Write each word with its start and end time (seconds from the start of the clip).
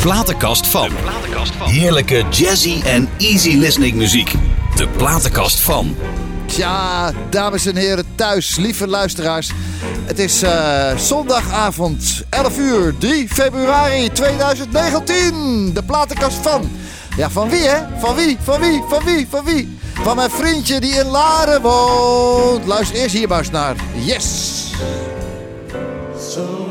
platenkast 0.00 0.66
van. 0.66 0.90
Heerlijke 1.58 2.24
jazzy 2.30 2.80
en 2.84 3.08
easy 3.18 3.56
listening 3.56 3.94
muziek. 3.94 4.32
De 4.74 4.88
platenkast 4.88 5.60
van. 5.60 5.96
Tja, 6.46 7.12
dames 7.30 7.66
en 7.66 7.76
heren 7.76 8.04
thuis, 8.14 8.56
lieve 8.56 8.86
luisteraars. 8.86 9.50
Het 10.04 10.18
is 10.18 10.42
eh, 10.42 10.96
zondagavond, 10.96 12.22
11 12.30 12.58
uur, 12.58 12.94
3 12.98 13.28
februari 13.28 14.12
2019. 14.12 15.70
De 15.74 15.82
platenkast 15.82 16.36
van. 16.36 16.70
Ja, 17.16 17.30
van 17.30 17.48
wie 17.48 17.68
hè? 17.68 17.78
Van 17.98 18.14
wie? 18.14 18.36
Van 18.42 18.60
wie? 18.60 18.82
Van 18.88 19.04
wie? 19.04 19.26
Van 19.30 19.44
wie? 19.44 19.78
Van 19.94 20.16
mijn 20.16 20.30
vriendje 20.30 20.80
die 20.80 20.94
in 20.94 21.06
Laren 21.06 21.62
woont. 21.62 22.66
Luister 22.66 22.96
eerst 22.96 23.14
hier 23.14 23.28
maar 23.28 23.38
eens 23.38 23.50
naar. 23.50 23.74
Yes! 24.04 24.64
So 26.32 26.68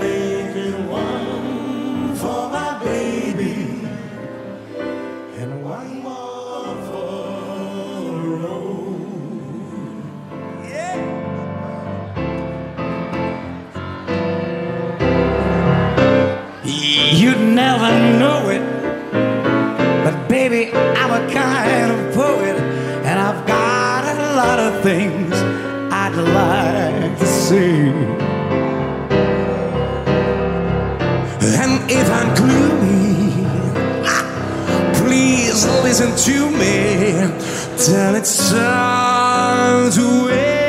kind 21.32 21.92
of 21.92 22.14
poet, 22.14 22.58
and 23.06 23.20
I've 23.20 23.46
got 23.48 24.04
a 24.06 24.36
lot 24.36 24.60
of 24.60 24.82
things 24.84 25.34
I'd 25.92 26.16
like 26.16 27.18
to 27.20 27.26
see. 27.26 27.92
And 31.62 31.92
if 31.92 32.10
I'm 32.10 32.34
gloomy, 32.36 33.48
please 35.02 35.66
listen 35.84 36.16
to 36.28 36.50
me 36.52 36.74
till 37.78 38.16
it's 38.16 38.52
time 38.52 39.92
to 39.92 40.26
wait. 40.28 40.60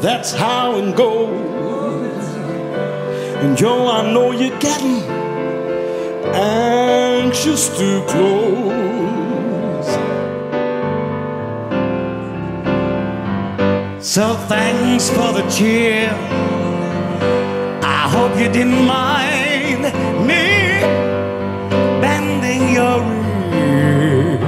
That's 0.00 0.32
how 0.32 0.76
it 0.76 0.96
goes. 0.96 1.43
And 3.44 3.54
Joe, 3.58 3.88
I 3.88 4.10
know 4.10 4.32
you're 4.32 4.58
getting 4.58 5.02
anxious 6.32 7.68
to 7.78 8.02
close. 8.08 9.88
So 14.02 14.34
thanks 14.48 15.10
for 15.10 15.32
the 15.36 15.42
cheer. 15.50 16.08
I 17.82 18.08
hope 18.14 18.32
you 18.40 18.48
didn't 18.50 18.86
mind 18.86 19.92
me 20.26 20.80
bending 22.00 22.72
your 22.72 23.02
ear. 23.60 24.38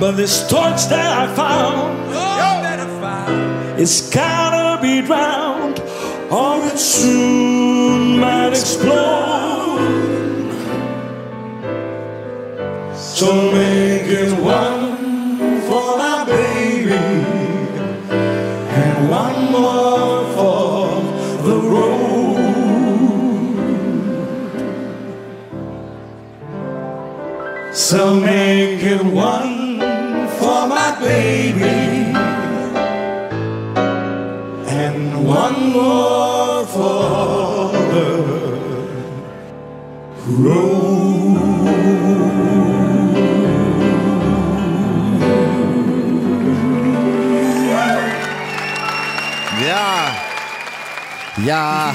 But 0.00 0.12
this 0.16 0.48
torch 0.48 0.88
that 0.88 1.10
I 1.22 1.26
found, 1.36 1.94
it's 3.78 4.00
gotta 4.10 4.53
be 4.53 4.53
drowned, 4.53 4.53
it 6.74 6.78
soon 6.80 8.18
might 8.18 8.48
explode. 8.48 9.78
So 12.96 13.52
make 13.52 14.08
it 14.20 14.32
one 14.40 15.60
for 15.68 15.96
my 15.96 16.24
baby 16.26 16.94
and 18.82 19.08
one 19.08 19.52
more 19.52 20.24
for 20.36 21.00
the 21.46 21.58
road. 21.74 22.44
So 27.72 28.18
make 28.18 28.82
it 28.82 29.04
one 29.04 29.78
for 30.38 30.66
my 30.66 30.96
baby 31.00 32.14
and 34.82 35.24
one 35.24 35.72
more 35.72 36.33
Ja. 36.74 36.82
Ja. 51.44 51.92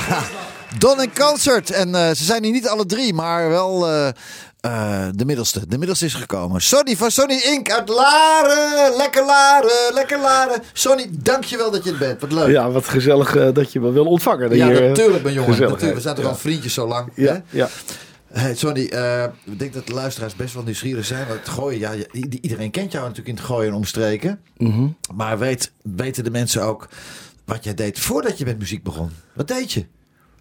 Don 0.78 1.02
in 1.02 1.14
concert. 1.14 1.72
En 1.72 1.96
eh, 1.96 2.08
ze 2.08 2.24
zijn 2.24 2.44
hier 2.44 2.52
niet 2.52 2.68
alle 2.68 2.86
drie, 2.86 3.14
maar 3.14 3.50
wel 3.50 3.90
eh, 3.90 4.08
eh, 4.62 5.08
de 5.16 5.26
middelste. 5.26 5.68
De 5.68 5.78
middelste 5.78 6.06
is 6.06 6.14
gekomen. 6.14 6.62
Sonny 6.62 6.96
van 6.96 7.12
Sonny 7.12 7.42
Inc. 7.44 7.72
uit 7.72 7.90
Laren. 7.90 8.98
Lekker 8.98 9.26
Laren, 9.26 9.94
lekker 9.94 10.20
Laren. 10.20 10.62
Sonny, 10.74 11.08
dankjewel 11.12 11.72
dat 11.72 11.84
je 11.84 11.92
er 11.92 11.98
bent. 11.98 12.22
Wat 12.22 12.32
leuk. 12.32 12.50
Ja, 12.50 12.72
wat 12.72 12.86
gezellig 12.88 13.36
eh, 13.36 13.48
dat 13.54 13.72
je 13.74 13.80
me 13.80 13.92
wil 13.92 14.06
ontvangen. 14.06 14.56
Ja, 14.56 14.68
Hier, 14.68 14.82
eh, 14.82 14.88
natuurlijk, 14.88 15.24
mijn 15.24 15.36
jongen. 15.36 15.60
Natuurlijk. 15.60 15.94
We 15.96 16.02
zijn 16.02 16.16
toch 16.16 16.24
Ja. 16.24 16.30
al 16.30 16.36
vriendjes 16.38 16.74
zo 16.74 16.88
lang. 16.88 17.10
hè? 17.16 17.24
Ja, 17.24 17.44
ja. 17.50 17.70
Hey, 18.34 18.56
Sonny, 18.56 18.82
ik 19.46 19.60
denk 19.60 19.74
dat 19.74 19.88
de 19.88 19.94
luisteraars 19.94 20.36
best 20.36 20.54
wel 20.54 20.64
nieuwsgierig 20.64 21.06
zijn. 21.06 21.28
Want 21.28 21.40
het 21.40 21.50
gooien, 21.50 21.80
ja, 21.80 21.92
iedereen 22.42 22.72
kent 22.72 22.92
jou 22.92 23.04
natuurlijk 23.04 23.30
in 23.30 23.36
het 23.36 23.46
gooien 23.46 23.70
en 23.70 23.76
omstreken. 23.76 24.40
Mhm. 24.58 24.88
Maar 25.16 25.40
weet, 25.40 25.72
weten 25.96 26.24
de 26.24 26.32
mensen 26.32 26.62
ook 26.64 26.88
wat 27.46 27.64
jij 27.64 27.74
deed 27.74 28.00
voordat 28.00 28.38
je 28.38 28.46
met 28.46 28.60
muziek 28.60 28.84
begon? 28.84 29.10
Wat 29.34 29.48
deed 29.48 29.72
je? 29.72 29.86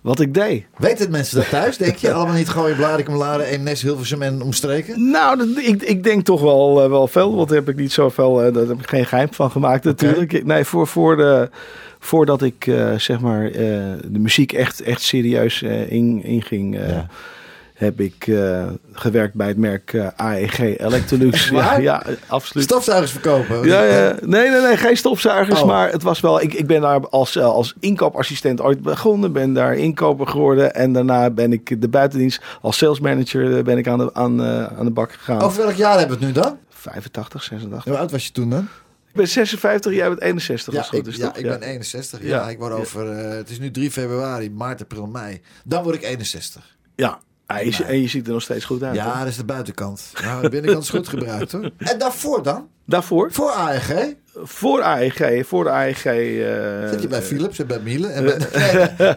Wat 0.09 0.21
ik 0.21 0.35
deed. 0.35 0.65
Weten 0.77 1.05
de 1.07 1.11
mensen 1.13 1.37
dat 1.37 1.49
thuis? 1.49 1.77
Denk 1.77 1.97
je 1.97 2.13
allemaal 2.13 2.35
niet 2.35 2.49
gooien, 2.49 2.77
bladikum, 2.77 3.15
laren, 3.15 3.47
Eemnes, 3.47 3.83
Hilversum 3.83 4.23
en 4.23 4.43
omstreken? 4.43 5.11
Nou, 5.11 5.39
dat- 5.39 5.49
ik, 5.65 5.83
ik 5.83 6.03
denk 6.05 6.25
toch 6.25 6.41
wel, 6.41 6.83
eh, 6.83 6.89
wel 6.91 7.07
veel. 7.07 7.37
Want 7.37 7.49
daar 7.49 7.59
heb 7.59 7.69
ik 7.69 7.77
niet 7.77 7.93
zoveel, 7.93 8.43
eh, 8.43 8.53
daar 8.55 8.67
heb 8.67 8.79
ik 8.81 8.89
geen 8.89 9.07
geheim 9.07 9.29
van 9.31 9.51
gemaakt 9.51 9.85
natuurlijk. 9.85 10.45
Nee, 10.45 10.65
voor, 10.65 10.87
voor 10.87 11.17
de, 11.17 11.51
voordat 11.99 12.43
ik 12.43 12.67
eh, 12.67 12.95
zeg 12.99 13.21
maar 13.21 13.53
de 13.53 14.19
muziek 14.19 14.53
echt, 14.53 14.81
echt 14.83 15.03
serieus 15.03 15.63
in, 15.89 16.23
inging... 16.25 16.77
Ja. 16.77 17.07
Heb 17.79 18.01
ik 18.01 18.27
eh, 18.27 18.67
gewerkt 18.93 19.35
bij 19.35 19.49
het 19.49 19.57
merk 19.57 19.93
eh, 19.93 20.07
AEG 20.17 20.59
Electrolux. 20.79 21.49
ja, 21.49 21.55
waar? 21.55 21.83
ja, 21.83 22.03
absoluut. 22.27 22.65
Stofzuigers 22.65 23.11
verkopen? 23.11 23.65
Ja, 23.67 23.83
ja. 23.83 24.15
Nee, 24.21 24.49
nee, 24.51 24.61
nee, 24.61 24.77
geen 24.77 24.97
stopzuigers. 24.97 25.61
Oh. 25.61 25.67
Maar 25.67 25.91
het 25.91 26.03
was 26.03 26.21
wel. 26.21 26.41
Ik, 26.43 26.55
ik 26.55 26.67
ben 26.67 26.81
daar 26.81 27.09
als, 27.09 27.37
eh, 27.37 27.45
als 27.45 27.75
inkoopassistent 27.81 28.61
ooit 28.61 28.83
begonnen. 28.83 29.33
Ben 29.33 29.53
daar 29.53 29.75
inkoper 29.77 30.27
geworden. 30.27 30.75
En 30.75 30.93
daarna 30.93 31.31
ben 31.31 31.53
ik 31.53 31.81
de 31.81 31.89
buitendienst 31.89 32.43
als 32.61 32.77
salesmanager 32.77 33.63
ben 33.65 33.79
ik 33.79 33.89
aan 33.89 33.99
de, 33.99 34.15
aan, 34.15 34.43
eh, 34.43 34.65
aan 34.79 34.85
de 34.85 34.91
bak 34.91 35.13
gegaan. 35.13 35.41
Over 35.41 35.63
welk 35.63 35.75
jaar 35.77 35.99
hebben 35.99 36.19
we 36.19 36.25
het 36.27 36.35
nu 36.35 36.41
dan? 36.43 36.59
85, 36.71 37.43
86. 37.43 37.85
Hoe 37.85 37.97
oud 37.99 38.11
was 38.11 38.27
je 38.27 38.33
toen 38.33 38.51
dan? 38.51 38.69
Ik 39.09 39.15
ben 39.15 39.29
56, 39.29 39.93
jij 39.95 40.09
bent 40.09 40.21
61. 40.21 40.73
Ja, 40.75 40.81
ik, 40.99 41.17
ja, 41.17 41.35
ik 41.37 41.43
ben 41.43 41.63
61. 41.63 42.21
Ja, 42.23 42.27
Ja. 42.29 42.49
ik 42.49 42.59
word 42.59 42.73
over. 42.73 43.11
eh, 43.11 43.37
het 43.37 43.51
is 43.51 43.59
nu 43.59 43.71
3 43.71 43.91
februari, 43.91 44.51
maart, 44.51 44.81
april, 44.83 45.07
mei. 45.07 45.41
Dan 45.65 45.83
word 45.83 45.95
ik 45.95 46.03
61. 46.03 46.77
Ja. 46.95 47.19
Je, 47.57 47.85
en 47.85 48.01
je 48.01 48.09
ziet 48.09 48.27
er 48.27 48.33
nog 48.33 48.43
steeds 48.43 48.65
goed 48.65 48.83
uit. 48.83 48.95
Ja, 48.95 49.19
dat 49.19 49.29
is 49.29 49.37
de 49.37 49.45
buitenkant. 49.45 50.13
Nou, 50.23 50.43
de 50.43 50.49
binnenkant 50.49 50.83
is 50.85 50.91
goed 50.91 51.09
gebruikt 51.09 51.53
hoor. 51.53 51.71
En 51.93 51.99
daarvoor 51.99 52.43
dan? 52.43 52.69
Daarvoor, 52.85 53.33
Voor 53.33 53.51
AEG? 53.51 54.15
voor 54.43 54.83
AEG, 54.83 55.47
voor 55.47 55.65
de 55.65 55.71
AEG. 55.71 56.05
eh, 56.05 56.89
Zit 56.91 57.03
je 57.03 57.09
bij 57.09 57.23
Philips 57.23 57.59
en 57.59 57.67
bij 57.67 57.79
Miele? 57.81 58.07
En 58.09 58.25
bij, 58.25 59.17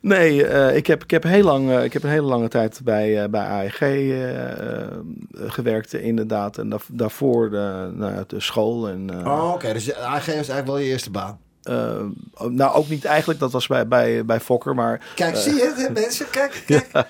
Nee, 0.00 0.46
eh, 0.46 0.76
ik, 0.76 0.86
heb, 0.86 1.02
ik, 1.02 1.10
heb 1.10 1.22
heel 1.22 1.44
lang, 1.44 1.70
eh, 1.70 1.84
ik 1.84 1.92
heb 1.92 2.02
een 2.02 2.10
hele 2.10 2.26
lange 2.26 2.48
tijd 2.48 2.80
bij, 2.84 3.22
eh, 3.22 3.28
bij 3.28 3.44
AEG 3.46 3.80
eh, 3.80 4.82
eh, 4.82 4.86
gewerkt, 5.46 5.92
inderdaad. 5.94 6.58
En 6.58 6.68
daar, 6.68 6.80
daarvoor 6.88 7.50
de, 7.50 7.90
nou, 7.94 8.24
de 8.26 8.40
school. 8.40 8.88
En, 8.88 9.10
eh, 9.24 9.26
Oh, 9.32 9.52
oké. 9.54 9.72
Dus 9.72 9.94
AEG 9.94 10.26
was 10.26 10.34
eigenlijk 10.34 10.66
wel 10.66 10.78
je 10.78 10.84
eerste 10.90 11.10
baan. 11.10 11.38
Eh, 11.68 12.48
nou, 12.48 12.74
ook 12.74 12.88
niet 12.88 13.04
eigenlijk, 13.04 13.40
dat 13.40 13.52
was 13.52 13.66
bij, 13.66 13.88
bij, 13.88 14.24
bij 14.24 14.40
Fokker, 14.40 14.74
maar... 14.74 15.00
Kijk, 15.14 15.36
zie 15.36 15.54
je 15.54 15.72
het, 15.76 15.92
mensen? 15.94 16.26
Kijk, 16.30 16.62
kijk. 16.66 17.06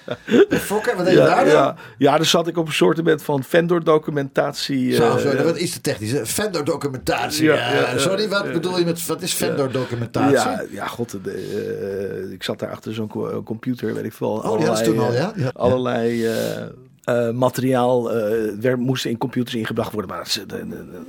Fokker, 0.60 0.96
wat 0.96 1.04
deed 1.04 1.14
je 1.14 1.20
Ja, 1.20 1.26
daar 1.26 1.44
dan? 1.44 1.52
ja, 1.54 1.74
ja, 1.98 2.16
daar 2.16 2.24
zat 2.26 2.46
ik 2.46 2.56
op 2.56 2.66
een 2.66 2.72
soort 2.72 3.22
van 3.22 3.42
vendor 3.42 3.84
documentatie. 3.84 4.92
Zo, 4.94 5.02
eh, 5.16 5.16
zo, 5.16 5.36
dat 5.36 5.56
is 5.56 5.62
iets 5.62 5.72
te 5.72 5.80
technisch. 5.80 6.10
hè? 6.12 6.26
Vendor 6.26 6.64
documentatie. 6.64 7.44
Ja, 7.44 7.54
Ja, 7.54 7.72
ja, 7.72 7.90
ja, 7.92 7.98
Sorry, 7.98 8.28
wat 8.28 8.44
ja. 8.46 8.52
bedoel 8.52 8.78
je 8.78 8.84
met 8.84 9.06
wat 9.06 9.22
is 9.22 9.34
vendor 9.34 9.72
documentatie? 9.72 10.34
Ja, 10.36 10.62
ja, 10.70 10.86
god, 10.86 11.16
de, 11.24 11.30
eh, 12.26 12.32
ik 12.32 12.42
zat 12.42 12.58
daar 12.58 12.70
achter 12.70 12.94
zo'n 12.94 13.08
co- 13.08 13.42
computer, 13.42 13.94
weet 13.94 14.04
ik 14.04 14.12
veel. 14.12 14.28
Oh, 14.30 14.42
die 14.56 14.66
hadden 14.66 14.76
ze 14.76 14.90
toen 14.92 14.98
al, 14.98 15.08
eh, 15.12 15.18
ja? 15.18 15.32
Ja. 15.36 15.50
Allerlei 15.54 16.26
eh, 17.08 17.28
eh, 17.28 17.34
materiaal 17.34 18.12
eh, 18.12 18.52
werd, 18.60 18.78
moest 18.78 19.04
in 19.04 19.18
computers 19.18 19.54
ingebracht 19.54 19.92
worden, 19.92 20.10
maar 20.10 20.38
dat, 20.46 20.48
dat 20.48 20.60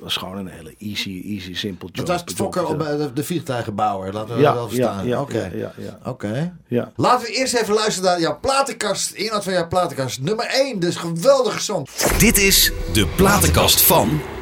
was 0.01 0.17
gewoon 0.17 0.37
een 0.37 0.47
hele 0.47 0.75
easy, 0.79 1.21
easy, 1.25 1.53
simpel 1.53 1.87
job. 1.87 1.95
Dat 1.95 2.07
was 2.07 2.21
het 2.21 2.33
Fokker 2.33 2.65
op 2.65 2.81
eh, 2.81 3.05
de, 3.13 3.23
vliegtuigenbouwer. 3.23 4.13
Laten 4.13 4.35
we 4.35 4.41
Ja, 4.41 4.53
dat 4.53 4.53
wel 4.53 4.63
ja, 4.63 4.69
verstaan. 4.69 5.07
ja, 5.07 5.21
Oké. 5.21 5.49
ja, 5.53 5.57
ja, 5.57 5.73
ja. 5.77 5.99
Oké. 6.05 6.53
Ja. 6.67 6.91
Laten 6.95 7.25
we 7.27 7.33
eerst 7.33 7.53
even 7.53 7.73
luisteren 7.73 8.09
naar 8.09 8.19
jouw 8.19 8.39
platenkast. 8.39 9.11
Inhoud 9.11 9.43
van 9.43 9.53
jouw 9.53 9.67
platenkast. 9.67 10.21
Nummer 10.21 10.45
1, 10.45 10.79
dus 10.79 10.95
geweldige 10.95 11.59
song. 11.59 11.87
Oh, 12.05 12.19
Dit 12.19 12.37
is 12.37 12.71
de 12.93 13.07
platenkast 13.15 13.81
van. 13.81 14.38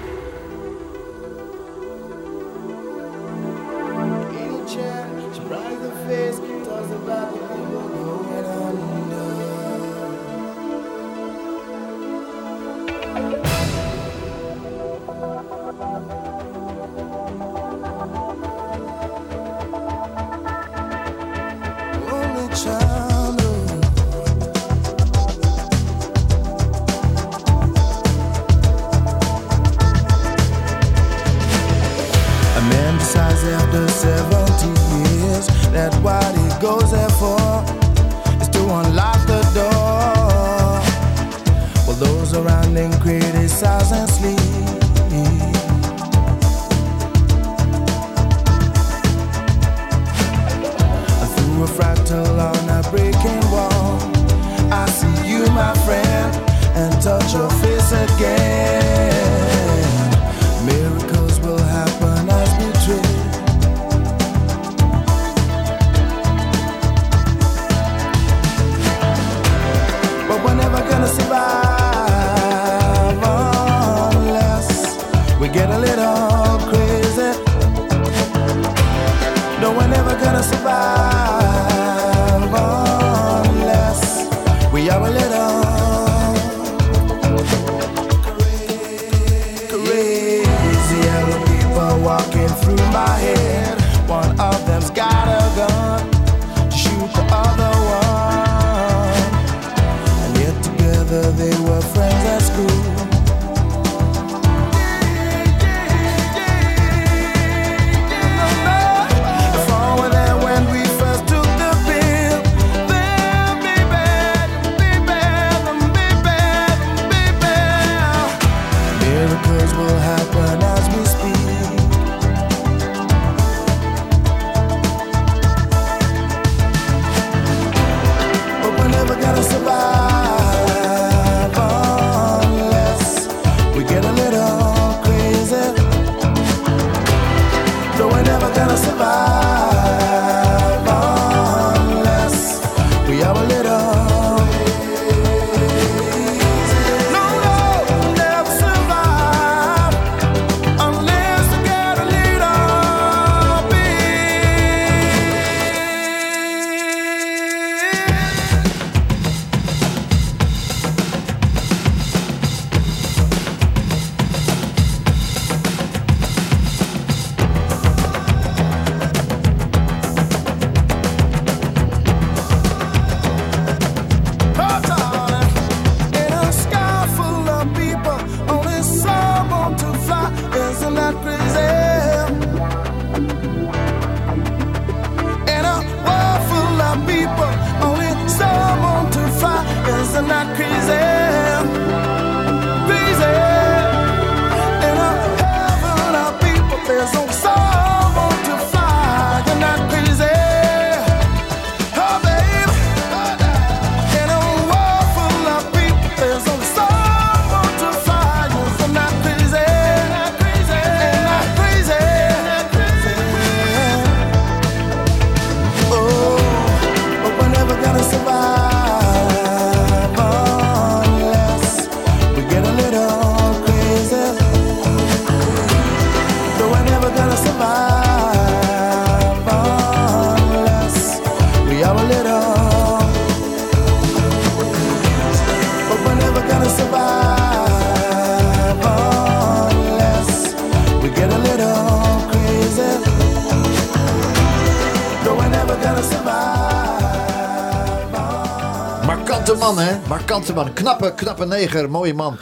Markante 250.27 250.53
man. 250.53 250.73
Knappe, 250.73 251.13
knappe 251.15 251.45
neger. 251.45 251.89
Mooie 251.89 252.13
man. 252.13 252.37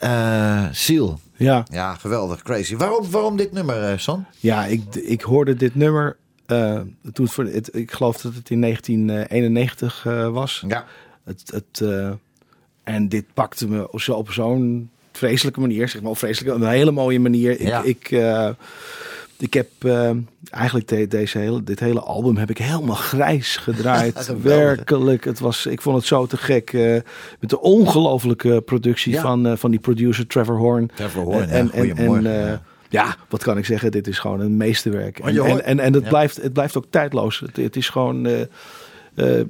Uh, 0.00 0.64
Seal. 0.72 1.20
Ja. 1.36 1.64
Ja, 1.70 1.94
geweldig. 1.94 2.42
Crazy. 2.42 2.76
Waarom, 2.76 3.10
waarom 3.10 3.36
dit 3.36 3.52
nummer, 3.52 3.92
uh, 3.92 3.98
Son? 3.98 4.26
Ja, 4.38 4.64
ik, 4.64 4.94
ik 4.94 5.20
hoorde 5.20 5.54
dit 5.54 5.74
nummer 5.74 6.16
uh, 6.46 6.80
toen 7.12 7.28
voor 7.28 7.44
het, 7.44 7.76
ik 7.76 7.92
geloof 7.92 8.20
dat 8.20 8.34
het 8.34 8.50
in 8.50 8.60
1991 8.60 10.02
was. 10.32 10.64
Ja. 10.68 10.84
Het, 11.24 11.42
het, 11.54 11.84
en 12.84 13.08
dit 13.08 13.24
pakte 13.34 13.68
me 13.68 13.90
op 13.90 14.32
zo'n 14.32 14.90
vreselijke 15.12 15.60
manier, 15.60 15.88
zeg 15.88 16.02
maar, 16.02 16.10
of 16.10 16.18
vreselijke, 16.18 16.64
een 16.64 16.70
hele 16.70 16.90
mooie 16.90 17.20
manier. 17.20 17.62
Ja. 17.62 17.82
Ik, 17.82 18.08
ik 19.42 19.54
heb 19.54 19.68
uh, 19.84 20.10
eigenlijk 20.50 21.10
deze 21.10 21.38
hele, 21.38 21.62
dit 21.62 21.80
hele 21.80 22.00
album 22.00 22.36
heb 22.36 22.50
ik 22.50 22.58
helemaal 22.58 22.94
grijs 22.96 23.56
gedraaid. 23.56 24.34
Werkelijk. 24.42 25.24
Het 25.24 25.38
was, 25.38 25.66
ik 25.66 25.80
vond 25.82 25.96
het 25.96 26.06
zo 26.06 26.26
te 26.26 26.36
gek. 26.36 26.72
Uh, 26.72 27.00
met 27.40 27.50
de 27.50 27.60
ongelofelijke 27.60 28.60
productie 28.60 29.12
Ja. 29.12 29.22
van, 29.22 29.46
uh, 29.46 29.56
van 29.56 29.70
die 29.70 29.80
producer 29.80 30.26
Trevor 30.26 30.56
Horn. 30.56 30.90
Trevor 30.94 31.22
Horn, 31.24 31.48
en, 31.48 31.70
ja, 31.74 31.94
en, 31.94 32.26
eh, 32.26 32.46
ja. 32.46 32.60
ja, 32.88 33.16
wat 33.28 33.42
kan 33.42 33.58
ik 33.58 33.64
zeggen? 33.64 33.90
Dit 33.90 34.06
is 34.06 34.18
gewoon 34.18 34.40
een 34.40 34.56
meesterwerk. 34.56 35.20
Maar 35.22 35.30
En, 35.30 35.44
en, 35.44 35.64
en, 35.64 35.80
en 35.80 35.92
het, 35.92 36.02
Ja. 36.02 36.08
blijft, 36.08 36.42
het 36.42 36.52
blijft 36.52 36.76
ook 36.76 36.86
tijdloos. 36.90 37.40
Het, 37.40 37.56
het 37.56 37.76
is 37.76 37.88
gewoon. 37.88 38.26
eh, 38.26 38.40
eh, 39.14 39.46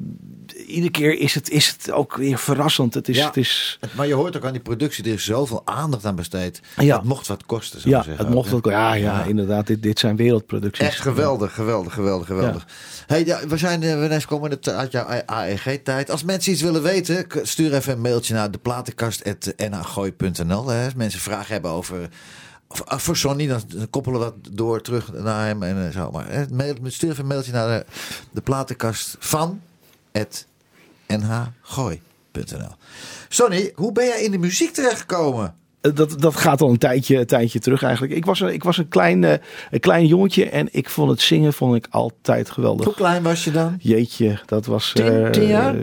iedere 0.66 0.90
keer 0.90 1.18
is 1.18 1.34
het, 1.34 1.50
is 1.50 1.68
het 1.68 1.90
ook 1.90 2.16
weer 2.16 2.38
verrassend. 2.38 2.94
Het 2.94 3.08
is, 3.08 3.16
Ja. 3.16 3.26
het 3.26 3.36
is 3.36 3.78
Maar 3.96 4.06
je 4.06 4.14
hoort 4.14 4.36
ook 4.36 4.44
aan 4.44 4.52
die 4.52 4.60
productie, 4.60 5.04
er 5.04 5.12
is 5.12 5.24
zoveel 5.24 5.62
aandacht 5.64 6.04
aan 6.04 6.14
besteed. 6.14 6.60
Ja. 6.76 6.96
Het 6.96 7.04
mocht 7.04 7.26
wat 7.26 7.46
kosten, 7.46 7.80
zou 7.80 7.94
ja, 7.94 8.02
zeggen. 8.02 8.24
het 8.24 8.34
mocht 8.34 8.52
ook. 8.52 8.64
Ja, 8.66 8.94
ja, 8.94 9.18
Ja. 9.18 9.24
inderdaad. 9.24 9.66
Dit, 9.66 9.82
dit 9.82 9.98
zijn 9.98 10.16
wereldproducties. 10.16 10.86
Echt 10.86 11.00
geweldig, 11.00 11.54
geweldig, 11.54 11.92
geweldig, 11.94 12.26
geweldig. 12.26 12.66
Hey, 13.06 13.24
ja, 13.24 13.46
we 13.46 13.56
zijn 13.56 13.82
eh, 13.82 13.94
we 13.94 14.20
komen 14.28 14.50
het- 14.50 14.68
uit 14.68 14.92
jouw 14.92 15.06
AEG-tijd. 15.26 16.10
Als 16.10 16.24
mensen 16.24 16.52
iets 16.52 16.62
willen 16.62 16.82
weten, 16.82 17.26
stuur 17.42 17.74
even 17.74 17.92
een 17.92 18.00
mailtje 18.00 18.34
naar 18.34 18.50
deplatenkast.nagooi.nl. 18.50 20.72
Als 20.72 20.94
mensen 20.94 21.20
vragen 21.20 21.52
hebben 21.52 21.70
over... 21.70 22.08
Of, 22.68 22.82
ah, 22.84 22.98
voor 22.98 23.16
Sonny, 23.16 23.46
dan 23.46 23.62
koppelen 23.90 24.18
we 24.20 24.24
dat 24.24 24.34
door 24.56 24.82
terug 24.82 25.12
naar 25.12 25.46
hem 25.46 25.62
en 25.62 25.86
eh, 25.86 25.92
zo. 25.92 26.10
Maar 26.10 26.28
eh, 26.28 26.42
stuur 26.84 27.10
even 27.10 27.22
een 27.22 27.28
mailtje 27.28 27.52
naar 27.52 27.78
de, 27.78 27.84
de 28.30 28.40
platenkast 28.40 29.16
van 29.18 29.60
het 30.12 30.46
nhgooi.nl. 31.18 32.76
Sonny, 33.28 33.72
hoe 33.74 33.92
ben 33.92 34.06
jij 34.06 34.22
in 34.22 34.30
de 34.30 34.38
muziek 34.38 34.72
terechtgekomen? 34.72 35.56
Eh, 35.82 35.90
Dat, 35.94 36.14
dat 36.20 36.36
gaat 36.36 36.60
al 36.60 36.70
een 36.70 36.78
tijdje, 36.78 37.18
een 37.18 37.26
tijdje 37.26 37.58
terug 37.58 37.82
eigenlijk. 37.82 38.12
Ik 38.14 38.24
was, 38.24 38.40
een- 38.40 38.52
ik 38.52 38.64
was 38.64 38.76
een, 38.78 38.88
klein, 38.88 39.24
eh, 39.24 39.32
een 39.70 39.80
klein 39.80 40.06
jongetje 40.06 40.48
en 40.48 40.68
ik 40.70 40.88
vond 40.90 41.10
het 41.10 41.20
zingen 41.20 41.52
vond 41.52 41.74
ik 41.76 41.86
altijd 41.90 42.50
geweldig. 42.50 42.84
Hoe 42.84 42.94
klein 42.94 43.22
was 43.22 43.44
je 43.44 43.50
dan? 43.50 43.76
Jeetje, 43.78 44.38
dat 44.46 44.66
was 44.66 44.90
Tien- 44.94 45.04
eh, 45.06 45.30
tien 45.30 45.46
jaar? 45.46 45.74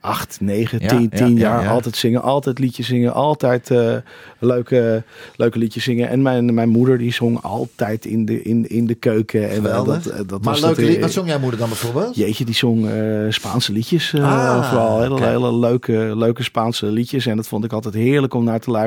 acht, 0.00 0.38
negen, 0.40 0.78
Ja, 0.80 0.88
tien, 0.88 1.08
ja, 1.10 1.16
tien 1.16 1.34
ja, 1.34 1.40
jaar. 1.40 1.62
ja. 1.62 1.70
Altijd 1.70 1.96
zingen, 1.96 2.22
altijd 2.22 2.58
liedjes 2.58 2.86
zingen, 2.86 3.12
altijd 3.14 3.70
eh, 3.70 3.94
leuke, 4.38 5.02
leuke 5.36 5.58
liedjes 5.58 5.84
zingen. 5.84 6.08
En 6.08 6.22
mijn, 6.22 6.54
mijn 6.54 6.68
moeder 6.68 6.98
die 6.98 7.12
zong 7.12 7.42
altijd 7.42 8.04
in 8.04 8.24
de, 8.24 8.42
in, 8.42 8.68
in 8.68 8.86
de 8.86 8.94
keuken. 8.94 9.48
En 9.48 9.54
Geweldig. 9.54 10.02
dat, 10.02 10.28
dat 10.28 10.42
maar 10.44 10.52
was 10.52 10.60
leuke 10.62 10.80
dat, 10.80 10.90
lied, 10.90 11.00
wat 11.00 11.12
zong 11.12 11.28
jouw 11.28 11.38
moeder 11.38 11.58
dan 11.58 11.68
bijvoorbeeld? 11.68 12.16
Jeetje, 12.16 12.44
die 12.44 12.54
zong 12.54 12.88
eh, 12.90 12.94
Spaanse 13.28 13.72
liedjes. 13.72 14.12
eh, 14.12 14.24
Ah, 14.24 14.68
vooral 14.70 15.00
hele, 15.02 15.26
hele 15.26 15.54
leuke, 15.56 16.12
leuke 16.16 16.42
Spaanse 16.42 16.86
liedjes. 16.86 17.26
En 17.26 17.36
dat 17.36 17.48
vond 17.48 17.64
ik 17.64 17.72
altijd 17.72 17.94
heerlijk 17.94 18.34
om 18.34 18.44
naar 18.44 18.60
te 18.60 18.70
luisteren. 18.70 18.84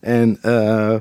En, 0.00 0.38
eh, 0.42 0.94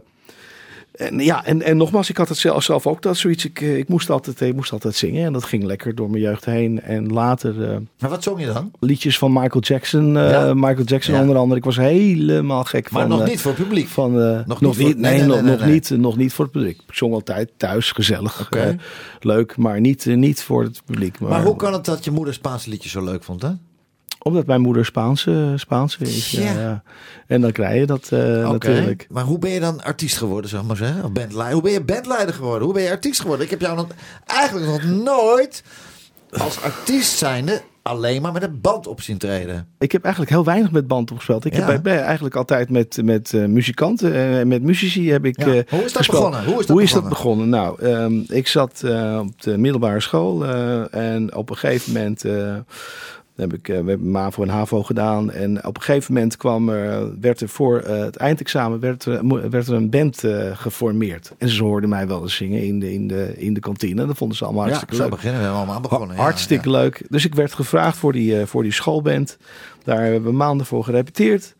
en 0.93 1.19
ja, 1.19 1.45
en, 1.45 1.61
en 1.61 1.77
nogmaals, 1.77 2.09
ik 2.09 2.17
had 2.17 2.29
het 2.29 2.37
zelf, 2.37 2.63
zelf 2.63 2.87
ook 2.87 3.01
dat 3.01 3.17
zoiets. 3.17 3.45
Ik, 3.45 3.61
eh, 3.61 3.77
ik, 3.77 3.87
moest 3.87 4.09
altijd, 4.09 4.41
ik 4.41 4.55
moest 4.55 4.71
altijd 4.71 4.95
zingen. 4.95 5.25
En 5.25 5.33
dat 5.33 5.43
ging 5.43 5.63
lekker 5.63 5.95
door 5.95 6.09
mijn 6.09 6.21
jeugd 6.23 6.45
heen. 6.45 6.81
En 6.81 7.07
later 7.13 7.69
eh, 7.71 7.77
Maar 7.99 8.09
wat 8.09 8.23
zong 8.23 8.39
je 8.39 8.45
dan? 8.45 8.71
liedjes 8.79 9.17
van 9.17 9.33
Michael 9.33 9.61
Jackson. 9.61 10.17
eh, 10.17 10.29
Ja. 10.29 10.53
Michael 10.53 10.83
Jackson 10.83 11.15
Ja. 11.15 11.21
onder 11.21 11.35
andere. 11.37 11.57
Ik 11.59 11.65
was 11.65 11.77
helemaal 11.77 12.63
gek 12.63 12.91
Maar 12.91 13.01
van... 13.01 13.09
nog 13.09 13.21
eh, 13.21 13.27
niet 13.27 13.41
voor 13.41 13.51
het 13.51 13.61
publiek. 13.61 13.87
van, 13.87 14.21
eh, 14.21 14.39
Nog 14.45 14.61
nog, 14.61 14.77
niet 14.77 14.91
voor- 14.91 15.01
nee, 15.01 15.11
nee, 15.11 15.17
nee, 15.19 15.27
nog, 15.27 15.41
nee, 15.41 15.57
nog. 15.57 15.65
Niet, 15.65 15.89
nog 15.89 16.17
niet 16.17 16.33
voor 16.33 16.45
het 16.45 16.53
publiek. 16.53 16.81
Ik 16.87 16.93
zong 16.93 17.13
altijd 17.13 17.51
thuis, 17.57 17.91
gezellig, 17.91 18.47
eh, 18.49 18.67
leuk, 19.19 19.57
maar 19.57 19.79
niet, 19.79 20.05
eh, 20.07 20.15
niet 20.15 20.41
voor 20.41 20.63
het 20.63 20.81
publiek. 20.85 21.19
Maar, 21.19 21.29
Maar 21.29 21.43
hoe 21.43 21.55
kan 21.55 21.73
het 21.73 21.85
dat 21.85 22.03
je 22.05 22.11
moeder 22.11 22.33
Spaanse 22.33 22.69
liedjes 22.69 22.91
zo 22.91 23.03
leuk 23.03 23.23
vond, 23.23 23.41
hè? 23.41 23.49
Omdat 24.23 24.45
mijn 24.45 24.61
moeder 24.61 24.85
Spaanse, 24.85 25.53
Spaanse 25.55 25.97
is. 25.99 26.31
Ja. 26.31 26.83
En 27.27 27.41
dan 27.41 27.51
krijg 27.51 27.79
je 27.79 27.85
dat 27.85 28.07
eh, 28.11 28.19
natuurlijk. 28.49 29.05
Maar 29.09 29.23
hoe 29.23 29.39
ben 29.39 29.49
je 29.51 29.59
dan 29.59 29.83
artiest 29.83 30.17
geworden, 30.17 30.49
zeg 30.49 30.63
maar 30.63 30.75
zeggen? 30.75 31.03
Of 31.03 31.11
bandleider? 31.11 31.53
Hoe 31.53 31.61
ben 31.63 31.71
je 31.71 31.83
bandleider 31.83 32.33
geworden? 32.35 32.63
Hoe 32.63 32.73
ben 32.73 32.83
je 32.83 32.89
artiest 32.89 33.19
geworden? 33.21 33.45
Ik 33.45 33.51
heb 33.51 33.61
jou 33.61 33.75
nog, 33.75 33.87
eigenlijk 34.25 34.67
nog 34.67 34.83
nooit 35.03 35.63
als 36.37 36.61
artiest 36.61 37.17
zijnde 37.17 37.61
alleen 37.81 38.21
maar 38.21 38.31
met 38.31 38.43
een 38.43 38.61
band 38.61 38.87
op 38.87 39.01
zien 39.01 39.17
treden. 39.17 39.67
Ik 39.79 39.91
heb 39.91 40.01
eigenlijk 40.03 40.33
heel 40.33 40.43
weinig 40.43 40.71
met 40.71 40.87
band 40.87 41.11
opgespeeld. 41.11 41.45
Ik 41.45 41.55
Ja. 41.55 41.65
heb 41.71 41.83
ben 41.83 42.03
eigenlijk 42.03 42.35
altijd 42.35 42.69
met, 42.69 42.99
met 43.03 43.33
eh, 43.33 43.45
muzikanten 43.45 44.13
en 44.13 44.47
met 44.47 44.61
muzici 44.61 45.11
heb 45.11 45.25
ik 45.25 45.37
Ja. 45.39 45.45
eh, 45.45 45.51
Hoe 45.69 45.83
is 45.83 45.93
dat 45.93 46.05
gespeeld. 46.05 46.31
begonnen? 46.31 46.43
Hoe 46.67 46.81
is 46.83 46.91
dat 46.91 47.09
begonnen? 47.09 47.49
begonnen? 47.49 47.49
Nou, 47.49 47.81
ehm, 47.81 48.37
ik 48.37 48.47
zat 48.47 48.81
eh, 48.83 49.19
op 49.21 49.41
de 49.41 49.57
middelbare 49.57 49.99
school 49.99 50.45
eh, 50.45 50.93
en 51.13 51.35
op 51.35 51.49
een 51.49 51.57
gegeven 51.57 51.93
moment 51.93 52.25
eh, 53.35 53.41
heb 53.41 53.53
ik 53.53 53.69
eh, 53.69 53.79
we 53.79 53.89
hebben 53.89 54.11
MAVO 54.11 54.41
en 54.43 54.49
HAVO 54.49 54.83
gedaan. 54.83 55.31
En 55.31 55.65
op 55.65 55.75
een 55.75 55.81
gegeven 55.81 56.13
moment 56.13 56.37
kwam 56.37 56.69
er, 56.69 57.19
werd 57.19 57.41
er 57.41 57.49
voor 57.49 57.79
eh, 57.79 57.99
het 57.99 58.15
eindexamen 58.15 58.79
werd 58.79 59.05
er, 59.05 59.25
mo- 59.25 59.49
werd 59.49 59.67
er 59.67 59.73
een 59.73 59.89
band 59.89 60.23
eh, 60.23 60.57
geformeerd. 60.57 61.31
En 61.37 61.49
ze 61.49 61.63
hoorden 61.63 61.89
mij 61.89 62.07
wel 62.07 62.21
eens 62.21 62.35
zingen 62.35 62.63
in 62.63 62.79
de, 62.79 62.93
in 62.93 63.07
de, 63.07 63.33
in 63.37 63.53
de 63.53 63.59
kantine. 63.59 64.05
Dat 64.05 64.17
vonden 64.17 64.37
ze 64.37 64.43
allemaal 64.43 64.63
Ja, 64.63 64.69
hartstikke 64.69 64.95
zo 65.03 65.09
leuk. 65.09 65.11
beginnen 65.19 65.41
we 65.41 65.47
allemaal 65.47 65.81
begonnen. 65.81 66.15
Ja, 66.15 66.21
Hartstikke 66.21 66.69
ja. 66.69 66.77
leuk. 66.77 67.01
Dus 67.09 67.25
ik 67.25 67.35
werd 67.35 67.53
gevraagd 67.53 67.97
voor 67.97 68.11
die, 68.11 68.39
eh, 68.39 68.45
voor 68.45 68.63
die 68.63 68.71
schoolband. 68.73 69.37
Daar 69.83 70.01
hebben 70.03 70.23
we 70.23 70.31
maanden 70.31 70.65
voor 70.65 70.83
gerepeteerd. 70.83 71.55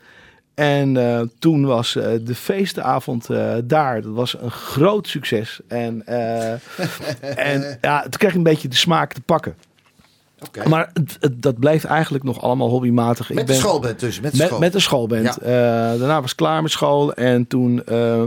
En 0.53 0.97
eh, 0.97 1.21
toen 1.39 1.65
was 1.65 1.95
eh, 1.95 2.11
de 2.21 2.35
feestavond 2.35 3.29
eh, 3.29 3.53
daar. 3.63 4.01
Dat 4.01 4.13
was 4.13 4.35
een 4.41 4.51
groot 4.51 5.07
succes. 5.07 5.59
En, 5.67 6.05
eh, 6.05 6.51
en 7.51 7.77
ja, 7.81 8.01
toen 8.01 8.09
kreeg 8.11 8.29
ik 8.29 8.35
een 8.37 8.43
beetje 8.43 8.67
de 8.67 8.75
smaak 8.75 9.13
te 9.13 9.21
pakken. 9.21 9.55
Maar 10.69 10.89
het, 10.93 11.17
het- 11.19 11.41
dat 11.41 11.59
blijft 11.59 11.85
eigenlijk 11.85 12.23
nog 12.23 12.41
allemaal 12.41 12.69
hobbymatig. 12.69 13.29
Met 13.29 13.39
ik 13.39 13.47
de 13.47 13.53
schoolband 13.53 14.00
dus. 14.00 14.19
Met 14.19 14.31
de 14.31 14.38
met, 14.38 14.47
school. 14.47 14.59
met 14.59 14.71
de 14.73 14.79
schoolband. 14.79 15.23
Ja. 15.23 15.38
Eh, 15.93 16.00
daarna 16.00 16.21
was 16.21 16.31
ik 16.31 16.38
klaar 16.38 16.62
met 16.62 16.71
school. 16.71 17.13
En 17.13 17.47
toen 17.47 17.83
eh, 17.85 18.23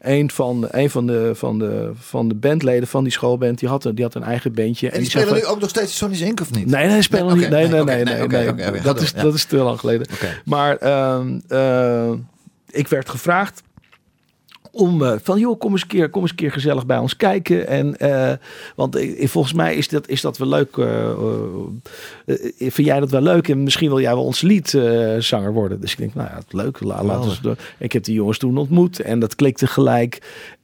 een, 0.00 0.30
van, 0.30 0.66
een 0.70 0.90
van, 0.90 1.06
de, 1.06 1.30
van, 1.34 1.58
de, 1.58 1.90
van 1.94 2.28
de 2.28 2.34
bandleden 2.34 2.88
van 2.88 3.02
die 3.02 3.12
schoolband, 3.12 3.58
die 3.58 3.68
had, 3.68 3.84
een- 3.84 3.94
die 3.94 4.04
had 4.04 4.14
een 4.14 4.22
eigen 4.22 4.52
bandje. 4.54 4.90
en 4.90 5.00
die 5.00 5.10
spelen 5.10 5.34
nu 5.34 5.44
ook 5.44 5.60
nog 5.60 5.68
steeds 5.68 5.96
Sony's 5.96 6.20
Inc. 6.20 6.40
of 6.40 6.50
niet? 6.54 6.66
Nee, 6.66 6.86
nee, 6.86 7.02
spelen 7.02 7.26
Nee, 7.26 7.36
niet. 7.36 7.48
Nee, 7.50 7.68
nee, 7.68 7.84
nee, 7.84 8.04
nee, 8.26 8.52
nee, 8.70 8.80
Dat, 8.80 9.00
is, 9.00 9.12
ja. 9.16 9.22
dat 9.22 9.34
is 9.34 9.44
te 9.44 9.56
lang 9.56 9.80
geleden. 9.80 10.06
Maar 10.44 10.76
ehm, 10.76 11.38
eh, 11.48 12.10
ik 12.70 12.88
werd 12.88 13.08
gevraagd 13.08 13.62
om 14.72 15.02
eh, 15.02 15.12
van 15.22 15.38
joh, 15.38 15.58
kom 15.58 15.72
eens 15.72 15.82
een 15.82 15.88
keer, 15.88 16.10
kom 16.10 16.22
eens 16.22 16.30
een 16.30 16.36
keer 16.36 16.52
gezellig 16.52 16.86
bij 16.86 16.98
ons 16.98 17.16
kijken. 17.16 17.66
En 17.66 17.96
eh, 17.96 18.32
want 18.76 18.96
eh, 18.96 19.28
volgens 19.28 19.54
mij 19.54 19.74
is 19.74 19.88
dat, 19.88 20.08
is 20.08 20.20
dat 20.20 20.38
wel 20.38 20.48
leuk. 20.48 20.74
vind 22.58 22.86
jij 22.86 23.00
dat 23.00 23.10
wel 23.10 23.20
leuk? 23.20 23.48
En 23.48 23.62
misschien 23.62 23.88
wil 23.88 24.00
jij 24.00 24.14
wel 24.14 24.24
ons 24.24 24.40
liedzanger 24.40 25.52
worden. 25.52 25.80
Dus 25.80 25.92
ik 25.92 25.98
denk, 25.98 26.14
nou 26.14 26.28
ja, 26.28 26.40
leuk. 26.48 26.80
La, 26.80 27.04
laten 27.04 27.22
we 27.22 27.28
eens 27.28 27.40
door. 27.40 27.56
Ik 27.78 27.92
heb 27.92 28.04
die 28.04 28.14
jongens 28.14 28.38
toen 28.38 28.56
ontmoet 28.56 29.00
en 29.00 29.18
dat 29.18 29.34
klikte 29.34 29.66
gelijk. 29.66 30.20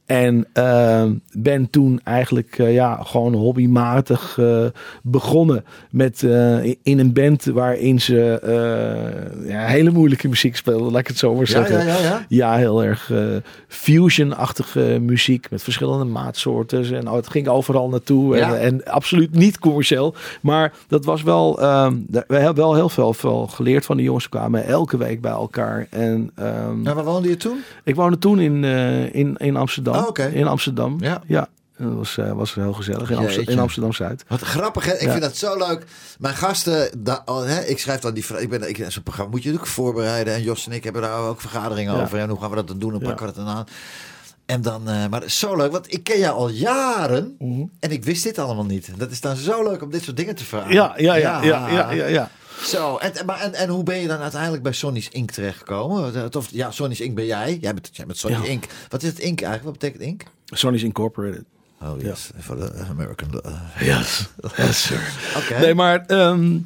En 0.09 0.45
eh, 0.53 1.05
ben 1.31 1.69
toen 1.69 1.99
eigenlijk 2.03 2.57
eh, 2.57 2.73
ja, 2.73 2.99
gewoon 3.03 3.33
hobbymatig 3.33 4.37
eh, 4.39 4.65
begonnen 5.03 5.65
met 5.91 6.23
eh, 6.23 6.65
in 6.65 6.99
een 6.99 7.13
band 7.13 7.45
waarin 7.45 8.01
ze 8.01 8.17
ja, 9.47 9.65
hele 9.65 9.89
moeilijke 9.91 10.27
muziek 10.27 10.55
speelden, 10.55 10.91
laat 10.91 10.99
ik 10.99 11.07
het 11.07 11.17
zo 11.17 11.35
maar 11.35 11.47
zeggen. 11.47 11.77
ja, 11.77 11.85
ja, 11.85 12.01
ja. 12.01 12.25
Ja, 12.27 12.55
heel 12.55 12.83
erg 12.83 13.11
fusion-achtige 13.67 14.97
muziek 15.01 15.49
met 15.49 15.63
verschillende 15.63 16.05
maatsoorten. 16.05 16.95
En 16.95 17.07
oh, 17.07 17.15
het 17.15 17.29
ging 17.29 17.47
overal 17.47 17.89
naartoe. 17.89 18.37
En, 18.37 18.59
en 18.59 18.85
absoluut 18.85 19.33
niet 19.35 19.59
commercieel. 19.59 20.15
Maar 20.41 20.73
dat 20.87 21.05
was 21.05 21.23
wel. 21.23 21.61
ehm, 21.61 21.95
we 22.27 22.35
hebben 22.37 22.55
wel 22.63 22.75
heel 22.75 22.89
veel, 22.89 23.13
veel 23.13 23.47
geleerd 23.47 23.85
van 23.85 23.97
de 23.97 24.03
jongens. 24.03 24.23
We 24.23 24.29
kwamen 24.29 24.65
elke 24.65 24.97
week 24.97 25.21
bij 25.21 25.31
elkaar. 25.31 25.87
En 25.89 26.31
ehm, 26.35 26.83
waar 26.83 27.03
woonde 27.03 27.29
je 27.29 27.37
toen? 27.37 27.57
ik 27.83 27.95
woonde 27.95 28.17
toen 28.17 28.39
in, 28.39 28.63
in, 29.13 29.35
in 29.37 29.55
Amsterdam. 29.55 29.98
Oh. 30.07 30.33
In 30.33 30.47
Amsterdam. 30.47 30.97
Ja. 30.99 31.21
ja. 31.27 31.47
Dat 31.77 31.93
was, 31.93 32.17
eh, 32.17 32.31
was 32.31 32.53
heel 32.55 32.73
gezellig 32.73 33.11
in, 33.11 33.47
in 33.47 33.59
Amsterdam 33.59 33.93
Zuid. 33.93 34.23
Wat 34.27 34.41
grappig, 34.41 34.85
hè? 34.85 34.93
Ik 34.93 35.01
Ja. 35.01 35.09
vind 35.09 35.21
dat 35.23 35.35
zo 35.37 35.57
leuk. 35.57 35.85
Mijn 36.19 36.35
gasten, 36.35 36.89
da- 37.03 37.21
oh, 37.25 37.43
hè, 37.45 37.59
ik 37.61 37.79
schrijf 37.79 37.99
dan 37.99 38.13
die 38.13 38.25
ik 38.37 38.49
ben, 38.49 38.69
ik, 38.69 38.85
Zo'n 38.87 39.03
programma 39.03 39.31
moet 39.31 39.43
je 39.43 39.49
natuurlijk 39.49 39.75
voorbereiden. 39.75 40.33
En 40.33 40.41
Jos 40.43 40.65
en 40.65 40.71
ik 40.71 40.83
hebben 40.83 41.01
daar 41.01 41.19
ook 41.19 41.41
vergaderingen 41.41 41.95
Ja. 41.95 42.01
over. 42.01 42.19
En 42.19 42.29
hoe 42.29 42.39
gaan 42.39 42.49
we 42.49 42.55
dat 42.55 42.67
dan 42.67 42.79
doen? 42.79 42.93
Ja. 42.93 42.99
pakken 42.99 43.25
we 43.25 43.33
dat 43.33 43.45
dan 43.45 43.55
aan? 43.55 43.65
En 44.45 44.61
dan, 44.61 44.89
eh, 44.89 45.07
maar 45.09 45.29
zo 45.29 45.55
leuk, 45.55 45.71
want 45.71 45.93
ik 45.93 46.03
ken 46.03 46.19
jou 46.19 46.35
al 46.37 46.49
jaren. 46.49 47.35
Mhm. 47.39 47.63
En 47.79 47.91
ik 47.91 48.03
wist 48.03 48.23
dit 48.23 48.39
allemaal 48.39 48.65
niet. 48.65 48.89
Dat 48.97 49.11
is 49.11 49.21
dan 49.21 49.35
zo 49.35 49.63
leuk 49.63 49.81
om 49.81 49.91
dit 49.91 50.03
soort 50.03 50.17
dingen 50.17 50.35
te 50.35 50.45
vragen. 50.45 50.73
Ja, 50.73 50.93
ja, 50.97 51.15
ja, 51.15 51.41
ja, 51.43 51.69
ja, 51.69 51.91
ja, 51.91 52.05
ja. 52.05 52.29
Zo, 52.63 52.97
en, 52.97 53.25
maar, 53.25 53.39
en, 53.41 53.53
en 53.53 53.69
hoe 53.69 53.83
ben 53.83 53.97
je 53.97 54.07
dan 54.07 54.19
uiteindelijk 54.19 54.63
bij 54.63 54.71
Sonny's 54.73 55.09
Inc. 55.09 55.31
terechtgekomen? 55.31 56.33
Of, 56.35 56.47
ja, 56.51 56.71
Sonny's 56.71 56.99
Inc. 56.99 57.15
ben 57.15 57.25
jij. 57.25 57.57
Jij 57.61 57.73
bent, 57.73 57.89
jij 57.91 58.05
bent 58.05 58.17
Sonny 58.17 58.37
Ja. 58.37 58.43
Inc. 58.43 58.63
Wat 58.89 59.03
is 59.03 59.09
het 59.09 59.19
Inc. 59.19 59.41
eigenlijk? 59.41 59.63
Wat 59.63 59.73
betekent 59.91 60.01
Inc.? 60.03 60.23
Sonny's 60.45 60.83
Incorporated. 60.83 61.43
Oh 61.81 62.01
yes, 62.01 62.29
voor 62.37 62.55
de 62.55 62.85
American... 62.89 63.41
uh, 63.45 63.87
Yes, 63.87 64.25
yes 64.57 64.83
sir. 64.83 65.11
Oké. 65.37 65.59
Nee, 65.59 65.73
maar 65.73 66.05
ehm, 66.05 66.57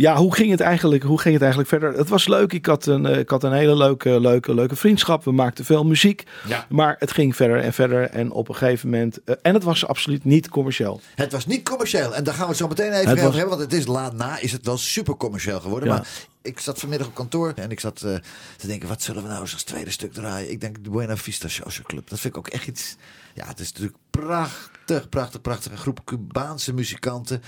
ja, 0.00 0.16
hoe 0.16 0.34
ging 0.34 0.50
het 0.50 0.60
eigenlijk? 0.60 1.02
Hoe 1.02 1.20
ging 1.20 1.32
het 1.32 1.42
eigenlijk 1.42 1.70
verder? 1.70 1.92
Het 1.98 2.08
was 2.08 2.28
leuk. 2.28 2.52
Ik 2.52 2.66
had 2.66 2.86
een, 2.86 3.06
eh, 3.06 3.18
ik 3.18 3.28
had 3.28 3.42
een 3.42 3.52
hele 3.52 3.76
leuke, 3.76 4.20
leuke, 4.20 4.54
leuke 4.54 4.76
vriendschap. 4.76 5.24
We 5.24 5.32
maakten 5.32 5.64
veel 5.64 5.84
muziek. 5.84 6.22
Ja. 6.46 6.66
Maar 6.68 6.96
het 6.98 7.12
ging 7.12 7.36
verder 7.36 7.60
en 7.60 7.72
verder. 7.72 8.02
En 8.10 8.30
op 8.30 8.48
een 8.48 8.54
gegeven 8.54 8.90
moment. 8.90 9.18
eh, 9.24 9.34
en 9.42 9.54
het 9.54 9.62
was 9.62 9.86
absoluut 9.86 10.24
niet 10.24 10.48
commercieel. 10.48 11.00
Het 11.14 11.32
was 11.32 11.46
niet 11.46 11.68
commercieel. 11.68 12.14
En 12.14 12.24
daar 12.24 12.34
gaan 12.34 12.42
we 12.42 12.48
het 12.48 12.58
zo 12.58 12.68
meteen 12.68 12.92
even 12.92 13.12
over 13.12 13.24
was- 13.24 13.34
hebben. 13.36 13.58
Want 13.58 13.70
het 13.70 13.80
is 13.80 13.86
laat 13.86 14.12
na, 14.14 14.38
is 14.40 14.52
het 14.52 14.66
wel 14.66 14.78
super 14.78 15.16
commercieel 15.16 15.60
geworden. 15.60 15.88
Ja. 15.88 15.94
Maar 15.94 16.06
ik 16.42 16.58
zat 16.60 16.78
vanmiddag 16.78 17.06
op 17.06 17.14
kantoor 17.14 17.52
en 17.56 17.70
ik 17.70 17.80
zat 17.80 18.02
eh, 18.02 18.14
te 18.56 18.66
denken... 18.66 18.88
wat 18.88 19.02
zullen 19.02 19.22
we 19.22 19.28
nou 19.28 19.40
eens 19.40 19.52
als 19.52 19.62
tweede 19.62 19.90
stuk 19.90 20.12
draaien? 20.12 20.50
Ik 20.50 20.60
denk 20.60 20.84
de 20.84 20.90
Buena 20.90 21.16
Vista 21.16 21.48
Social 21.48 21.86
Club. 21.86 22.08
Dat 22.08 22.20
vind 22.20 22.32
ik 22.34 22.38
ook 22.38 22.48
echt 22.48 22.66
iets... 22.66 22.96
Ja, 23.38 23.46
het 23.46 23.60
is 23.60 23.72
natuurlijk 23.72 23.98
prachtig, 24.10 25.08
prachtig, 25.08 25.40
prachtig. 25.40 25.72
Een 25.72 25.78
groep 25.78 26.04
Cubaanse 26.04 26.72
muzikanten. 26.72 27.42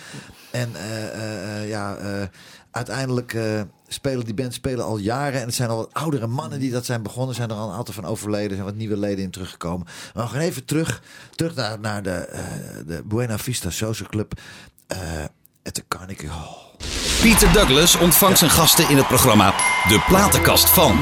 En 0.51 0.71
eh, 0.75 1.07
eh, 1.07 1.63
eh, 1.63 1.69
ja, 1.69 1.97
uiteindelijk 2.71 3.37
spelen 3.89 4.25
die 4.25 4.35
band 4.35 4.55
spelen 4.55 4.85
al 4.85 4.97
jaren. 4.97 5.41
En 5.41 5.47
het 5.47 5.55
zijn 5.55 5.69
al 5.69 5.77
wat 5.77 5.95
oudere 5.95 6.27
mannen 6.27 6.59
die 6.59 6.71
dat 6.71 6.85
zijn 6.85 7.03
begonnen. 7.03 7.35
Zijn 7.35 7.51
er 7.51 7.57
al 7.57 7.69
een 7.69 7.77
aantal 7.77 7.95
van 7.95 8.05
overleden. 8.05 8.49
Er 8.49 8.55
zijn 8.55 8.67
wat 8.67 8.75
nieuwe 8.75 8.97
leden 8.97 9.25
in 9.25 9.31
teruggekomen. 9.31 9.87
Maar 10.15 10.25
we 10.25 10.31
gaan 10.31 10.41
even 10.41 10.65
terug, 10.65 11.03
terug 11.35 11.55
naar, 11.55 11.81
naar 11.81 12.03
de, 12.03 12.29
de 12.87 13.03
Buena 13.05 13.39
Vista 13.39 13.71
Social 13.71 14.09
Club. 14.09 14.41
at 15.63 15.75
de 15.75 15.85
Carnegie 15.89 16.29
Hall. 16.29 16.57
Peter 17.23 17.53
Douglas 17.53 17.97
ontvangt 17.97 18.39
zijn 18.39 18.51
gasten 18.51 18.89
in 18.89 18.97
het 18.97 19.07
programma 19.07 19.55
De 19.89 20.05
Platenkast 20.09 20.71
van. 20.71 20.99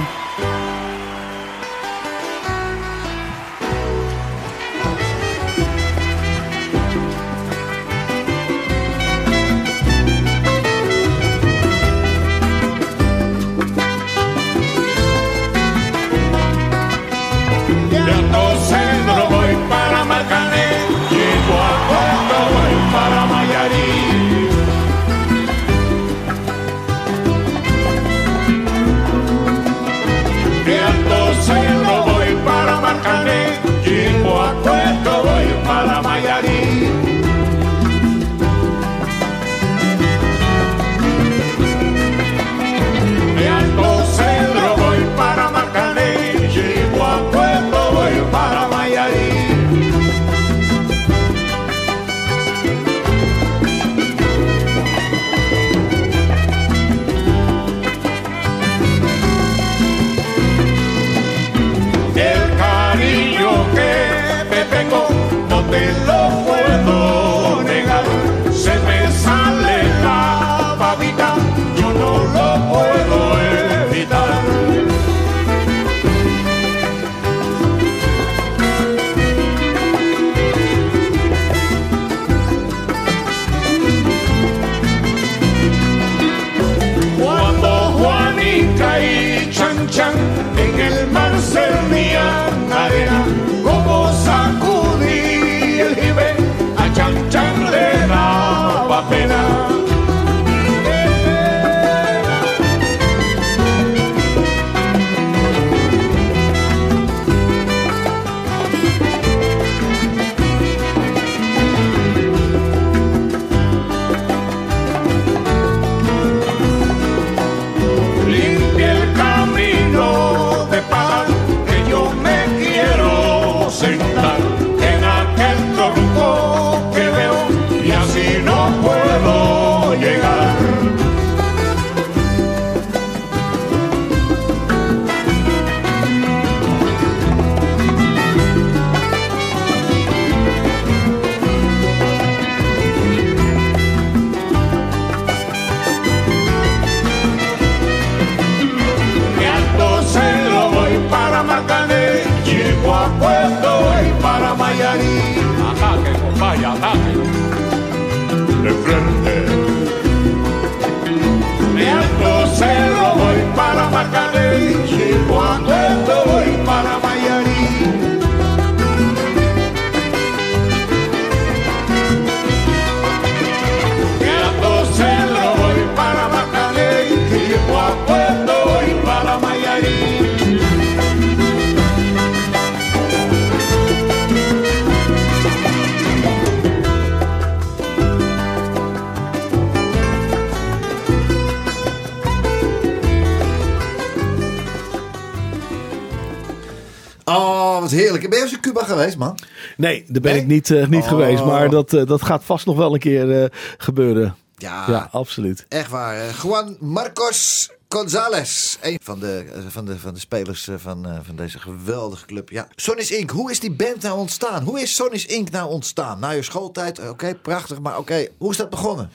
Nee, 199.78 200.04
daar 200.08 200.20
ben 200.22 200.32
Nee? 200.32 200.40
ik 200.40 200.46
niet, 200.46 200.70
eh, 200.70 200.86
niet 200.86 201.02
Oh. 201.02 201.08
geweest. 201.08 201.44
Maar 201.44 201.70
dat, 201.70 201.92
eh, 201.92 202.06
dat 202.06 202.22
gaat 202.22 202.44
vast 202.44 202.66
nog 202.66 202.76
wel 202.76 202.92
een 202.94 202.98
keer 203.00 203.42
eh, 203.42 203.50
gebeuren. 203.78 204.36
Ja, 204.56 204.84
Ja, 204.90 205.08
absoluut. 205.12 205.66
echt 205.68 205.90
waar. 205.90 206.34
Juan 206.42 206.76
Marcos 206.80 207.70
González. 207.88 208.76
Een 208.80 208.98
van 209.02 209.18
de, 209.18 209.44
van 209.68 209.84
de, 209.84 209.98
van 209.98 210.14
de 210.14 210.20
spelers 210.20 210.68
van, 210.76 211.06
van 211.22 211.36
deze 211.36 211.58
geweldige 211.58 212.26
club. 212.26 212.50
Ja. 212.50 212.68
Sonny's 212.76 213.10
Inc. 213.10 213.30
Hoe 213.30 213.50
is 213.50 213.60
die 213.60 213.70
band 213.72 214.02
nou 214.02 214.18
ontstaan? 214.18 214.62
Hoe 214.62 214.80
is 214.80 214.94
Sonny's 214.94 215.26
Inc. 215.26 215.50
nou 215.50 215.70
ontstaan? 215.70 216.20
Na 216.20 216.30
je 216.30 216.42
schooltijd, 216.42 217.08
oké, 217.08 217.34
prachtig. 217.34 217.80
Maar 217.80 217.98
oké, 217.98 218.26
hoe 218.38 218.50
is 218.50 218.56
dat 218.56 218.70
begonnen? 218.70 219.10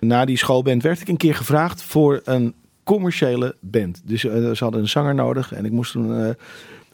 Na 0.00 0.24
die 0.24 0.36
schoolband 0.38 0.82
werd 0.82 1.00
ik 1.00 1.08
een 1.08 1.16
keer 1.16 1.34
gevraagd 1.34 1.82
voor 1.82 2.20
een 2.24 2.54
commerciële 2.84 3.56
band. 3.60 4.00
Dus 4.04 4.20
ze 4.20 4.56
hadden 4.58 4.80
een 4.80 4.88
zanger 4.88 5.14
nodig 5.14 5.52
en 5.52 5.64
ik 5.64 5.72
moest 5.72 5.92
toen 5.92 6.36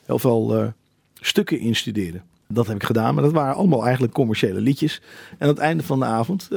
heel 0.04 0.18
veel 0.18 0.72
stukken 1.20 1.58
instuderen. 1.58 2.22
Dat 2.48 2.66
heb 2.66 2.76
ik 2.76 2.82
gedaan, 2.84 3.14
maar 3.14 3.22
dat 3.22 3.32
waren 3.32 3.54
allemaal 3.54 3.82
eigenlijk 3.84 4.12
commerciële 4.12 4.60
liedjes. 4.60 5.00
En 5.30 5.36
aan 5.38 5.48
het 5.48 5.58
einde 5.58 5.82
van 5.82 5.98
de 5.98 6.04
avond 6.04 6.48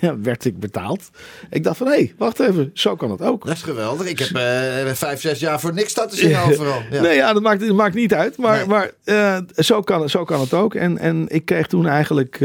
eh, 0.00 0.10
werd 0.22 0.44
ik 0.44 0.60
betaald. 0.60 1.10
Ik 1.50 1.64
dacht 1.64 1.76
van, 1.76 1.86
hé, 1.86 1.92
hey, 1.92 2.14
wacht 2.18 2.40
even, 2.40 2.70
zo 2.74 2.96
kan 2.96 3.10
het 3.10 3.22
ook. 3.22 3.46
Dat 3.46 3.54
is 3.54 3.62
geweldig. 3.62 4.06
Ik 4.06 4.18
heb 4.18 4.28
eh, 4.36 4.92
vijf, 4.92 5.20
zes 5.20 5.40
jaar 5.40 5.60
voor 5.60 5.74
niks 5.74 5.90
staan 5.90 6.08
te 6.08 6.16
zingen 6.16 6.42
overal. 6.50 6.80
Ja. 6.90 7.00
Nee, 7.02 7.16
ja, 7.16 7.32
dat 7.32 7.42
maakt, 7.42 7.60
dat 7.66 7.76
maakt 7.76 7.94
niet 7.94 8.14
uit. 8.14 8.36
Maar, 8.36 8.56
Nee. 8.56 8.66
maar 8.66 8.90
eh, 9.04 9.36
zo, 9.56 9.80
kan, 9.80 10.00
het- 10.00 10.10
zo 10.10 10.24
kan 10.24 10.40
het 10.40 10.54
ook. 10.54 10.74
En, 10.74 10.98
en 10.98 11.24
ik 11.28 11.44
kreeg 11.44 11.66
toen 11.66 11.86
eigenlijk 11.86 12.40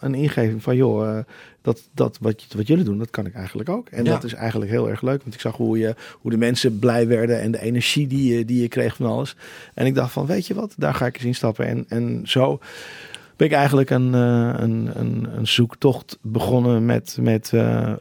een 0.00 0.14
ingeving 0.14 0.62
van, 0.62 0.76
joh, 0.76 1.18
dat, 1.66 1.88
dat 1.94 2.18
wat, 2.20 2.46
wat 2.56 2.66
jullie 2.66 2.84
doen, 2.84 2.98
dat 2.98 3.10
kan 3.10 3.26
ik 3.26 3.34
eigenlijk 3.34 3.68
ook. 3.68 3.88
En 3.88 4.04
Ja. 4.04 4.10
dat 4.10 4.24
is 4.24 4.32
eigenlijk 4.32 4.70
heel 4.70 4.88
erg 4.88 5.02
leuk. 5.02 5.22
Want 5.22 5.34
ik 5.34 5.40
zag 5.40 5.56
hoe, 5.56 5.78
je, 5.78 5.94
hoe 6.20 6.30
de 6.30 6.36
mensen 6.36 6.78
blij 6.78 7.06
werden 7.08 7.40
en 7.40 7.50
de 7.50 7.60
energie 7.60 8.06
die 8.06 8.34
je, 8.34 8.44
die 8.44 8.62
je 8.62 8.68
kreeg 8.68 8.96
van 8.96 9.06
alles. 9.06 9.36
En 9.74 9.86
ik 9.86 9.94
dacht 9.94 10.12
van, 10.12 10.26
weet 10.26 10.46
je 10.46 10.54
wat, 10.54 10.74
daar 10.76 10.94
ga 10.94 11.06
ik 11.06 11.14
eens 11.14 11.24
instappen. 11.24 11.66
En, 11.66 11.84
en 11.88 12.20
zo 12.24 12.60
ben 13.36 13.46
ik 13.46 13.52
eigenlijk 13.52 13.90
een, 13.90 14.14
eh, 14.14 14.54
een, 14.56 14.90
een, 14.94 15.28
een 15.36 15.46
zoektocht 15.46 16.18
begonnen 16.22 16.84
met... 16.84 17.18
met 17.20 17.50
eh, 17.52 17.92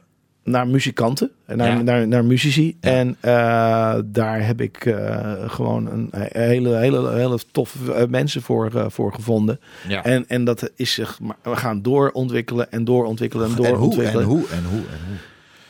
naar 0.46 0.68
muzikanten, 0.68 1.32
en 1.46 1.58
naar, 1.58 1.76
Ja. 1.78 1.82
naar, 1.82 2.08
naar 2.08 2.26
muzici. 2.26 2.78
Ja. 2.82 2.90
En 2.92 3.16
eh, 3.20 3.96
daar 4.06 4.46
heb 4.46 4.62
ik 4.62 4.86
eh, 4.86 5.34
gewoon 5.48 5.88
een 5.88 6.10
hele, 6.14 6.76
hele, 6.78 7.12
hele 7.14 7.40
toffe 7.52 7.94
eh, 7.94 8.08
mensen 8.08 8.42
voor, 8.42 8.72
voor 8.88 9.14
gevonden. 9.14 9.60
Ja. 9.88 10.04
En, 10.04 10.26
en 10.28 10.44
dat 10.44 10.72
is 10.76 10.94
zich, 10.94 11.20
we 11.44 11.56
gaan 11.56 11.82
doorontwikkelen 11.82 12.72
en 12.72 12.84
doorontwikkelen 12.84 13.46
en 13.46 13.52
En 13.52 13.58
hoe, 13.58 13.66
en 13.66 13.72
doorontwikkelen. 13.74 14.26
hoe, 14.26 14.46
en 14.50 14.64
hoe, 14.64 14.84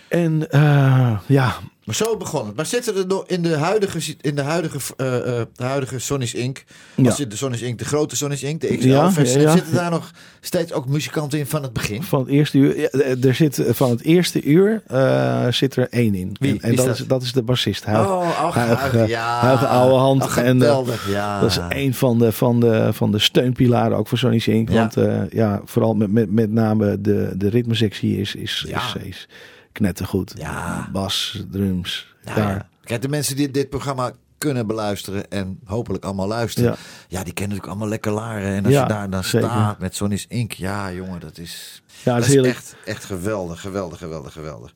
en 0.09 0.17
hoe. 0.47 0.47
En 0.51 1.19
ja, 1.27 1.55
Maar 1.85 1.95
zo 1.95 2.17
begon 2.17 2.45
het. 2.45 2.55
Maar 2.55 2.65
zitten 2.65 2.95
er 2.95 3.07
nog 3.07 3.23
in 3.27 3.41
de 3.41 3.55
huidige, 3.55 4.15
in 4.21 4.35
de 4.35 4.41
huidige, 4.41 4.77
eh, 4.97 5.39
eh, 5.39 5.45
de 5.55 5.63
huidige 5.63 5.99
Sonny's 5.99 6.33
Inc. 6.33 6.63
Ja. 6.95 7.05
Als 7.05 7.17
de 7.17 7.35
Sonny's 7.35 7.61
Inc. 7.61 7.79
De 7.79 7.85
grote 7.85 8.15
Sonny's 8.15 8.43
Inc. 8.43 8.61
De 8.61 8.77
XL 8.77 8.87
Ja. 8.87 9.09
Zitten 9.09 9.73
daar 9.73 9.91
nog 9.91 10.11
steeds 10.41 10.73
ook 10.73 10.87
muzikanten 10.87 11.39
in 11.39 11.45
van 11.45 11.63
het 11.63 11.73
begin? 11.73 12.03
van 12.03 12.19
het 12.19 12.29
eerste 12.29 12.57
uur, 12.57 12.79
ja, 12.79 12.89
er 13.27 13.35
zit 13.35 13.63
van 13.67 13.89
het 13.89 14.03
eerste 14.03 14.43
uur 14.43 14.83
eh, 14.87 15.47
zit 15.51 15.75
er 15.75 15.87
één 15.89 16.15
in. 16.15 16.35
Wie 16.39 16.61
En, 16.61 16.75
dat, 16.75 16.85
dat? 16.85 16.99
is, 16.99 17.07
dat 17.07 17.21
is 17.21 17.31
de 17.31 17.43
bassist. 17.43 17.85
Huig, 17.85 18.07
oh, 18.07 18.43
ach, 18.43 18.55
Huig, 18.55 18.79
Huig, 18.79 18.95
eh, 18.95 19.07
ja. 19.07 19.39
Huig 19.39 19.65
oude 19.65 19.95
hand. 19.95 20.21
Ach, 20.21 20.37
en, 20.37 20.45
eh, 20.45 20.51
geweldig, 20.51 21.09
ja. 21.09 21.39
Dat 21.39 21.49
is 21.49 21.59
een 21.69 21.93
van 21.93 22.19
de, 22.19 22.31
van 22.31 22.59
de, 22.59 22.89
van 22.93 23.11
de 23.11 23.19
steunpilaren 23.19 23.97
ook 23.97 24.07
voor 24.07 24.17
Sony 24.17 24.41
Inc. 24.45 24.69
Want 24.69 24.97
eh, 24.97 25.21
ja, 25.29 25.61
vooral 25.65 25.93
met, 25.93 26.11
met, 26.11 26.31
met 26.31 26.51
name 26.51 27.01
de, 27.01 27.33
de 27.35 27.49
ritmesectie 27.49 28.19
is, 28.19 28.35
is, 28.35 28.65
is, 28.67 28.95
is 29.03 29.27
knettergoed. 29.75 30.33
Ja. 30.37 30.89
Bas, 30.91 31.43
drums, 31.51 32.15
Ja, 32.23 32.31
gitaar. 32.33 32.49
ja. 32.55 32.67
Kijk, 32.83 33.01
de 33.01 33.09
mensen 33.09 33.35
die 33.35 33.51
dit 33.51 33.69
programma 33.69 34.11
kunnen 34.37 34.67
beluisteren 34.67 35.31
en 35.31 35.59
hopelijk 35.65 36.03
allemaal 36.03 36.27
luisteren. 36.27 36.69
Ja, 36.69 36.77
Ja. 37.07 37.23
die 37.23 37.33
kennen 37.33 37.55
natuurlijk 37.57 37.67
allemaal 37.67 37.87
lekker 37.87 38.11
laren. 38.11 38.55
En 38.55 38.63
als 38.65 38.73
Ja, 38.73 38.81
je 38.81 38.87
daar 38.87 39.09
dan 39.09 39.23
zeker. 39.23 39.49
staat 39.49 39.79
met 39.79 39.95
Sonny's 39.95 40.25
Inc. 40.29 40.51
Ja, 40.51 40.91
jongen, 40.91 41.19
dat 41.19 41.37
is... 41.37 41.81
Ja, 42.05 42.11
dat 42.11 42.19
dat 42.19 42.27
is 42.29 42.33
heerlijk. 42.33 42.55
echt, 42.55 42.75
echt 42.85 43.03
geweldig, 43.03 43.61
geweldig, 43.61 43.97
geweldig, 43.99 44.33
geweldig. 44.33 44.73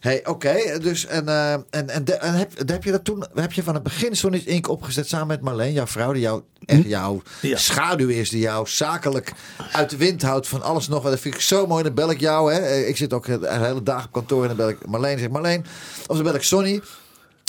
Hey, 0.00 0.26
oké, 0.26 0.78
dus 0.80 1.06
en, 1.06 1.28
eh, 1.28 1.52
en, 1.52 1.88
en, 1.88 2.04
de- 2.04 2.14
en 2.14 2.34
heb, 2.34 2.52
heb 2.68 2.84
je 2.84 2.90
dat 2.90 3.04
toen, 3.04 3.24
heb 3.34 3.52
je 3.52 3.62
van 3.62 3.74
het 3.74 3.82
begin 3.82 4.16
Sonny's 4.16 4.44
Inc. 4.44 4.68
opgezet 4.68 5.08
samen 5.08 5.26
met 5.26 5.40
Marleen, 5.40 5.72
jouw 5.72 5.86
vrouw, 5.86 6.12
die 6.12 6.22
jou, 6.22 6.42
echt 6.64 6.84
jouw 6.84 7.22
Hm? 7.40 7.46
Ja. 7.46 7.56
schaduw 7.56 8.08
is, 8.08 8.30
die 8.30 8.40
jou 8.40 8.68
zakelijk 8.68 9.32
uit 9.72 9.90
de 9.90 9.96
wind 9.96 10.22
houdt 10.22 10.48
van 10.48 10.62
alles 10.62 10.88
nog. 10.88 11.02
Dat 11.04 11.20
vind 11.20 11.34
ik 11.34 11.40
zo 11.40 11.66
mooi. 11.66 11.82
Dan 11.82 11.94
bel 11.94 12.10
ik 12.10 12.20
jou, 12.20 12.52
hè. 12.52 12.58
Eh, 12.60 12.88
Ik 12.88 12.96
zit 12.96 13.12
ook 13.12 13.26
de 13.26 13.38
hele 13.50 13.82
dag 13.82 14.04
op 14.04 14.12
kantoor 14.12 14.42
en 14.42 14.48
dan 14.48 14.56
bel 14.56 14.68
ik 14.68 14.86
Marleen. 14.86 15.18
Zeg 15.18 15.28
Marleen, 15.28 15.64
of 16.06 16.14
dan 16.16 16.24
bel 16.24 16.34
ik 16.34 16.42
Sonny. 16.42 16.80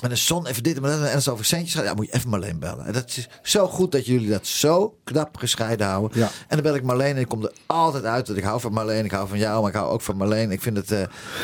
En 0.03 0.09
de 0.09 0.15
zon 0.15 0.47
even 0.47 0.63
dit 0.63 0.75
en 0.75 0.81
dat. 0.81 1.03
En 1.03 1.31
over 1.31 1.45
centjes 1.45 1.75
gaat, 1.75 1.83
ja, 1.83 1.93
moet 1.93 2.05
je 2.05 2.13
even 2.13 2.29
Marleen 2.29 2.59
bellen. 2.59 2.85
En 2.85 2.93
dat 2.93 3.07
is 3.07 3.27
zo 3.43 3.67
goed 3.67 3.91
dat 3.91 4.05
jullie 4.05 4.29
dat 4.29 4.47
zo 4.47 4.97
knap 5.03 5.37
gescheiden 5.37 5.87
houden. 5.87 6.19
Ja. 6.19 6.29
En 6.47 6.47
dan 6.47 6.61
bel 6.61 6.75
ik 6.75 6.83
Marleen 6.83 7.15
en 7.15 7.21
ik 7.21 7.27
kom 7.27 7.43
er 7.43 7.51
altijd 7.65 8.03
uit 8.03 8.25
dat 8.25 8.37
ik 8.37 8.43
hou 8.43 8.59
van 8.59 8.73
Marleen. 8.73 9.05
Ik 9.05 9.11
hou 9.11 9.27
van 9.27 9.37
jou, 9.37 9.61
maar 9.61 9.69
ik 9.69 9.75
hou 9.75 9.91
ook 9.91 10.01
van 10.01 10.17
Marleen. 10.17 10.51
Ik 10.51 10.61
vind 10.61 10.77
het 10.77 10.91
eh, 10.91 11.01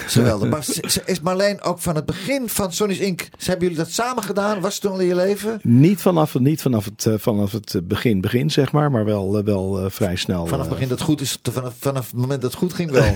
geweldig. 0.08 0.50
Maar 0.60 0.66
is 1.06 1.22
Marleen 1.22 1.62
ook 1.62 1.80
van 1.80 1.96
het 1.96 2.06
begin 2.06 2.50
van 2.50 2.74
Sonny's 2.74 2.98
Inc. 2.98 3.28
Hebben 3.38 3.68
jullie 3.68 3.84
dat 3.84 3.92
samen 3.92 4.24
gedaan? 4.24 4.60
Was 4.60 4.74
het 4.74 4.82
toen 4.82 4.92
al 4.92 5.00
in 5.00 5.08
je 5.08 5.16
leven? 5.16 5.60
Niet 5.64 6.02
vanaf, 6.02 6.40
niet 6.40 6.62
vanaf, 6.62 6.86
het, 6.86 7.06
eh, 7.06 7.14
vanaf 7.18 7.52
het 7.52 7.80
begin, 7.84 8.22
begin 8.22 8.52
zeg 8.52 8.72
maar, 8.72 8.92
maar 8.92 9.06
wel, 9.06 9.38
eh, 9.38 9.44
wel 9.44 9.90
vrij 9.90 10.16
snel. 10.16 10.46
Vanaf 10.46 10.66
het 10.66 10.74
begin 10.74 10.88
dat 10.88 11.02
goed 11.02 11.22
is, 11.22 11.40
vanaf, 11.52 11.74
vanaf 11.80 12.06
het 12.06 12.16
moment 12.16 12.42
dat 12.42 12.52
het 12.52 12.60
goed 12.60 12.74
ging 12.74 12.92
wel. 12.92 13.04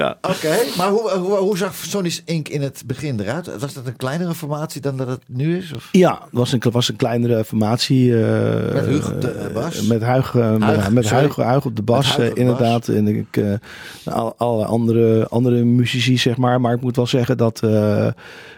ja. 0.00 0.18
Oké, 0.22 0.56
maar 0.76 0.88
hoe, 0.88 1.10
hoe, 1.10 1.36
hoe 1.36 1.56
zag 1.56 1.74
Sonny's 1.74 2.22
Inc. 2.24 2.48
in 2.48 2.62
het 2.62 2.82
begin 2.94 3.20
eruit? 3.20 3.58
Was 3.58 3.74
dat 3.74 3.86
een 3.86 3.96
kleinere 3.96 4.34
formatie 4.34 4.80
dan 4.80 4.96
dat 4.96 5.08
het 5.08 5.20
nu 5.26 5.56
is? 5.56 5.72
Of? 5.74 5.88
Ja, 5.92 6.12
het 6.12 6.28
was 6.30 6.52
een, 6.52 6.62
was 6.72 6.88
een 6.88 6.96
kleinere 6.96 7.44
formatie. 7.44 8.12
Met 8.12 8.86
Huug 8.86 9.12
op 9.12 9.20
de, 9.20 9.50
bas? 9.54 9.82
Met 9.86 10.02
Huig, 10.02 10.34
met, 10.34 10.62
Huig, 10.62 10.90
met. 10.90 11.10
Huig, 11.10 11.36
Huig 11.36 11.64
op 11.64 11.76
de 11.76 11.82
bas, 11.82 12.06
Huig 12.16 12.18
eh, 12.24 12.28
op 12.28 12.34
de 12.34 12.40
inderdaad. 12.40 12.88
En 12.88 13.06
ik, 13.08 13.36
eh, 13.36 14.14
al- 14.14 14.34
alle 14.36 14.64
andere, 14.64 15.26
andere 15.28 15.64
muzici, 15.64 16.18
zeg 16.18 16.36
maar. 16.36 16.60
Maar 16.60 16.74
ik 16.74 16.80
moet 16.80 16.96
wel 16.96 17.06
zeggen 17.06 17.36
dat 17.36 17.62
eh, 17.62 18.06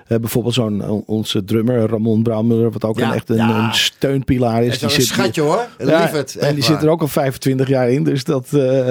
bijvoorbeeld 0.07 0.55
zo'n 0.55 0.88
on- 0.90 1.03
onze 1.07 1.45
drummer 1.45 1.88
Ramon 1.88 2.23
Brouwmuller, 2.23 2.71
wat 2.73 2.85
ook 2.85 2.99
Ja, 2.99 3.09
een, 3.09 3.14
echt 3.14 3.29
een, 3.31 3.37
ja. 3.37 3.64
een 3.66 3.75
steunpilaar 3.75 4.64
is. 4.64 4.83
Is 4.83 4.97
een 4.97 5.03
schatje 5.03 5.40
hoor. 5.40 5.66
Ja, 5.79 6.01
Lief 6.01 6.11
het. 6.11 6.37
en 6.37 6.55
die 6.55 6.64
zit 6.64 6.83
er 6.83 6.88
ook 6.88 7.01
al 7.01 7.09
25 7.09 7.68
jaar 7.68 7.90
in, 7.90 8.05
dus 8.05 8.25
dat, 8.25 8.49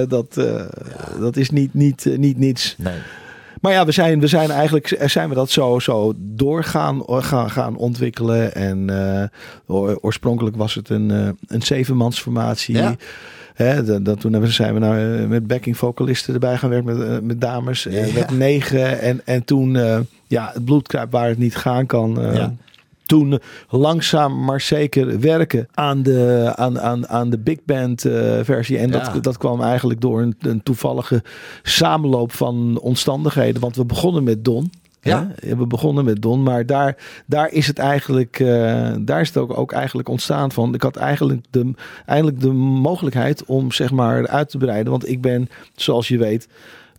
dat, 0.08 0.40
dat 1.20 1.36
is 1.38 1.50
niet, 1.50 1.74
niet, 1.74 2.06
niet 2.18 2.38
niets. 2.38 2.76
Nee. 2.78 2.94
Maar 3.62 3.72
ja, 3.72 3.86
we 3.86 3.92
zijn, 3.92 4.20
we 4.20 4.28
zijn 4.28 4.52
eigenlijk 4.52 5.02
zijn 5.06 5.30
we 5.30 5.36
dat 5.36 5.50
zo, 5.50 5.80
zo 5.80 6.14
doorgaan 6.18 7.04
gaan, 7.08 7.50
gaan 7.52 7.76
ontwikkelen. 7.76 8.56
En 8.56 8.90
eh, 8.90 9.24
oor- 9.68 9.98
oorspronkelijk 10.02 10.56
was 10.56 10.76
het 10.76 10.90
een, 10.90 11.12
eh, 11.12 11.30
een 11.48 11.62
zevenmansformatie. 11.62 12.76
Ja. 12.78 12.96
Hè, 13.54 13.84
dat, 13.84 14.06
dat, 14.06 14.20
toen 14.20 14.32
hebben, 14.32 14.50
we- 14.50 14.56
zijn 14.56 14.74
we 14.74 14.80
nou 14.80 15.28
met 15.28 15.48
backing 15.48 15.78
vocalisten 15.78 16.34
erbij 16.34 16.58
gaan 16.58 16.70
werken 16.70 16.98
met, 17.10 17.24
met 17.24 17.42
dames. 17.42 17.84
Ja. 17.84 18.06
met 18.14 18.32
negen. 18.32 19.00
En, 19.02 19.22
en 19.26 19.44
toen 19.46 19.72
ja, 20.28 20.50
het 20.54 20.66
bloedkruip 20.66 21.12
waar 21.12 21.28
het 21.28 21.38
niet 21.38 21.56
gaan 21.56 21.86
kan. 21.86 22.18
Ja. 22.34 22.54
Toen 23.12 23.40
langzaam 23.70 24.44
maar 24.44 24.62
zeker 24.62 25.20
werken 25.20 25.68
aan 25.74 26.04
de, 26.04 26.52
aan, 26.56 26.80
aan, 26.80 27.08
aan 27.08 27.30
de 27.30 27.40
big 27.40 27.58
band 27.66 28.06
eh, 28.06 28.40
versie. 28.42 28.78
En 28.78 28.90
Ja. 28.90 29.00
dat, 29.12 29.24
dat 29.24 29.38
kwam 29.38 29.62
eigenlijk 29.62 30.02
door 30.02 30.22
een, 30.22 30.36
een 30.40 30.64
toevallige 30.64 31.24
samenloop 31.64 32.32
van 32.32 32.80
omstandigheden. 32.82 33.62
Want 33.62 33.76
we 33.76 33.86
begonnen 33.86 34.24
met 34.24 34.46
Don. 34.46 34.72
Ja. 35.02 35.32
Hè? 35.36 35.56
We 35.56 35.68
begonnen 35.68 36.06
met 36.06 36.22
Don, 36.22 36.44
maar 36.44 36.66
daar, 36.66 36.98
daar 37.26 37.52
is 37.52 37.68
het 37.68 37.80
eigenlijk, 37.80 38.40
eh, 38.40 38.92
daar 39.02 39.22
is 39.22 39.28
het 39.28 39.38
ook, 39.38 39.58
ook 39.58 39.72
eigenlijk 39.72 40.10
ontstaan 40.10 40.52
van. 40.52 40.74
Ik 40.74 40.82
had 40.82 40.96
eigenlijk 40.96 41.46
de, 41.50 41.74
eigenlijk 42.06 42.42
de 42.42 42.52
mogelijkheid 42.52 43.46
om 43.46 43.72
zeg 43.72 43.92
maar 43.92 44.28
uit 44.28 44.50
te 44.50 44.58
breiden. 44.58 44.92
Want 44.92 45.10
ik 45.10 45.22
ben, 45.22 45.50
zoals 45.76 46.08
je 46.08 46.18
weet, 46.18 46.48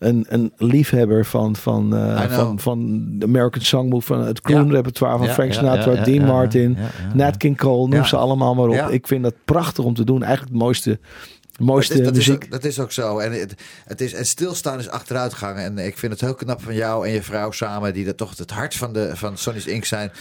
een, 0.03 0.27
een 0.29 0.53
liefhebber 0.57 1.25
van, 1.25 1.57
van, 1.57 1.97
eh, 1.97 2.31
van, 2.31 2.61
van 2.61 3.05
de 3.19 3.27
American 3.27 3.63
Songbook, 3.63 4.03
van 4.03 4.21
het 4.21 4.41
Ja. 4.45 4.63
repertoire 4.63 5.19
van 5.19 5.27
Ja, 5.27 5.33
Frank 5.33 5.53
Sinatra, 5.53 5.93
ja, 5.93 6.05
Dean 6.05 6.27
Martin. 6.27 6.77
Nat 7.15 7.37
King 7.37 7.57
Cole, 7.57 7.89
noem 7.89 8.05
ze 8.05 8.17
allemaal 8.17 8.55
maar 8.55 8.69
op. 8.69 8.91
Ik 8.91 9.07
vind 9.07 9.23
dat 9.23 9.35
prachtig 9.45 9.85
om 9.85 9.95
te 9.95 10.05
doen. 10.05 10.23
Eigenlijk 10.23 10.53
het 10.53 10.63
mooiste, 10.63 10.99
mooiste 11.59 11.93
dat, 11.93 12.01
is, 12.03 12.07
dat, 12.09 12.17
is 12.17 12.27
muziek. 12.27 12.45
ook, 12.45 12.51
dat 12.51 12.65
is 12.65 12.79
ook 12.81 12.93
zo. 12.93 13.19
En, 13.19 13.33
het, 13.33 13.55
het 13.85 14.01
is, 14.01 14.13
en 14.15 14.27
stilstaan 14.27 14.79
is 14.79 14.89
achteruitgang. 14.89 15.59
En 15.59 15.79
ik 15.79 15.99
vind 15.99 16.13
het 16.13 16.21
heel 16.21 16.35
knap 16.35 16.63
van 16.63 16.75
jou 16.75 17.07
en 17.07 17.13
je 17.13 17.23
vrouw 17.23 17.51
samen, 17.51 17.95
die 17.95 18.05
dat 18.05 18.17
toch 18.17 18.37
het 18.37 18.51
hart 18.51 18.75
van, 18.75 18.93
de, 18.93 19.11
van 19.15 19.39
Sonny's 19.39 19.67
Inc. 19.67 19.85
zijn. 19.85 20.13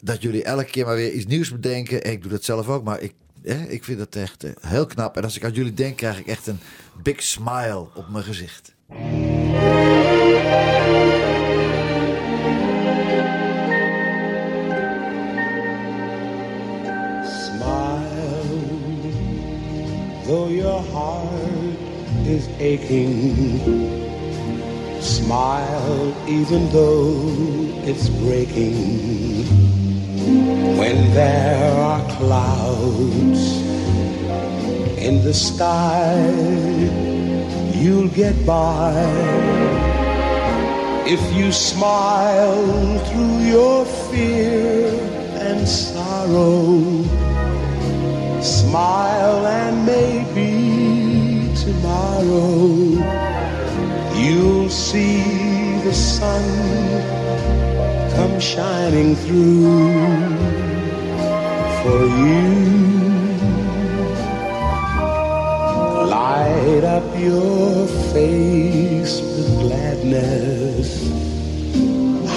Dat 0.00 0.22
jullie 0.22 0.44
elke 0.44 0.64
keer 0.64 0.86
maar 0.86 0.94
weer 0.94 1.12
iets 1.12 1.26
nieuws 1.26 1.50
bedenken. 1.50 2.10
Ik 2.10 2.22
doe 2.22 2.30
dat 2.30 2.44
zelf 2.44 2.68
ook, 2.68 2.84
maar 2.84 3.00
ik, 3.00 3.12
hè, 3.42 3.64
ik 3.64 3.84
vind 3.84 3.98
dat 3.98 4.14
echt 4.14 4.44
eh, 4.44 4.50
heel 4.60 4.86
knap. 4.86 5.16
En 5.16 5.22
als 5.24 5.36
ik 5.36 5.44
aan 5.44 5.52
jullie 5.52 5.74
denk, 5.74 5.96
krijg 5.96 6.18
ik 6.18 6.26
echt 6.26 6.46
een 6.46 6.58
big 7.02 7.22
smile 7.22 7.86
op 7.94 8.04
mijn 8.10 8.24
gezicht. 8.24 8.76
Smile, 8.90 9.04
though 20.24 20.48
your 20.48 20.80
heart 20.84 21.78
is 22.26 22.48
aching. 22.58 23.12
Smile, 25.02 26.14
even 26.26 26.70
though 26.70 27.12
it's 27.84 28.08
breaking. 28.08 29.18
when 30.78 31.12
there 31.12 31.72
are 31.78 32.00
clouds 32.16 33.60
in 34.96 35.22
the 35.24 35.34
sky, 35.34 37.17
you'll 37.80 38.08
get 38.08 38.34
by. 38.44 38.92
If 41.06 41.22
you 41.34 41.52
smile 41.52 42.98
through 43.06 43.38
your 43.54 43.84
fear 44.10 44.88
and 45.46 45.66
sorrow, 45.66 46.82
smile 48.42 49.46
and 49.46 49.86
maybe 49.86 51.54
tomorrow 51.56 52.58
you'll 54.14 54.68
see 54.68 55.78
the 55.84 55.94
sun 55.94 56.44
come 58.14 58.38
shining 58.40 59.14
through 59.16 60.18
for 61.80 62.00
you. 62.22 62.68
Light 66.14 66.84
up 66.84 67.08
your 67.18 67.57
face 68.18 69.20
with 69.20 69.48
gladness. 69.60 70.88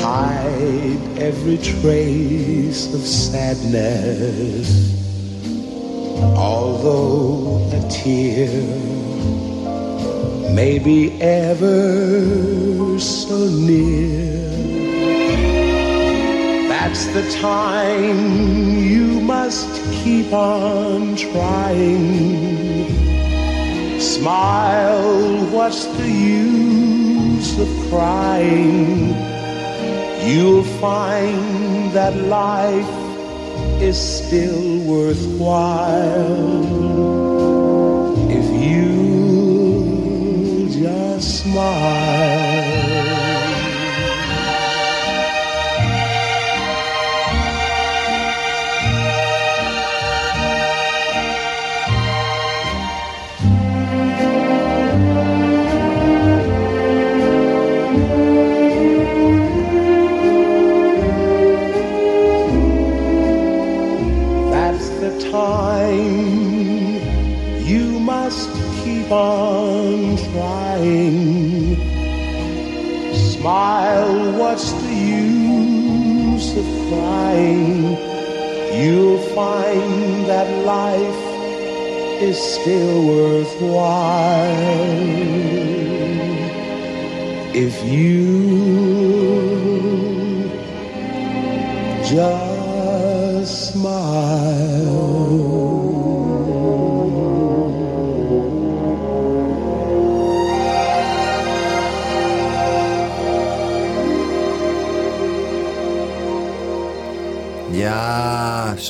Hide 0.01 1.01
every 1.17 1.57
trace 1.57 2.93
of 2.93 3.01
sadness. 3.01 4.67
Although 6.49 7.67
a 7.79 7.81
tear 7.89 8.61
may 10.59 10.77
be 10.77 10.99
ever 11.21 12.99
so 12.99 13.37
near. 13.69 14.39
That's 16.73 17.03
the 17.17 17.25
time 17.41 18.19
you 18.93 19.07
must 19.33 19.71
keep 20.03 20.31
on 20.31 21.15
trying. 21.15 22.80
Smile, 24.21 25.49
what's 25.49 25.85
the 25.97 26.07
use 26.07 27.57
of 27.59 27.67
crying? 27.89 29.15
You'll 30.29 30.63
find 30.79 31.91
that 31.93 32.15
life 32.29 32.85
is 33.81 33.97
still 33.97 34.77
worthwhile 34.85 36.05
if 38.29 38.45
you 38.61 38.85
just 40.69 41.41
smile. 41.41 42.50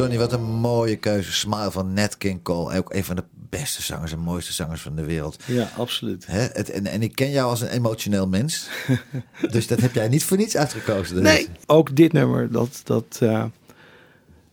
Sonny, 0.02 0.18
wat 0.18 0.34
een 0.34 0.44
mooie 0.44 0.96
keuze. 0.96 1.32
Smile 1.32 1.72
van 1.72 1.94
Nat 1.94 2.18
King 2.18 2.42
Cole. 2.42 2.78
Ook 2.78 2.94
een 2.94 3.04
van 3.04 3.16
de 3.16 3.24
beste 3.50 3.82
zangers 3.82 4.12
en 4.12 4.20
mooiste 4.20 4.54
zangers 4.54 4.82
van 4.82 4.96
de 4.96 5.06
wereld. 5.06 5.44
Ja, 5.46 5.70
absoluut. 5.78 6.28
Hè? 6.28 6.40
Het, 6.40 6.70
en, 6.70 6.86
en 6.86 7.02
ik 7.02 7.16
ken 7.16 7.30
jou 7.30 7.50
als 7.50 7.62
een 7.62 7.68
emotioneel 7.68 8.28
mens. 8.28 8.70
dus 9.52 9.68
dat 9.68 9.80
heb 9.80 9.94
jij 9.94 10.08
niet 10.08 10.24
voor 10.24 10.38
niets 10.38 10.58
uitgekozen. 10.58 11.16
Dus. 11.16 11.24
Nee, 11.24 11.48
ook 11.66 11.96
dit 11.96 12.14
nummer, 12.14 12.52
dat, 12.52 12.82
dat 12.84 13.20
eh, 13.20 13.46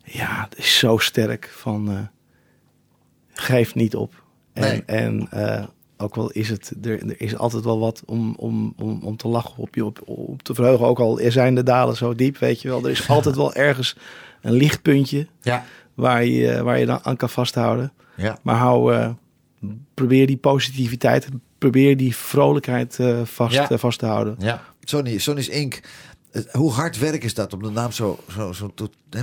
ja, 0.04 0.48
is 0.56 0.78
zo 0.78 0.98
sterk 0.98 1.50
van 1.52 1.90
uh, 1.90 1.98
geef 3.32 3.74
niet 3.74 3.96
op. 3.96 4.22
En, 4.52 4.62
Nee. 4.62 4.82
en 4.87 5.28
eh, 5.30 5.64
ook 5.96 6.14
wel 6.14 6.30
is 6.30 6.48
het, 6.48 6.72
er, 6.82 7.08
er 7.08 7.20
is 7.20 7.37
altijd 7.37 7.64
wel 7.64 7.78
wat 7.78 8.02
om, 8.06 8.34
om, 8.34 8.74
om, 8.76 9.00
om 9.02 9.16
te 9.16 9.28
lachen 9.28 9.56
op 9.56 9.74
je, 9.74 9.84
op, 9.84 10.02
op 10.04 10.42
te 10.42 10.54
verheugen. 10.54 10.87
Ook 10.87 11.00
al 11.00 11.20
zijn 11.28 11.54
de 11.54 11.62
dalen 11.62 11.96
zo 11.96 12.14
diep, 12.14 12.38
weet 12.38 12.62
je 12.62 12.68
wel. 12.68 12.84
Er 12.84 12.90
is 12.90 13.08
altijd 13.08 13.37
wel 13.37 13.54
ergens 13.54 13.96
een 14.42 14.53
lichtpuntje 14.53 15.27
Ja, 15.42 15.64
waar 15.94 16.24
je, 16.24 16.62
waar 16.62 16.79
je 16.79 16.87
dan 16.87 16.98
aan 17.03 17.16
kan 17.16 17.29
vasthouden. 17.31 17.92
ja. 18.16 18.38
Maar 18.42 18.57
hou, 18.57 18.94
eh, 18.94 19.11
probeer 19.94 20.27
die 20.27 20.37
positiviteit, 20.37 21.29
probeer 21.59 21.96
die 21.96 22.16
vrolijkheid 22.16 22.98
eh, 22.98 23.20
vast, 23.24 23.55
Ja. 23.55 23.70
eh, 23.70 23.79
vast 23.79 23.98
te 23.98 24.07
houden. 24.07 24.35
ja. 24.38 24.62
Sonny, 24.81 25.18
Sonny's 25.18 25.48
Inc. 25.48 25.81
Het- 26.31 26.53
Hoe 26.53 26.73
hard 26.73 26.99
werk 26.99 27.25
is 27.25 27.35
dat 27.35 27.53
om 27.53 27.62
de 27.62 27.71
naam 27.71 27.93
zo, 27.93 28.19
zo, 28.31 28.53
zo 28.53 28.73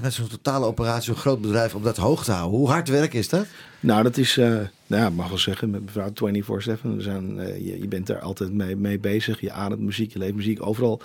met 0.02 0.13
zo'n 0.13 0.28
totale 0.28 0.65
operatie, 0.65 1.04
zo'n 1.04 1.15
groot 1.22 1.41
bedrijf, 1.41 1.76
om 1.76 1.84
dat 1.84 1.98
hoog 1.98 2.24
te 2.24 2.32
houden? 2.32 2.60
Hoe 2.60 2.70
hard 2.70 2.89
werk 2.89 3.13
is 3.13 3.30
dat? 3.30 3.46
Nou, 3.80 4.04
dat 4.04 4.18
is, 4.18 4.38
eh, 4.38 4.48
nou 4.88 5.02
ja, 5.04 5.10
mag 5.10 5.28
wel 5.28 5.38
zeggen, 5.38 5.70
met 5.70 5.82
mevrouw 5.86 6.12
24-7. 6.13 6.96
We 6.96 7.02
zijn, 7.02 7.39
eh, 7.39 7.58
je, 7.65 7.80
je 7.82 7.88
bent 7.88 8.08
daar 8.08 8.20
altijd 8.20 8.54
mee, 8.54 8.76
mee 8.76 9.00
bezig. 9.00 9.41
Je 9.41 9.52
ademt 9.52 9.82
muziek, 9.82 10.13
je 10.13 10.20
leeft 10.20 10.36
muziek. 10.36 10.65
Overal 10.65 11.02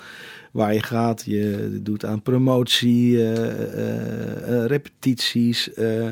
waar 0.51 0.73
je 0.73 0.83
gaat, 0.83 1.23
je 1.25 1.79
doet 1.81 2.05
aan 2.05 2.21
promotie, 2.21 3.17
eh, 3.17 3.33
eh, 3.73 4.63
eh, 4.63 4.65
repetities, 4.65 5.73
eh, 5.73 6.09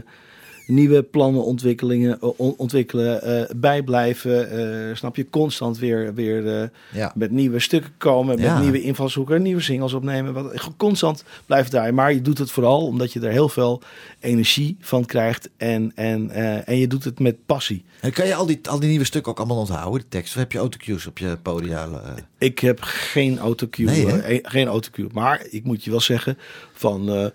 nieuwe 0.69 1.03
plannen, 1.03 1.43
ontwikkelingen, 1.43 2.19
eh, 2.21 2.29
on- 2.39 2.53
ontwikkelen, 2.58 3.21
eh, 3.21 3.55
bijblijven. 3.55 4.49
eh, 4.89 4.95
snap 4.95 5.15
je, 5.15 5.29
constant 5.29 5.77
weer, 5.77 6.13
weer 6.13 6.69
Ja. 6.93 7.12
met 7.15 7.32
nieuwe 7.32 7.60
stukken 7.60 7.91
komen, 7.97 8.36
met 8.36 8.45
Ja. 8.45 8.60
nieuwe 8.62 8.82
invalshoeken, 8.82 9.41
nieuwe 9.41 9.62
singles 9.62 9.93
opnemen. 9.93 10.34
Wat, 10.34 10.69
constant 10.77 11.23
blijft 11.45 11.71
draaien. 11.71 11.93
Maar 11.93 12.13
je 12.13 12.21
doet 12.21 12.38
het 12.38 12.51
vooral 12.51 12.86
omdat 12.86 13.13
je 13.13 13.19
er 13.19 13.32
heel 13.32 13.49
veel 13.49 13.82
energie 14.19 14.77
van 14.79 15.05
krijgt 15.05 15.49
en, 15.58 15.91
en, 15.95 16.29
en 16.65 16.77
je 16.77 16.88
doet 16.88 17.03
het 17.03 17.19
met 17.19 17.45
passie. 17.45 17.84
En 18.01 18.12
kan 18.12 18.27
je 18.27 18.36
al 18.36 18.45
die, 18.45 18.60
al 18.69 18.79
die 18.79 18.89
nieuwe 18.89 19.05
stukken 19.05 19.32
ook 19.32 19.38
allemaal 19.38 19.58
onthouden, 19.58 19.99
de 20.01 20.08
tekst? 20.10 20.34
Of 20.34 20.39
heb 20.39 20.51
je 20.51 20.58
autocues 20.58 21.08
op 21.08 21.17
je 21.17 21.38
podium? 21.41 21.89
Ik 22.38 22.60
heb 22.60 22.77
geen 22.82 23.39
autocue, 23.39 23.86
Nee, 23.86 24.39
geen 24.43 24.67
autocue. 24.67 25.08
Maar 25.13 25.45
ik 25.49 25.63
moet 25.63 25.84
je 25.84 25.89
wel 25.91 26.01
zeggen 26.01 26.38
van 26.73 27.32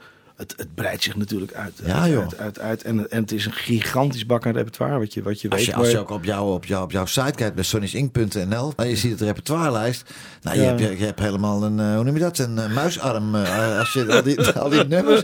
het, 0.51 0.55
het 0.57 0.75
breidt 0.75 1.03
zich 1.03 1.17
natuurlijk 1.17 1.53
uit. 1.55 1.73
Ja, 1.85 2.01
uit, 2.01 2.13
joh. 2.13 2.23
Uit, 2.23 2.39
uit, 2.39 2.59
uit. 2.61 2.83
En, 2.83 3.11
en 3.11 3.21
het 3.21 3.33
is 3.33 3.47
een 3.47 3.53
gigantisch 3.53 4.27
bak 4.27 4.47
aan 4.47 4.53
repertoire 4.53 4.99
wat 4.99 5.15
je, 5.15 5.23
wat 5.23 5.41
je 5.41 5.49
Als 5.51 5.59
weet. 5.59 5.67
je, 5.69 5.75
als 5.75 5.91
je 5.91 5.99
ook 5.99 6.11
op, 6.11 6.25
jou, 6.25 6.53
op, 6.53 6.65
jou, 6.65 6.83
op 6.85 6.91
jouw 6.91 7.07
site 7.07 7.33
kijkt 7.35 7.55
bij 7.55 7.65
sonny'sink.nl 7.65 8.73
en 8.77 8.89
je 8.89 8.97
ziet 8.97 9.11
het 9.11 9.21
repertoirelijst. 9.21 10.11
Nou, 10.43 10.57
je, 10.57 10.63
Ja. 10.63 10.69
hebt, 10.69 10.81
je, 10.81 10.99
je 10.99 11.05
hebt 11.05 11.21
helemaal 11.21 11.63
een, 11.65 11.81
eh, 11.81 11.95
hoe 11.95 12.05
noem 12.05 12.15
je 12.15 12.21
dat, 12.21 12.39
een 12.39 12.59
eh, 12.59 12.75
muisarm. 12.75 13.35
eh, 13.35 13.79
als 13.79 13.93
je 13.93 14.07
al 14.13 14.23
die, 14.23 14.41
al 14.49 14.69
die 14.69 14.85
nummers. 14.95 15.23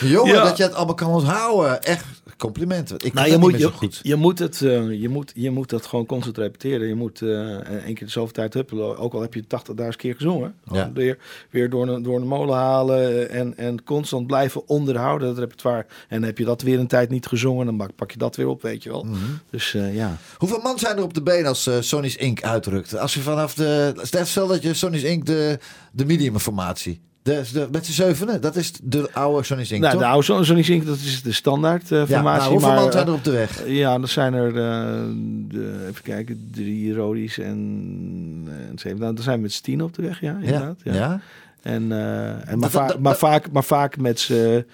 Jongen, 0.00 0.34
Ja. 0.34 0.42
dat 0.44 0.56
je 0.56 0.62
het 0.62 0.74
allemaal 0.74 0.94
kan 0.94 1.08
onthouden. 1.10 1.82
Echt 1.82 2.04
complimenten. 2.42 2.96
Ik 3.04 3.12
Nou, 3.12 3.30
je 3.30 3.38
moet, 3.38 3.58
je, 3.58 3.70
goed. 3.70 4.00
je, 4.02 4.14
moet 4.16 4.38
het, 4.38 4.62
eh, 4.62 5.00
je, 5.00 5.08
moet, 5.08 5.32
je 5.34 5.50
moet 5.50 5.70
dat 5.70 5.86
gewoon 5.86 6.06
constant 6.06 6.38
repeteren. 6.38 6.88
Je 6.88 6.94
moet 6.94 7.22
eh 7.22 7.56
één 7.58 7.94
keer 7.94 8.06
de 8.06 8.12
zoveel 8.12 8.32
tijd 8.32 8.54
huppelen. 8.54 8.98
Ook 8.98 9.14
al 9.14 9.20
heb 9.20 9.34
je 9.34 9.42
80.000 9.42 9.88
keer 9.96 10.14
gezongen. 10.14 10.54
Ja. 10.72 10.90
Weer, 10.94 11.18
weer 11.50 11.70
door, 11.70 11.88
een, 11.88 12.02
door 12.02 12.18
de 12.20 12.26
molen 12.26 12.56
halen. 12.56 13.30
En, 13.30 13.56
en 13.56 13.84
constant 13.84 14.26
blijven 14.26 14.68
onderhouden, 14.68 15.28
dat 15.28 15.38
repertoire. 15.38 15.86
En 16.08 16.22
heb 16.22 16.38
je 16.38 16.44
dat 16.44 16.62
weer 16.62 16.78
een 16.78 16.86
tijd 16.86 17.10
niet 17.10 17.26
gezongen. 17.26 17.66
Dan 17.66 17.90
pak- 17.96 18.10
je 18.10 18.18
dat 18.18 18.36
weer 18.36 18.48
op, 18.48 18.62
weet 18.62 18.82
je 18.82 18.90
wel. 18.90 19.04
Mhm. 19.04 19.16
Dus 19.50 19.74
eh, 19.74 19.94
ja. 19.94 20.16
Hoeveel 20.38 20.60
man 20.60 20.78
zijn 20.78 20.96
er 20.96 21.02
op 21.02 21.14
de 21.14 21.22
been 21.22 21.46
als 21.46 21.70
Sonny's 21.80 22.16
Inc. 22.16 22.42
uitrukt? 22.42 22.96
Als 22.98 23.14
je 23.14 23.20
vanaf 23.20 23.54
de. 23.54 23.92
Stel- 24.22 24.46
dat 24.46 24.62
je 24.62 24.74
Sonny's 24.74 25.02
Inc. 25.02 25.26
de, 25.26 25.58
de 25.92 26.04
medium 26.04 26.38
formatie. 26.38 27.00
De, 27.22 27.42
de, 27.52 27.68
met 27.72 27.86
z'n 27.86 27.92
zevenen, 27.92 28.40
dat 28.40 28.56
is 28.56 28.72
de 28.82 29.08
oude 29.12 29.42
Sonny's 29.44 29.70
Inc. 29.70 29.80
Nou, 29.80 29.92
toch? 29.92 30.02
de 30.02 30.08
oude 30.08 30.24
Son- 30.24 30.44
Sonny 30.44 30.62
Zink, 30.62 30.86
dat 30.86 30.96
is 30.96 31.22
de 31.22 31.32
standaard 31.32 31.92
eh, 31.92 31.98
ja, 31.98 32.06
formatie. 32.06 32.40
nou, 32.40 32.50
hoeveel 32.50 32.68
maar, 32.68 32.80
man 32.80 32.92
zijn 32.92 33.04
er 33.06 33.08
eh, 33.12 33.14
op 33.18 33.24
de 33.24 33.30
weg? 33.30 33.66
Ja, 33.66 33.98
dan 33.98 34.08
zijn 34.08 34.34
er, 34.34 34.46
eh, 34.56 35.02
de, 35.48 35.86
even 35.88 36.02
kijken, 36.02 36.48
drie 36.52 36.94
Rodi's 36.94 37.38
en, 37.38 38.48
en 38.68 38.78
zeven. 38.78 38.98
Nou, 39.00 39.14
dan 39.14 39.24
zijn 39.24 39.36
we 39.36 39.42
met 39.42 39.52
z'n 39.52 39.62
tien 39.62 39.82
op 39.82 39.94
de 39.94 40.02
weg, 40.02 40.20
ja, 40.20 40.30
Ja, 40.40 40.46
inderdaad. 40.46 40.76
ja. 40.82 40.94
Ja. 40.94 41.20
En, 41.62 41.92
eh, 41.92 42.28
en 42.28 42.36
maar, 42.46 42.56
Dat- 42.58 42.70
va- 42.70 42.86
dat- 42.86 42.98
maar, 42.98 43.12
dat- 43.12 43.20
vaak, 43.20 43.50
maar 43.52 43.64
vaak 43.64 43.96
met 43.96 44.20
z'n 44.20 44.64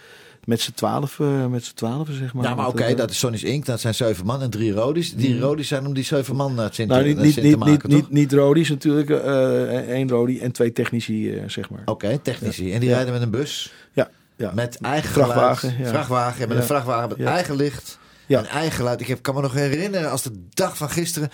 met 0.49 0.61
z'n 0.61 0.73
twaalf, 0.73 1.21
eh, 1.21 1.47
met 1.47 1.65
z'n 1.65 1.75
twaalf, 1.75 2.09
zeg 2.11 2.35
maar. 2.35 2.45
Ja, 2.45 2.55
maar 2.55 2.65
Want, 2.65 2.79
oké, 2.79 2.85
eh, 2.85 2.97
dat 2.97 3.11
is 3.11 3.19
Sonny's 3.19 3.43
Inc. 3.43 3.65
Dat 3.65 3.81
zijn 3.81 3.95
zeven 3.95 4.27
man 4.27 4.43
en 4.43 4.51
drie 4.51 4.73
rodies. 4.73 5.15
Die 5.15 5.41
rodies 5.41 5.69
zijn 5.69 5.87
om 5.87 5.95
die 5.95 6.05
zeven 6.05 6.37
man 6.37 6.55
naar 6.55 6.65
het 6.65 6.75
zin 6.75 6.89
nou, 6.89 7.03
te, 7.03 7.09
niet, 7.09 7.19
niet, 7.19 7.35
te 7.35 7.41
niet, 7.41 7.57
maken, 7.57 7.73
niet, 7.73 7.81
toch? 7.81 7.91
niet, 7.91 8.11
niet 8.11 8.33
Rodi's 8.33 8.69
natuurlijk. 8.69 9.11
eh 9.11 9.91
één 9.91 10.09
Rodi 10.09 10.41
en 10.41 10.53
twee 10.53 10.73
technici, 10.73 11.43
zeg 11.47 11.71
maar. 11.71 11.83
Oké, 11.85 12.19
technici. 12.19 12.73
En 12.73 12.81
die 12.81 12.89
rijden 12.89 13.13
met 13.13 13.23
een 13.23 13.31
bus. 13.31 13.73
Ja, 13.93 14.11
ja. 14.37 14.53
Met 14.55 14.79
eigen 14.81 15.11
Vrachtwagen, 15.11 15.71
geluid. 15.71 15.87
ja. 15.87 15.93
Vrachtwagen, 15.93 16.49
met 16.49 16.57
een 16.57 16.65
vrachtwagen 16.65 17.09
met 17.09 17.27
eigen 17.27 17.57
licht. 17.57 17.99
Ja. 18.27 18.39
En 18.39 18.47
eigen 18.47 18.77
geluid. 18.77 19.01
Ik 19.01 19.07
heb, 19.07 19.23
kan 19.23 19.35
me 19.35 19.41
nog 19.41 19.53
herinneren 19.53 20.11
als 20.11 20.23
de 20.23 20.45
dag 20.55 20.77
van 20.77 20.91
gisteren. 20.91 21.29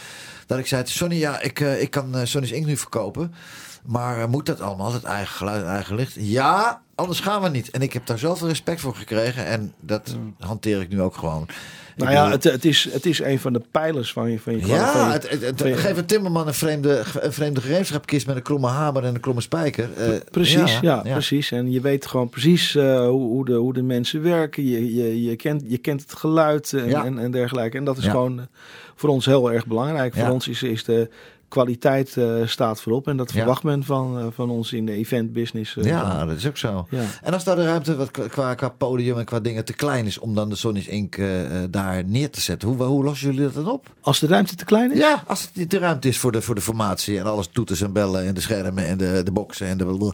Dat 0.46 0.59
ik 0.59 0.66
zei, 0.66 0.83
Sonny, 0.87 1.16
ja, 1.16 1.40
ik, 1.40 1.61
ik 1.61 1.90
kan 1.90 2.27
Sonny's 2.27 2.50
Inc. 2.50 2.66
nu 2.66 2.77
verkopen. 2.77 3.35
Maar 3.85 4.29
moet 4.29 4.46
dat 4.46 4.61
allemaal? 4.61 4.92
Het 4.92 5.05
eigen 5.05 5.37
geluid 5.37 5.62
en 5.62 5.68
eigen 5.68 5.96
licht? 5.96 6.14
Ja, 6.18 6.83
anders 6.94 7.20
gaan 7.20 7.42
we 7.42 7.48
niet. 7.48 7.70
En 7.70 7.83
ik 7.83 7.92
heb 7.92 8.07
daar 8.07 8.18
zoveel 8.18 8.48
respect 8.48 8.80
voor 8.80 8.94
gekregen. 8.94 9.46
En 9.46 9.72
dat 9.80 10.16
hanteer 10.38 10.80
ik 10.80 10.88
nu 10.88 11.00
ook 11.00 11.14
gewoon. 11.16 11.46
Nou 11.96 12.12
ja, 12.12 12.30
het, 12.30 12.44
het, 12.44 12.64
is, 12.64 12.88
het 12.92 13.07
is 13.07 13.18
een 13.20 13.38
van 13.38 13.52
de 13.52 13.62
pijlers 13.70 14.12
van 14.12 14.30
je, 14.30 14.40
van 14.40 14.52
je 14.52 14.61
van 14.61 14.68
je- 14.68 14.74
ja, 14.74 15.11
het, 15.12 15.30
het, 15.30 15.40
het- 15.42 15.61
van 15.61 15.68
je- 15.70 15.76
geef 15.76 15.96
een 15.96 16.07
timmerman 16.07 16.46
een 16.46 16.54
vreemde, 16.54 17.02
een 17.20 17.33
vreemde 17.33 17.61
gereedschapkist 17.61 18.26
met 18.26 18.37
een 18.37 18.42
kromme 18.42 18.66
hamer 18.66 19.04
en 19.04 19.14
een 19.14 19.20
kromme 19.20 19.40
spijker. 19.40 19.88
Eh, 19.96 20.09
Precies, 20.30 20.78
ja, 20.80 20.98
precies. 21.00 21.50
En 21.50 21.70
je 21.70 21.80
weet 21.80 22.07
gewoon 22.07 22.28
precies 22.28 22.74
eh, 22.74 23.07
hoe, 23.07 23.22
hoe, 23.28 23.44
de, 23.44 23.52
hoe 23.54 23.72
de 23.72 23.83
mensen 23.83 24.22
werken. 24.22 24.66
Je, 24.66 24.94
je, 24.94 25.22
je, 25.22 25.37
kent, 25.37 25.62
je 25.66 25.78
kent 25.78 26.00
het 26.00 26.14
geluid 26.14 26.72
en, 26.72 26.88
Ja. 26.88 27.04
en, 27.04 27.18
en 27.18 27.30
dergelijke. 27.30 27.76
En 27.78 27.85
dat 27.85 27.96
is 27.96 28.07
gewoon 28.07 28.38
eh, 28.40 28.44
voor 28.94 29.09
ons 29.09 29.26
heel 29.26 29.52
erg 29.52 29.66
belangrijk. 29.66 30.14
Voor 30.14 30.28
ons 30.28 30.48
is, 30.48 30.62
is 30.62 30.85
de 30.85 31.09
kwaliteit 31.55 32.17
eh, 32.17 32.27
staat 32.45 32.81
voorop. 32.81 33.09
En 33.09 33.17
dat 33.17 33.33
Ja. 33.33 33.37
verwacht 33.38 33.62
men 33.62 33.85
van, 33.85 34.19
eh, 34.19 34.27
van 34.31 34.51
ons 34.51 34.73
in 34.73 34.87
de 34.87 34.93
event 34.93 35.33
business. 35.33 35.77
eh, 35.77 35.85
Ja, 35.85 36.19
van. 36.19 36.29
dat 36.29 36.37
is 36.37 36.47
ook 36.47 36.57
zo. 36.57 36.87
Ja. 36.90 37.03
En 37.23 37.33
als 37.33 37.45
daar 37.45 37.57
de 37.57 37.64
ruimte 37.64 37.97
wat 37.97 38.11
qua- 38.11 38.69
podium 38.79 39.19
en 39.19 39.25
qua 39.25 39.40
dingen 39.40 39.64
te 39.64 39.73
klein 39.73 40.07
is 40.07 40.19
om 40.19 40.35
dan 40.35 40.49
de 40.49 40.57
Sonny's 40.57 40.87
Inc. 40.87 41.17
daar 41.71 42.05
neer 42.07 42.31
te 42.31 42.40
zetten, 42.40 42.69
hoe, 42.69 42.83
hoe 42.83 43.05
lossen 43.05 43.27
jullie 43.31 43.43
dat 43.53 43.55
dan 43.64 43.73
op? 43.73 43.87
Als 44.01 44.19
de 44.21 44.27
ruimte 44.27 44.55
te 44.55 44.64
klein 44.64 44.93
is? 44.93 44.99
Ja, 44.99 45.23
als 45.27 45.43
het 45.43 45.51
niet 45.55 45.71
de 45.71 45.79
ruimte 45.79 46.09
is 46.09 46.19
voor 46.19 46.33
de, 46.33 46.43
voor 46.43 46.55
de 46.55 46.61
formatie 46.61 47.19
en 47.19 47.25
alles 47.25 47.49
toeters 47.53 47.81
en 47.81 47.93
bellen 47.93 48.27
en 48.27 48.35
de 48.35 48.40
schermen 48.40 48.87
en 48.87 48.99
de, 48.99 49.21
de 49.25 49.33
boksen 49.33 49.67
en 49.67 49.79
de. 49.79 50.12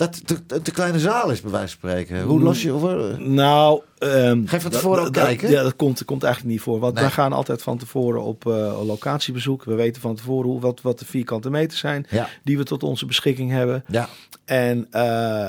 Dat 0.00 0.26
te, 0.26 0.60
te, 0.62 0.70
kleine 0.70 0.98
zaal 0.98 1.30
is, 1.30 1.40
bij 1.40 1.50
wijze 1.50 1.76
van 1.80 1.90
spreken. 1.90 2.22
Hoe 2.22 2.40
los 2.40 2.62
je. 2.62 2.70
Hoe, 2.70 3.16
Nou, 3.18 3.80
ehm, 3.98 4.46
Geef 4.46 4.62
van 4.62 4.70
dat- 4.70 4.80
tevoren 4.80 4.98
dat- 4.98 5.06
ook 5.06 5.14
dat- 5.14 5.24
kijken. 5.24 5.50
Ja, 5.50 5.62
dat 5.62 5.76
komt, 5.76 6.04
komt 6.04 6.22
eigenlijk 6.22 6.54
niet 6.54 6.62
voor. 6.62 6.78
Want 6.78 6.94
Nee. 6.94 7.02
wij 7.02 7.12
gaan 7.12 7.32
altijd 7.32 7.62
van 7.62 7.78
tevoren 7.78 8.22
op 8.22 8.46
eh, 8.46 8.80
locatiebezoek. 8.86 9.64
We 9.64 9.74
weten 9.74 10.02
van 10.02 10.14
tevoren 10.16 10.50
hoe, 10.50 10.60
wat, 10.60 10.80
wat 10.82 10.98
de 10.98 11.04
vierkante 11.04 11.50
meters 11.50 11.80
zijn 11.80 12.06
Ja. 12.10 12.28
die 12.44 12.56
we 12.58 12.64
tot 12.64 12.82
onze 12.82 13.06
beschikking 13.06 13.50
hebben. 13.50 13.84
ja, 13.88 14.08
En 14.44 14.86
eh, 14.90 15.02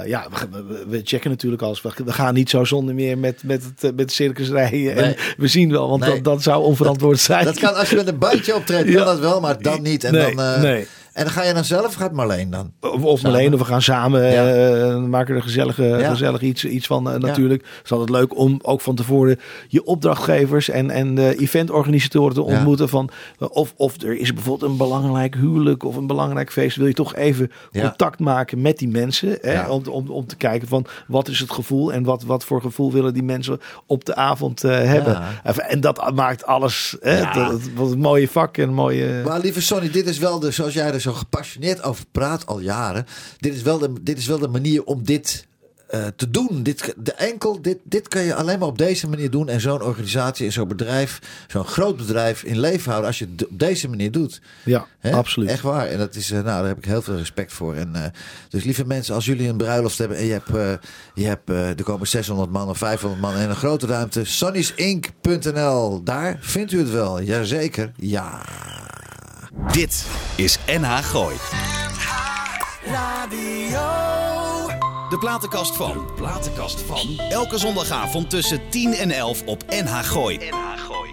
ja, 0.05 0.27
we, 0.51 0.63
we- 0.67 0.85
we 0.87 1.01
checken 1.03 1.29
natuurlijk 1.29 1.61
alles. 1.61 1.81
We, 1.81 1.91
we 2.05 2.13
gaan 2.13 2.33
niet 2.33 2.49
zo 2.49 2.63
zonder 2.63 2.95
meer 2.95 3.17
met, 3.17 3.43
met, 3.43 3.63
het, 3.63 3.83
eh, 3.83 3.91
met 3.95 4.07
de 4.07 4.13
circus 4.13 4.49
rijden. 4.49 4.95
En 4.95 5.15
we 5.37 5.47
zien 5.47 5.71
wel, 5.71 5.89
want 5.89 6.01
Nee. 6.01 6.09
dat, 6.13 6.23
dat 6.23 6.41
zou 6.43 6.63
onverantwoord 6.63 7.19
zijn. 7.19 7.45
dat 7.45 7.59
kan 7.59 7.75
als 7.75 7.89
je 7.89 7.95
met 7.95 8.07
een 8.07 8.17
bandje 8.17 8.55
optreedt, 8.55 8.83
kan 8.83 8.93
Ja. 8.93 9.03
dat 9.05 9.19
wel, 9.19 9.39
maar 9.41 9.61
dan 9.61 9.81
niet. 9.81 10.03
En, 10.03 10.13
dan, 10.13 10.61
nee. 10.61 10.87
En 11.13 11.23
dan 11.23 11.33
ga 11.33 11.43
je 11.43 11.53
dan 11.53 11.63
zelf, 11.65 11.85
of 11.85 11.93
gaat 11.93 12.11
Marleen 12.11 12.49
dan? 12.49 12.71
Of, 12.81 13.03
of 13.03 13.19
Samen. 13.19 13.35
alleen, 13.35 13.53
of 13.53 13.59
we 13.59 13.65
gaan 13.65 13.81
samen 13.81 14.31
Ja. 14.31 14.53
eh, 14.53 14.97
maken 14.97 15.35
er 15.35 15.41
gezellige, 15.41 15.83
Ja. 15.83 16.09
gezellig 16.09 16.41
iets, 16.41 16.65
iets 16.65 16.87
van 16.87 17.11
eh, 17.11 17.19
natuurlijk. 17.19 17.61
Het 17.61 17.81
is 17.83 17.91
altijd 17.91 18.09
leuk 18.09 18.37
om 18.37 18.59
ook 18.61 18.81
van 18.81 18.95
tevoren 18.95 19.39
je 19.67 19.83
opdrachtgevers 19.85 20.69
en, 20.69 20.89
en 20.89 21.15
de 21.15 21.35
eventorganisatoren 21.39 22.33
te 22.33 22.41
ontmoeten. 22.41 22.89
Van, 22.89 23.09
eh, 23.39 23.47
of, 23.51 23.73
of 23.77 24.01
er 24.01 24.17
is 24.19 24.33
bijvoorbeeld 24.33 24.71
een 24.71 24.77
belangrijk 24.77 25.35
huwelijk 25.35 25.83
of 25.83 25.95
een 25.95 26.07
belangrijk 26.07 26.51
feest. 26.51 26.77
Wil 26.77 26.87
je 26.87 26.93
toch 26.93 27.15
even 27.15 27.51
contact 27.71 28.19
maken 28.19 28.61
met 28.61 28.77
die 28.77 28.87
mensen. 28.87 29.37
Hè? 29.41 29.69
Om, 29.69 29.83
om, 29.89 30.09
om 30.09 30.25
te 30.25 30.35
kijken 30.35 30.67
van 30.67 30.85
wat 31.07 31.27
is 31.27 31.39
het 31.39 31.51
gevoel 31.51 31.93
en 31.93 32.03
wat, 32.03 32.23
wat 32.23 32.43
voor 32.45 32.61
gevoel 32.61 32.91
willen 32.91 33.13
die 33.13 33.23
mensen 33.23 33.59
op 33.85 34.05
de 34.05 34.15
avond 34.15 34.63
eh, 34.63 34.71
hebben. 34.71 35.21
En 35.67 35.81
dat 35.81 36.11
maakt 36.15 36.45
alles, 36.45 36.95
hè, 37.01 37.21
dat, 37.33 37.59
wat 37.75 37.91
een 37.91 37.99
mooie 37.99 38.27
vak 38.27 38.57
en 38.57 38.73
mooie... 38.73 39.21
Maar 39.25 39.39
lieve 39.39 39.61
Sonny, 39.61 39.89
dit 39.91 40.07
is 40.07 40.17
wel 40.17 40.39
de, 40.39 40.51
zoals 40.51 40.73
jij 40.73 40.93
er 40.93 41.00
zo 41.01 41.13
gepassioneerd 41.13 41.83
over 41.83 42.05
praat 42.11 42.45
al 42.45 42.59
jaren. 42.59 43.05
Dit 43.37 43.53
is 43.53 43.61
wel 43.61 43.77
de, 43.77 43.93
dit 44.01 44.17
is 44.17 44.25
wel 44.27 44.39
de 44.39 44.47
manier 44.47 44.83
om 44.83 45.03
dit 45.03 45.49
eh, 45.91 46.07
te 46.15 46.29
doen. 46.29 46.63
Dit, 46.63 46.93
de 46.97 47.13
enkel, 47.13 47.61
dit, 47.61 47.77
dit 47.83 48.07
kan 48.07 48.21
je 48.21 48.35
alleen 48.35 48.59
maar 48.59 48.67
op 48.67 48.77
deze 48.77 49.09
manier 49.09 49.29
doen. 49.29 49.49
En 49.49 49.61
zo'n 49.61 49.81
organisatie 49.81 50.45
en 50.45 50.51
zo'n 50.51 50.67
bedrijf, 50.67 51.19
zo'n 51.47 51.65
groot 51.65 51.97
bedrijf 51.97 52.43
in 52.43 52.59
leven 52.59 52.89
houden. 52.89 53.07
Als 53.07 53.19
je 53.19 53.27
het 53.31 53.47
op 53.47 53.59
deze 53.59 53.89
manier 53.89 54.11
doet. 54.11 54.41
Ja, 54.63 54.87
absoluut. 55.01 55.49
Echt 55.49 55.61
waar. 55.61 55.87
En 55.87 55.97
dat 55.97 56.15
is, 56.15 56.31
eh, 56.31 56.35
nou, 56.37 56.45
daar 56.59 56.67
heb 56.67 56.77
ik 56.77 56.85
heel 56.85 57.01
veel 57.01 57.17
respect 57.17 57.53
voor. 57.53 57.75
En, 57.75 57.95
eh, 57.95 58.03
dus 58.49 58.63
lieve 58.63 58.85
mensen, 58.85 59.15
als 59.15 59.25
jullie 59.25 59.49
een 59.49 59.57
bruiloft 59.57 59.97
hebben 59.97 60.17
en 60.17 60.25
je 60.25 60.31
hebt, 60.31 60.79
je 61.13 61.25
hebt 61.25 61.49
er 61.49 61.83
komen 61.83 62.07
600 62.07 62.51
man 62.51 62.69
of 62.69 62.77
500 62.77 63.21
man 63.21 63.37
in 63.37 63.49
een 63.49 63.55
grote 63.55 63.87
ruimte. 63.87 64.25
sonnysink.nl, 64.25 66.03
daar 66.03 66.37
vindt 66.41 66.71
u 66.71 66.79
het 66.79 66.91
wel. 66.91 67.21
Jazeker. 67.21 67.91
Ja. 67.95 68.41
Dit 69.51 70.05
is 70.35 70.59
NH 70.79 70.97
Gooi. 70.97 71.35
De 75.09 75.17
platenkast 75.19 75.75
van. 75.75 76.05
Platenkast 76.15 76.81
van. 76.81 77.19
Elke 77.29 77.57
zondagavond 77.57 78.29
tussen 78.29 78.69
10 78.69 78.93
en 78.93 79.11
11 79.11 79.43
op 79.45 79.63
NH 79.67 79.99
Gooi. 79.99 80.37
NH 80.37 80.77
Gooi. 80.77 81.09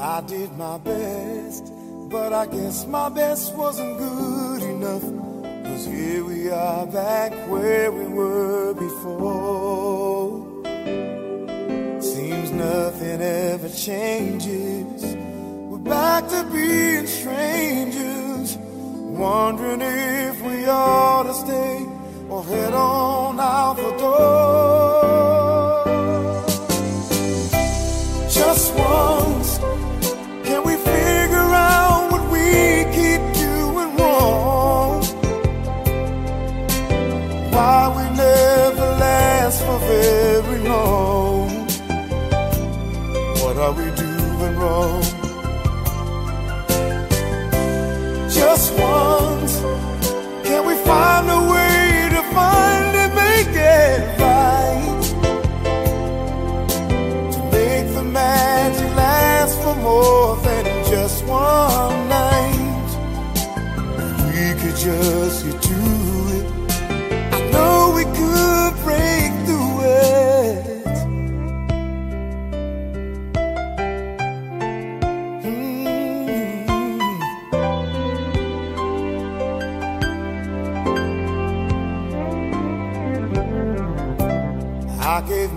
I 0.00 0.20
did 0.26 0.56
my 0.56 0.78
best, 0.82 1.62
but 2.08 2.32
I 2.32 2.46
guess 2.56 2.86
my 2.86 3.10
best 3.14 3.54
wasn't 3.54 3.98
good 3.98 4.62
enough. 4.62 5.04
Cause 5.64 5.86
here 5.86 6.24
we 6.24 6.52
are 6.52 6.86
back 6.86 7.32
where 7.48 7.92
we 7.92 8.06
were 8.14 8.74
before. 8.74 10.47
Nothing 12.58 13.22
ever 13.22 13.68
changes. 13.68 15.14
We're 15.70 15.78
back 15.78 16.28
to 16.30 16.42
being 16.52 17.06
strangers, 17.06 18.56
wondering 18.56 19.80
if 19.80 20.42
we 20.42 20.66
ought 20.66 21.22
to 21.22 21.34
stay 21.34 21.86
or 22.28 22.42
head 22.42 22.74
on 22.74 23.38
out 23.38 23.76
the 23.76 23.96
door. 23.96 25.04
Just 28.28 28.74
once, 28.74 29.58
can 30.42 30.64
we 30.64 30.74
figure 30.74 31.50
out 31.70 32.10
what 32.10 32.24
we 32.32 32.84
keep 32.98 33.22
doing 33.38 33.90
wrong? 33.98 35.04
Why 37.52 37.94
we 37.96 38.02
never 38.16 38.86
last 38.98 39.62
for 39.62 39.78
very 39.78 40.58
long? 40.68 41.17
Are 43.68 43.72
we 43.74 43.84
doing 43.90 44.56
wrong? 44.56 45.17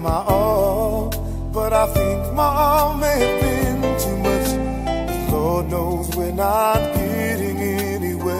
My 0.01 0.23
all, 0.25 1.09
but 1.53 1.73
I 1.73 1.85
think 1.87 2.33
my 2.33 2.43
all 2.43 2.95
may 2.95 3.19
have 3.19 3.41
been 3.41 3.81
too 3.99 4.17
much. 4.17 5.31
Lord 5.31 5.69
knows 5.69 6.15
we're 6.15 6.31
not 6.31 6.79
getting 6.95 7.57
anywhere. 7.59 8.31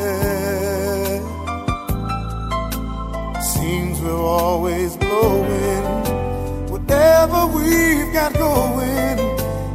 Seems 3.42 4.02
we're 4.02 4.16
always 4.16 4.98
blowing 4.98 5.84
whatever 6.72 7.46
we've 7.48 8.12
got 8.12 8.34
going. 8.34 9.20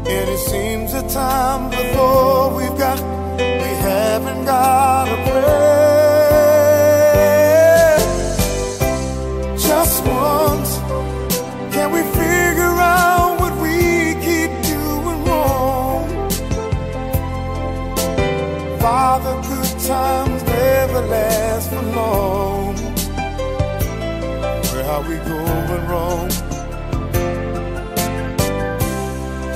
And 0.08 0.28
it 0.34 0.38
seems 0.38 0.92
the 0.92 1.02
time 1.02 1.70
before 1.70 2.54
we've 2.56 2.78
got, 2.78 2.98
we 3.38 3.70
haven't 3.88 4.44
got 4.44 5.08
a 5.08 5.30
prayer. 5.30 5.65
Times 19.86 20.42
never 20.42 21.00
last 21.02 21.70
for 21.70 21.82
long. 21.82 22.74
Where 24.72 24.84
are 24.84 25.02
we 25.02 25.16
going 25.16 25.86
wrong? 25.86 26.28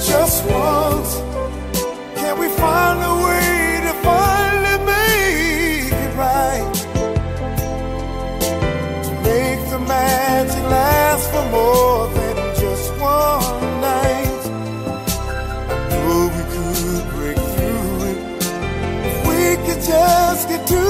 Just 0.08 0.44
once, 0.44 1.12
can 2.14 2.38
we 2.38 2.48
find 2.48 2.98
a 3.02 3.14
way 3.26 3.80
to 3.86 3.92
finally 4.06 4.78
make 4.92 5.92
it 6.04 6.12
right? 6.16 6.74
To 9.06 9.12
make 9.28 9.60
the 9.70 9.80
magic 9.80 10.64
last 10.70 11.28
for 11.32 11.44
more 11.50 12.19
just 19.90 20.48
get 20.48 20.66
to 20.68 20.82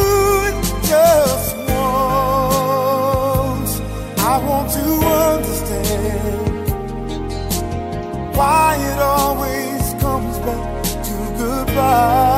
it 0.49 0.55
just 0.93 1.57
once. 1.57 2.61
I 4.19 4.35
want 4.49 4.69
to 4.79 4.87
understand 5.27 6.69
why 8.37 8.77
it 8.91 8.99
always 8.99 9.83
comes 10.03 10.37
back 10.47 10.83
to 11.07 11.15
goodbye. 11.39 12.30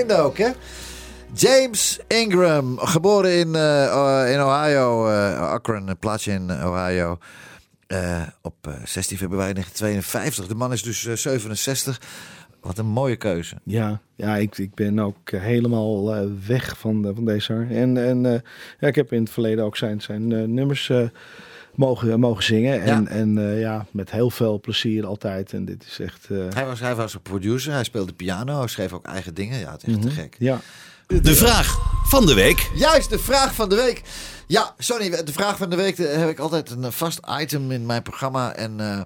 Einde 0.00 0.22
ook, 0.22 0.38
hè? 0.38 0.50
James 1.34 1.98
Ingram, 2.08 2.78
geboren 2.78 3.32
in, 3.38 3.54
eh, 3.54 4.32
in 4.32 4.42
Ohio, 4.42 5.08
eh, 5.08 5.40
Akron, 5.50 5.88
een 5.88 5.98
plaatsje 5.98 6.30
in 6.32 6.50
Ohio. 6.50 7.18
eh, 7.86 8.22
op 8.42 8.54
eh, 8.66 8.72
16 8.84 9.16
februari 9.16 9.52
1952. 9.52 10.46
De 10.46 10.54
man 10.54 10.72
is 10.72 10.82
dus 10.82 11.06
eh, 11.06 11.14
67. 11.14 12.00
Wat 12.60 12.78
een 12.78 12.86
mooie 12.86 13.16
keuze. 13.16 13.56
Ja, 13.64 14.00
ja 14.16 14.36
ik, 14.36 14.58
ik 14.58 14.74
ben 14.74 14.98
ook 14.98 15.30
helemaal 15.30 16.14
weg 16.46 16.78
van, 16.78 17.02
de- 17.02 17.14
van 17.14 17.24
deze. 17.24 17.66
En, 17.70 17.96
en 18.06 18.42
ja, 18.80 18.86
ik 18.88 18.94
heb 18.94 19.12
in 19.12 19.22
het 19.22 19.30
verleden 19.32 19.64
ook 19.64 19.76
zijn, 19.76 20.00
zijn 20.00 20.54
nummers 20.54 20.92
mogen, 21.74 22.20
mogen 22.20 22.42
zingen. 22.44 22.82
En, 22.82 23.02
Ja. 23.02 23.08
en 23.10 23.38
eh, 23.38 23.60
ja, 23.60 23.86
met 23.90 24.10
heel 24.10 24.30
veel 24.30 24.60
plezier 24.60 25.06
altijd. 25.06 25.52
En 25.52 25.64
dit 25.64 25.84
is 25.86 25.98
echt... 25.98 26.26
eh, 26.30 26.38
Hij 26.48 26.66
was, 26.66 26.80
hij 26.80 26.94
was 26.94 27.14
een 27.14 27.22
producer, 27.22 27.72
hij 27.72 27.84
speelde 27.84 28.12
piano, 28.12 28.58
hij 28.58 28.68
schreef 28.68 28.92
ook 28.92 29.06
eigen 29.06 29.34
dingen. 29.34 29.58
Ja, 29.58 29.72
het 29.72 29.86
is 29.86 29.92
echt 29.94 30.02
te 30.02 30.10
gek. 30.10 30.36
ja. 30.38 30.60
De 31.22 31.34
vraag 31.34 31.78
van 32.04 32.26
de 32.26 32.34
week. 32.34 32.70
Juist, 32.74 33.10
de 33.10 33.18
vraag 33.18 33.54
van 33.54 33.68
de 33.68 33.74
week. 33.74 34.02
Ja, 34.46 34.74
sorry, 34.78 35.24
de 35.24 35.32
vraag 35.32 35.56
van 35.56 35.70
de 35.70 35.76
week 35.76 35.96
heb 35.96 36.28
ik 36.28 36.38
altijd 36.38 36.70
een 36.70 36.92
vast 36.92 37.20
item 37.40 37.70
in 37.70 37.86
mijn 37.86 38.02
programma. 38.02 38.54
En 38.54 38.80
eh, 38.80 39.00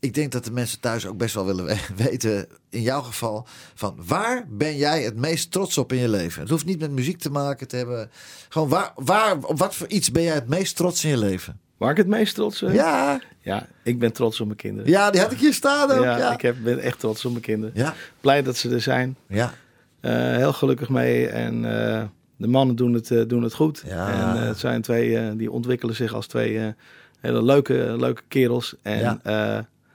ik 0.00 0.14
denk 0.14 0.32
dat 0.32 0.44
de 0.44 0.50
mensen 0.52 0.80
thuis 0.80 1.06
ook 1.06 1.16
best 1.16 1.34
wel 1.34 1.44
willen 1.46 1.64
we- 1.64 1.78
weten, 2.04 2.48
in 2.70 2.82
jouw 2.82 3.02
geval, 3.02 3.46
van 3.74 3.96
waar 4.06 4.44
ben 4.48 4.76
jij 4.76 5.02
het 5.02 5.16
meest 5.16 5.50
trots 5.52 5.78
op 5.78 5.92
in 5.92 5.98
je 5.98 6.08
leven? 6.08 6.40
Het 6.40 6.50
hoeft 6.50 6.64
niet 6.64 6.80
met 6.80 6.90
muziek 6.90 7.18
te 7.18 7.30
maken 7.30 7.68
te 7.68 7.76
hebben. 7.76 8.10
Gewoon 8.48 8.68
waar, 8.68 8.92
waar 8.94 9.36
op 9.42 9.58
wat 9.58 9.74
voor 9.74 9.88
iets 9.88 10.10
ben 10.10 10.22
jij 10.22 10.34
het 10.34 10.48
meest 10.48 10.76
trots 10.76 11.04
in 11.04 11.10
je 11.10 11.16
leven? 11.18 11.60
Waar 11.76 11.90
ik 11.90 11.96
het 11.96 12.06
meest 12.06 12.34
trots 12.34 12.62
op 12.62 12.72
Ja, 12.72 13.20
Ja, 13.40 13.66
ik 13.82 13.98
ben 13.98 14.12
trots 14.12 14.40
op 14.40 14.46
mijn 14.46 14.58
kinderen. 14.58 14.90
ja 14.90 15.10
die 15.10 15.20
had 15.20 15.32
ik 15.32 15.38
hier 15.38 15.52
staan 15.54 15.90
ook. 15.90 16.02
Ja, 16.04 16.18
Ja, 16.18 16.32
ik 16.32 16.40
heb, 16.40 16.56
ben 16.62 16.78
echt 16.78 16.98
trots 16.98 17.24
op 17.24 17.30
mijn 17.30 17.42
kinderen. 17.42 17.74
ja, 17.74 17.94
Blij 18.20 18.42
dat 18.42 18.56
ze 18.56 18.70
er 18.70 18.80
zijn. 18.80 19.16
ja. 19.28 19.52
Eh, 20.00 20.12
heel 20.36 20.52
gelukkig 20.52 20.88
mee. 20.88 21.28
En 21.28 21.54
eh, 21.94 22.02
de 22.36 22.46
mannen 22.46 22.76
doen 22.76 22.92
het, 22.92 23.10
eh, 23.10 23.22
doen 23.26 23.42
het 23.42 23.54
goed. 23.54 23.82
Ja. 23.86 24.34
En 24.36 24.46
het 24.46 24.58
zijn 24.58 24.82
twee, 24.82 25.36
die 25.36 25.50
ontwikkelen 25.50 25.94
zich 25.94 26.12
als 26.14 26.26
twee 26.26 26.74
hele 27.20 27.42
leuke, 27.42 27.94
leuke 27.98 28.22
kerels. 28.28 28.74
En 28.82 28.98
Ja. 28.98 29.18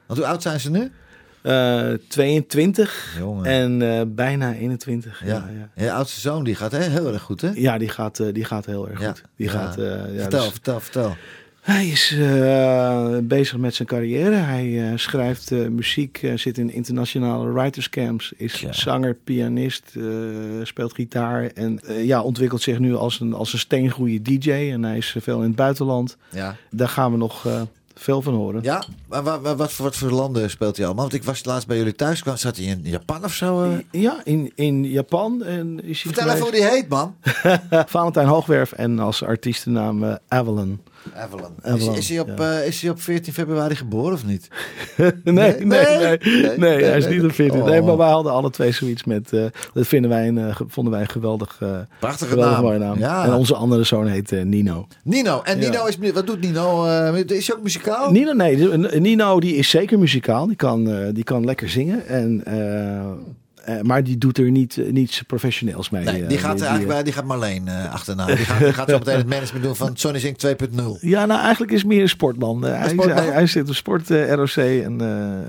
Want 0.06 0.20
hoe 0.20 0.26
oud 0.30 0.42
zijn 0.42 0.60
ze 0.60 0.72
nu? 0.72 0.92
eh, 1.42 1.94
22 2.08 3.16
Jongen. 3.18 3.46
en 3.46 4.16
bijna 4.16 4.54
21. 4.54 5.22
Ja. 5.26 5.28
Ja, 5.28 5.50
ja. 5.76 5.84
Je 5.84 5.92
oudste 5.92 6.20
zoon 6.20 6.44
die 6.44 6.56
gaat 6.56 6.72
hè, 6.72 6.80
heel 6.84 7.14
erg 7.14 7.22
goed, 7.22 7.42
hè? 7.42 7.50
Ja, 7.54 7.78
die 7.78 7.90
gaat, 7.90 8.34
die 8.34 8.46
gaat 8.46 8.66
heel 8.66 8.90
erg 8.90 9.06
goed. 9.06 9.22
Die 9.36 9.48
gaat, 9.50 9.76
ja, 9.76 10.08
vertel, 10.16 10.40
dus- 10.44 10.50
vertel, 10.52 10.80
vertel. 10.80 11.16
Hij 11.62 11.88
is 11.88 12.16
eh, 12.20 13.18
bezig 13.24 13.58
met 13.58 13.76
zijn 13.76 13.88
carrière. 13.88 14.36
Hij 14.36 14.90
eh, 14.92 14.98
schrijft 14.98 15.52
eh, 15.52 15.68
muziek, 15.68 16.32
zit 16.36 16.58
in 16.58 16.72
internationale 16.74 17.52
writerscamps, 17.52 18.34
is 18.38 18.60
Ja. 18.60 18.74
zanger, 18.74 19.14
pianist, 19.24 19.96
speelt 20.64 20.94
gitaar 20.94 21.46
en 21.46 21.80
ja, 22.04 22.22
ontwikkelt 22.22 22.62
zich 22.62 22.80
nu 22.80 22.96
als 22.96 23.20
een, 23.20 23.34
als 23.34 23.54
een 23.54 23.60
steengoede 23.60 24.22
DJ. 24.22 24.52
En 24.52 24.84
hij 24.84 24.98
is 24.98 25.16
veel 25.20 25.38
in 25.38 25.48
het 25.48 25.56
buitenland. 25.56 26.18
Ja. 26.32 26.56
Daar 26.70 26.90
gaan 26.90 27.12
we 27.12 27.18
nog 27.18 27.48
veel 27.94 28.22
van 28.22 28.34
horen. 28.34 28.64
Ja, 28.64 28.84
maar 29.10 29.24
wa- 29.24 29.40
wa- 29.42 29.56
wat, 29.56 29.72
voor, 29.74 29.86
wat 29.86 29.96
voor 29.96 30.12
landen 30.12 30.50
speelt 30.50 30.78
hij 30.78 30.86
allemaal? 30.86 31.04
Want 31.04 31.16
ik 31.16 31.24
was 31.24 31.46
laatst 31.46 31.68
bij 31.68 31.78
jullie 31.78 31.96
thuis, 31.96 32.22
kwam- 32.22 32.38
zat 32.38 32.58
hij 32.58 32.66
in 32.66 32.80
Japan 32.84 33.24
of 33.24 33.34
zo? 33.34 33.78
Ja, 33.92 34.22
in, 34.24 34.52
in 34.56 34.84
Japan. 34.90 35.44
En 35.44 35.80
is 35.84 36.04
hij 36.04 36.14
Vertel 36.14 36.30
even 36.34 36.42
hoe 36.44 36.52
die 36.52 36.66
heet, 36.66 36.88
man. 36.90 37.16
Valentijn 37.88 38.28
Hoogwerf 38.28 38.72
en 38.72 39.00
als 39.00 39.24
artiestennaam 39.24 40.04
eh, 40.04 40.16
Avalon. 40.28 40.80
Avalon. 41.16 41.96
Is, 41.98 42.10
hij 42.10 42.20
op, 42.20 42.28
ja. 42.38 42.60
eh, 42.60 42.68
is 42.68 42.82
hij 42.82 42.92
op 42.92 43.02
14 43.02 43.34
februari 43.34 43.76
geboren 43.76 44.14
of 44.14 44.26
niet? 44.26 44.48
nee, 44.98 45.12
nee, 45.24 45.66
nee, 45.66 45.66
nee, 45.66 46.18
nee, 46.22 46.58
nee, 46.58 46.84
hij 46.84 46.98
is 46.98 47.08
niet 47.08 47.24
op 47.24 47.32
14. 47.32 47.62
Oh. 47.62 47.68
Nee, 47.68 47.82
maar 47.82 47.98
wij 47.98 48.10
hadden 48.10 48.32
alle 48.32 48.50
twee 48.50 48.72
zoiets 48.72 49.04
met. 49.04 49.34
eh, 49.34 49.46
dat 49.74 49.88
vinden 49.88 50.10
wij 50.10 50.28
een, 50.28 50.38
eh, 50.38 50.56
vonden 50.68 50.94
wij 50.94 51.02
een 51.02 51.10
geweldig, 51.10 51.58
eh 51.60 51.80
Prachtige 52.00 52.30
geweldig 52.30 52.78
naam. 52.80 52.98
Ja. 52.98 53.26
En 53.26 53.34
onze 53.34 53.56
andere 53.56 53.84
zoon 53.84 54.08
heet 54.08 54.32
Nino. 54.44 54.88
Nino. 55.04 55.42
En 55.44 55.60
Ja. 55.62 55.70
Nino 55.70 55.86
is, 55.86 55.98
wat 56.14 56.28
doet 56.28 56.42
Nino? 56.42 56.86
Is 57.14 57.48
hij 57.48 57.56
ook 57.56 57.64
muzikaal? 57.64 58.12
Nino, 58.12 58.34
nee, 58.34 58.68
Nino 59.00 59.40
die 59.40 59.56
is 59.56 59.70
zeker 59.70 60.00
muzikaal. 60.00 60.48
Die 60.48 60.56
kan, 60.56 61.12
die 61.14 61.24
kan 61.24 61.46
lekker 61.46 61.70
zingen. 61.70 62.08
En, 62.08 62.44
eh, 63.64 63.82
maar 63.82 64.04
die 64.04 64.18
doet 64.18 64.38
er 64.38 64.52
niet, 64.52 64.78
eh, 64.78 64.92
niets 64.92 65.22
professioneels 65.22 65.90
mee. 65.90 66.04
Nee, 66.04 66.22
eh, 66.22 66.30
die 66.30 66.38
gaat, 66.38 66.58
die, 66.58 66.66
eigenlijk 66.66 66.96
bij, 66.96 67.04
die 67.04 67.14
gaat 67.14 67.26
Marleen 67.26 67.70
achterna. 67.70 68.26
Die 68.26 68.38
gaat, 68.38 68.60
die 68.60 68.74
gaat 68.74 68.90
zo 68.90 68.98
meteen 68.98 69.18
het 69.26 69.28
management 69.28 69.64
doen 69.64 69.76
van 69.76 69.98
Sonny 69.98 70.20
Zink 70.20 70.38
2.0. 70.46 71.00
ja, 71.02 71.26
nou 71.26 71.42
eigenlijk 71.42 71.72
is 71.72 71.84
meer 71.84 72.02
een 72.02 72.10
sportman. 72.10 72.62
Hij, 72.62 72.90
sportman? 72.90 73.18
Hij, 73.18 73.28
hij 73.28 73.48
zit 73.48 73.70
op 73.70 73.76
sport 73.76 74.10
ROC. 74.10 74.58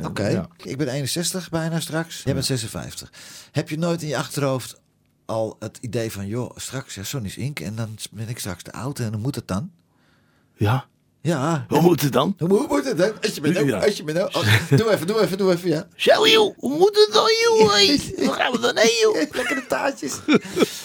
Oké, 0.05 0.29
ja. 0.29 0.49
ik 0.57 0.77
ben 0.79 0.89
61 0.89 1.51
bijna 1.51 1.81
straks. 1.81 2.23
Jij 2.25 2.35
bent 2.35 2.47
56. 2.47 3.13
Heb 3.53 3.69
je 3.69 3.79
nooit 3.79 4.03
in 4.03 4.09
je 4.09 4.17
achterhoofd 4.17 4.81
al 5.27 5.57
het 5.59 5.79
idee 5.81 6.13
van... 6.13 6.27
joh, 6.27 6.51
straks 6.57 6.95
ja, 6.95 7.03
Sonny's 7.03 7.37
Inc. 7.37 7.61
en 7.61 7.75
dan 7.75 7.89
ben 8.11 8.29
ik 8.29 8.39
straks 8.39 8.63
de 8.63 8.71
auto 8.71 9.05
en 9.05 9.11
dan 9.11 9.21
moet 9.21 9.35
het 9.35 9.49
dan? 9.49 9.71
ja, 10.57 10.87
Ja. 11.23 11.65
Hoe 11.69 11.81
moet 11.81 12.01
het 12.01 12.13
dan? 12.13 12.35
Hoe 12.39 12.49
hoe 12.49 12.67
moet 12.69 12.85
het, 12.85 12.99
hè? 12.99 13.13
Als 13.23 13.35
je 13.35 13.41
me 13.41 13.49
nou, 13.49 13.67
Ja. 13.67 13.79
als 13.79 13.97
je 13.97 14.05
me 14.05 14.13
nou... 14.13 14.27
oh, 14.33 14.69
doe 14.71 14.91
even, 14.93 15.07
doe 15.07 15.21
even, 15.21 15.39
doe 15.39 15.53
even, 15.53 15.69
ja. 15.69 15.87
Zo 15.97 16.29
joh, 16.29 16.59
hoe 16.59 16.79
moet 16.79 16.97
het 16.97 17.09
dan 17.13 17.29
joh? 17.43 18.27
Waar 18.27 18.35
gaan 18.37 18.53
we 18.53 18.59
dan 18.61 18.77
heen 18.79 18.99
joh? 19.03 19.15
Lekkere 19.37 19.67
taartjes. 19.67 20.21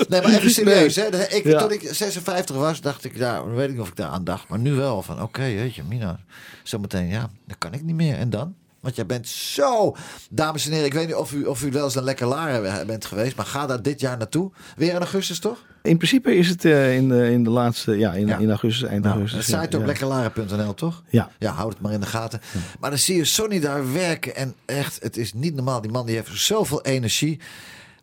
Nee, 0.07 0.21
maar 0.21 0.31
even 0.31 0.49
serieus. 0.51 0.95
Hè. 0.95 1.27
Ik, 1.27 1.43
Ja. 1.43 1.59
Toen 1.59 1.71
ik 1.71 1.89
56 1.91 2.55
was, 2.55 2.81
dacht 2.81 3.03
ik, 3.03 3.17
nou, 3.17 3.45
dan 3.47 3.55
weet 3.55 3.65
ik 3.67 3.71
niet 3.71 3.81
of 3.81 3.87
ik 3.87 3.95
daar 3.95 4.09
aan 4.09 4.23
dacht. 4.23 4.47
Maar 4.47 4.59
nu 4.59 4.73
wel, 4.73 5.01
van 5.01 5.21
oké, 5.21 5.41
weet 5.41 5.75
je, 5.75 5.83
Mina, 5.83 6.19
zometeen, 6.63 7.07
ja, 7.07 7.29
dan 7.47 7.57
kan 7.57 7.73
ik 7.73 7.83
niet 7.83 7.95
meer. 7.95 8.15
En 8.17 8.29
dan? 8.29 8.55
Want 8.87 8.99
jij 8.99 9.05
bent 9.05 9.27
zo... 9.27 9.95
Dames 10.29 10.65
en 10.65 10.71
heren, 10.71 10.85
ik 10.85 10.93
weet 10.93 11.07
niet 11.07 11.15
of 11.15 11.33
u, 11.33 11.43
of 11.45 11.63
u 11.63 11.71
wel 11.71 11.83
eens 11.83 11.95
een 11.95 12.03
lekker 12.03 12.27
Lara 12.27 12.85
bent 12.85 13.05
geweest. 13.05 13.35
Maar 13.35 13.45
ga 13.45 13.65
daar 13.65 13.81
dit 13.81 13.99
jaar 13.99 14.17
naartoe. 14.17 14.51
Weer 14.75 14.89
in 14.93 14.97
augustus, 14.97 15.39
toch? 15.39 15.63
In 15.81 15.97
principe 15.97 16.35
is 16.35 16.49
het 16.49 16.65
eh, 16.65 16.95
in, 16.95 17.09
de, 17.09 17.31
in 17.31 17.43
de 17.43 17.49
laatste, 17.49 17.97
ja, 17.97 18.13
in, 18.13 18.27
Ja. 18.27 18.37
in 18.37 18.49
augustus, 18.49 18.89
eind 18.89 19.03
Nou, 19.03 19.15
augustus. 19.15 19.45
het 19.47 19.55
site 19.55 19.69
ja, 19.71 19.77
op 19.77 19.81
ja. 19.81 19.85
lekkerlaren.nl, 19.85 20.73
toch? 20.73 21.03
Ja. 21.09 21.29
Ja, 21.39 21.51
houd 21.51 21.73
het 21.73 21.81
maar 21.81 21.91
in 21.91 21.99
de 21.99 22.05
gaten. 22.05 22.41
Maar 22.79 22.89
dan 22.89 22.99
zie 22.99 23.15
je 23.15 23.25
Sonny 23.25 23.59
daar 23.59 23.93
werken. 23.93 24.35
En 24.35 24.53
echt, 24.65 24.99
het 25.03 25.17
is 25.17 25.33
niet 25.33 25.55
normaal. 25.55 25.81
Die 25.81 25.91
man 25.91 26.05
die 26.05 26.15
heeft 26.15 26.37
zoveel 26.39 26.81
energie. 26.81 27.39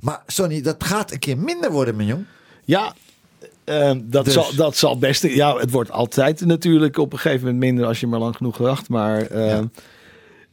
Maar 0.01 0.23
Sonny, 0.27 0.61
dat 0.61 0.85
gaat 0.85 1.13
een 1.13 1.19
keer 1.19 1.39
minder 1.39 1.71
worden, 1.73 1.97
mijn 1.97 2.09
jong. 2.09 2.25
Ja, 2.65 2.95
ehm, 3.65 4.01
dat, 4.05 4.25
Dus. 4.25 4.35
zal, 4.35 4.55
dat 4.57 4.77
zal 4.77 4.99
best. 4.99 5.23
Ja, 5.23 5.57
het 5.57 5.71
wordt 5.71 5.91
altijd 5.91 6.41
natuurlijk 6.45 6.99
op 6.99 7.13
een 7.13 7.19
gegeven 7.19 7.45
moment 7.45 7.65
minder 7.65 7.87
als 7.87 8.01
je 8.01 8.07
maar 8.07 8.21
lang 8.21 8.37
genoeg 8.37 8.57
wacht. 8.59 8.89
Maar 8.89 9.21
ehm, 9.27 9.65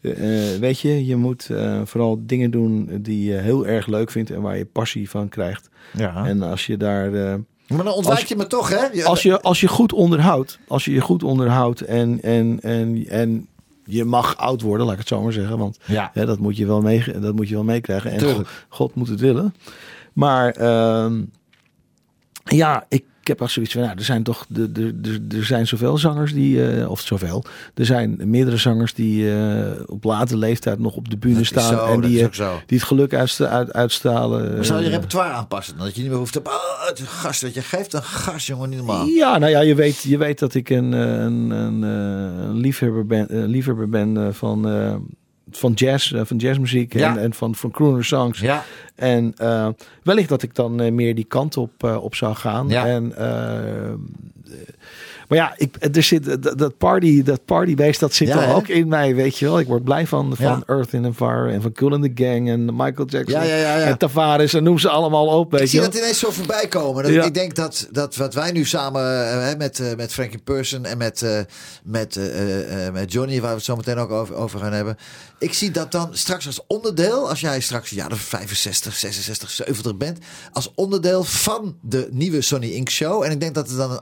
eh, 0.01 0.59
weet 0.59 0.79
je, 0.79 1.05
je 1.05 1.15
moet 1.15 1.49
eh, 1.49 1.81
vooral 1.85 2.19
dingen 2.25 2.51
doen 2.51 2.89
die 3.01 3.23
je 3.31 3.37
heel 3.37 3.67
erg 3.67 3.87
leuk 3.87 4.11
vindt 4.11 4.31
en 4.31 4.41
waar 4.41 4.57
je 4.57 4.65
passie 4.65 5.09
van 5.09 5.29
krijgt. 5.29 5.69
Ja. 5.97 6.25
En 6.25 6.41
als 6.41 6.65
je 6.65 6.77
daar. 6.77 7.13
eh, 7.13 7.35
maar 7.67 7.83
dan 7.83 7.93
ontwijk 7.93 8.25
je 8.25 8.35
me 8.35 8.47
toch, 8.47 8.69
hè? 8.69 8.85
Je- 8.93 9.05
als, 9.05 9.21
je, 9.23 9.41
als 9.41 9.59
je 9.61 9.67
goed 9.67 9.93
onderhoudt, 9.93 10.59
als 10.67 10.85
je 10.85 10.91
je 10.93 11.01
goed 11.01 11.23
onderhoudt 11.23 11.81
en, 11.81 12.21
en, 12.21 12.59
en, 12.61 13.05
en 13.07 13.47
je 13.85 14.05
mag 14.05 14.37
oud 14.37 14.61
worden, 14.61 14.83
laat 14.85 14.93
ik 14.93 14.99
het 14.99 15.07
zo 15.09 15.21
maar 15.21 15.33
zeggen. 15.33 15.57
Want 15.57 15.77
Ja. 15.85 16.09
hè, 16.13 16.25
dat, 16.25 16.39
moet 16.39 16.57
je 16.57 16.65
wel 16.65 16.81
mee, 16.81 17.03
dat 17.19 17.35
moet 17.35 17.47
je 17.49 17.55
wel 17.55 17.63
meekrijgen. 17.63 18.11
En. 18.11 18.19
God, 18.21 18.47
God 18.69 18.95
moet 18.95 19.07
het 19.07 19.19
willen. 19.19 19.53
Maar 20.13 20.51
ehm, 20.51 21.21
ja, 22.43 22.85
ik 22.89 23.03
heb 23.31 23.41
echt 23.41 23.51
zoiets 23.51 23.73
van, 23.73 23.81
nou, 23.81 23.97
er 23.97 24.03
zijn 24.03 24.23
toch, 24.23 24.45
de, 24.49 24.71
de, 24.71 25.01
de, 25.01 25.37
er 25.37 25.45
zijn 25.45 25.67
zoveel 25.67 25.97
zangers 25.97 26.33
die, 26.33 26.71
eh, 26.71 26.89
of 26.89 27.01
zoveel, 27.01 27.43
er 27.73 27.85
zijn 27.85 28.17
meerdere 28.23 28.57
zangers 28.57 28.93
die 28.93 29.33
eh, 29.33 29.71
op 29.85 30.03
late 30.03 30.37
leeftijd 30.37 30.79
nog 30.79 30.95
op 30.95 31.09
de 31.09 31.17
bühne 31.17 31.43
staan 31.43 31.73
zo, 31.73 31.85
en 31.85 32.01
die, 32.01 32.29
eh, 32.29 32.53
die 32.65 32.77
het 32.77 32.87
geluk 32.87 33.13
uitsta- 33.13 33.45
uit, 33.45 33.73
uitstralen. 33.73 34.55
Dan 34.55 34.65
zou 34.65 34.83
je 34.83 34.89
repertoire 34.89 35.31
aanpassen. 35.33 35.77
Dat 35.77 35.95
je 35.95 36.01
niet 36.01 36.09
meer 36.09 36.19
hoeft 36.19 36.33
te... 36.33 36.39
Oh, 36.43 36.87
het 36.87 37.01
gast, 37.01 37.41
dat 37.41 37.53
je 37.53 37.61
geeft 37.61 37.93
een 37.93 38.03
gast, 38.03 38.47
jongen, 38.47 38.69
niet 38.69 38.77
normaal. 38.77 39.05
Ja, 39.05 39.37
nou 39.37 39.51
ja, 39.51 39.59
je 39.59 39.75
weet, 39.75 40.01
je 40.01 40.17
weet 40.17 40.39
dat 40.39 40.53
ik 40.53 40.69
een, 40.69 40.91
een, 40.91 41.49
een, 41.49 41.81
een 41.81 42.57
liefhebber 42.57 43.05
ben, 43.05 43.45
liefhebber 43.45 43.89
ben 43.89 44.35
van, 44.35 44.65
van 45.57 45.71
jazz, 45.71 46.13
eh, 46.13 46.21
van 46.23 46.37
jazzmuziek 46.37 46.93
Ja. 46.93 47.11
en, 47.11 47.17
en 47.17 47.33
van, 47.33 47.55
van 47.55 47.71
crooner 47.71 48.05
songs. 48.05 48.39
Ja. 48.39 48.63
En 48.95 49.33
eh, 49.37 49.67
wellicht 50.03 50.29
dat 50.29 50.43
ik 50.43 50.55
dan 50.55 50.81
eh, 50.81 50.91
meer 50.91 51.15
die 51.15 51.25
kant 51.25 51.57
op, 51.57 51.83
op 51.83 52.15
zou 52.15 52.35
gaan. 52.35 52.67
Ja. 52.69 52.85
En, 52.85 53.15
eh, 53.17 53.93
maar 55.31 55.39
ja, 55.39 55.53
ik, 55.57 55.95
er 55.95 56.03
zit, 56.03 56.43
dat, 56.43 56.57
dat 56.57 56.77
party, 56.77 57.23
dat 57.23 57.45
partybeest, 57.45 57.99
dat 57.99 58.13
zit 58.13 58.29
er 58.29 58.53
ook 58.53 58.67
in 58.67 58.87
mij, 58.87 59.15
weet 59.15 59.37
je 59.37 59.45
wel. 59.45 59.59
Ik 59.59 59.67
word 59.67 59.83
blij 59.83 60.07
van, 60.07 60.35
van. 60.35 60.63
Earth 60.65 60.93
in 60.93 61.03
the 61.03 61.13
Fire 61.13 61.51
en 61.51 61.61
van 61.61 61.71
Cool 61.71 61.93
in 61.93 62.13
the 62.13 62.23
Gang 62.23 62.49
en 62.49 62.65
Michael 62.65 63.07
Jackson 63.07 63.39
Ja, 63.39 63.43
ja, 63.43 63.55
ja, 63.55 63.77
ja. 63.77 63.85
en 63.85 63.97
Tavares 63.97 64.53
en 64.53 64.63
noem 64.63 64.79
ze 64.79 64.89
allemaal 64.89 65.27
op, 65.27 65.51
weet 65.51 65.59
Ik 65.59 65.65
je 65.65 65.71
zie 65.71 65.79
wel. 65.79 65.89
dat 65.89 65.99
ineens 65.99 66.19
zo 66.19 66.31
voorbij 66.31 66.67
komen. 66.67 67.03
Dat. 67.03 67.25
Ik 67.25 67.33
denk 67.33 67.55
dat, 67.55 67.87
dat 67.91 68.15
wat 68.15 68.33
wij 68.33 68.51
nu 68.51 68.65
samen 68.65 69.01
eh, 69.01 69.47
hè, 69.47 69.55
met, 69.55 69.79
eh, 69.79 69.95
met 69.95 70.13
Frankie 70.13 70.39
Person 70.39 70.85
en 70.85 70.97
met, 70.97 71.21
eh, 71.21 71.39
met, 71.83 72.19
met 72.93 73.11
Johnny, 73.11 73.41
waar 73.41 73.49
we 73.49 73.55
het 73.55 73.65
zo 73.65 73.75
meteen 73.75 73.97
ook 73.97 74.11
over, 74.11 74.35
over 74.35 74.59
gaan 74.59 74.73
hebben. 74.73 74.97
Ik 75.39 75.53
zie 75.53 75.71
dat 75.71 75.91
dan 75.91 76.09
straks 76.11 76.45
als 76.45 76.59
onderdeel, 76.67 77.29
als 77.29 77.39
jij 77.39 77.59
straks 77.59 77.93
of 78.11 78.19
65, 78.19 78.95
66, 78.95 79.49
70 79.49 79.97
bent, 79.97 80.19
als 80.51 80.71
onderdeel 80.75 81.23
van 81.23 81.77
de 81.81 82.07
nieuwe 82.11 82.41
Sony 82.41 82.69
Inc. 82.69 82.89
show. 82.89 83.23
En 83.23 83.31
ik 83.31 83.39
denk 83.39 83.55
dat 83.55 83.67
het 83.67 83.77
dan 83.77 84.01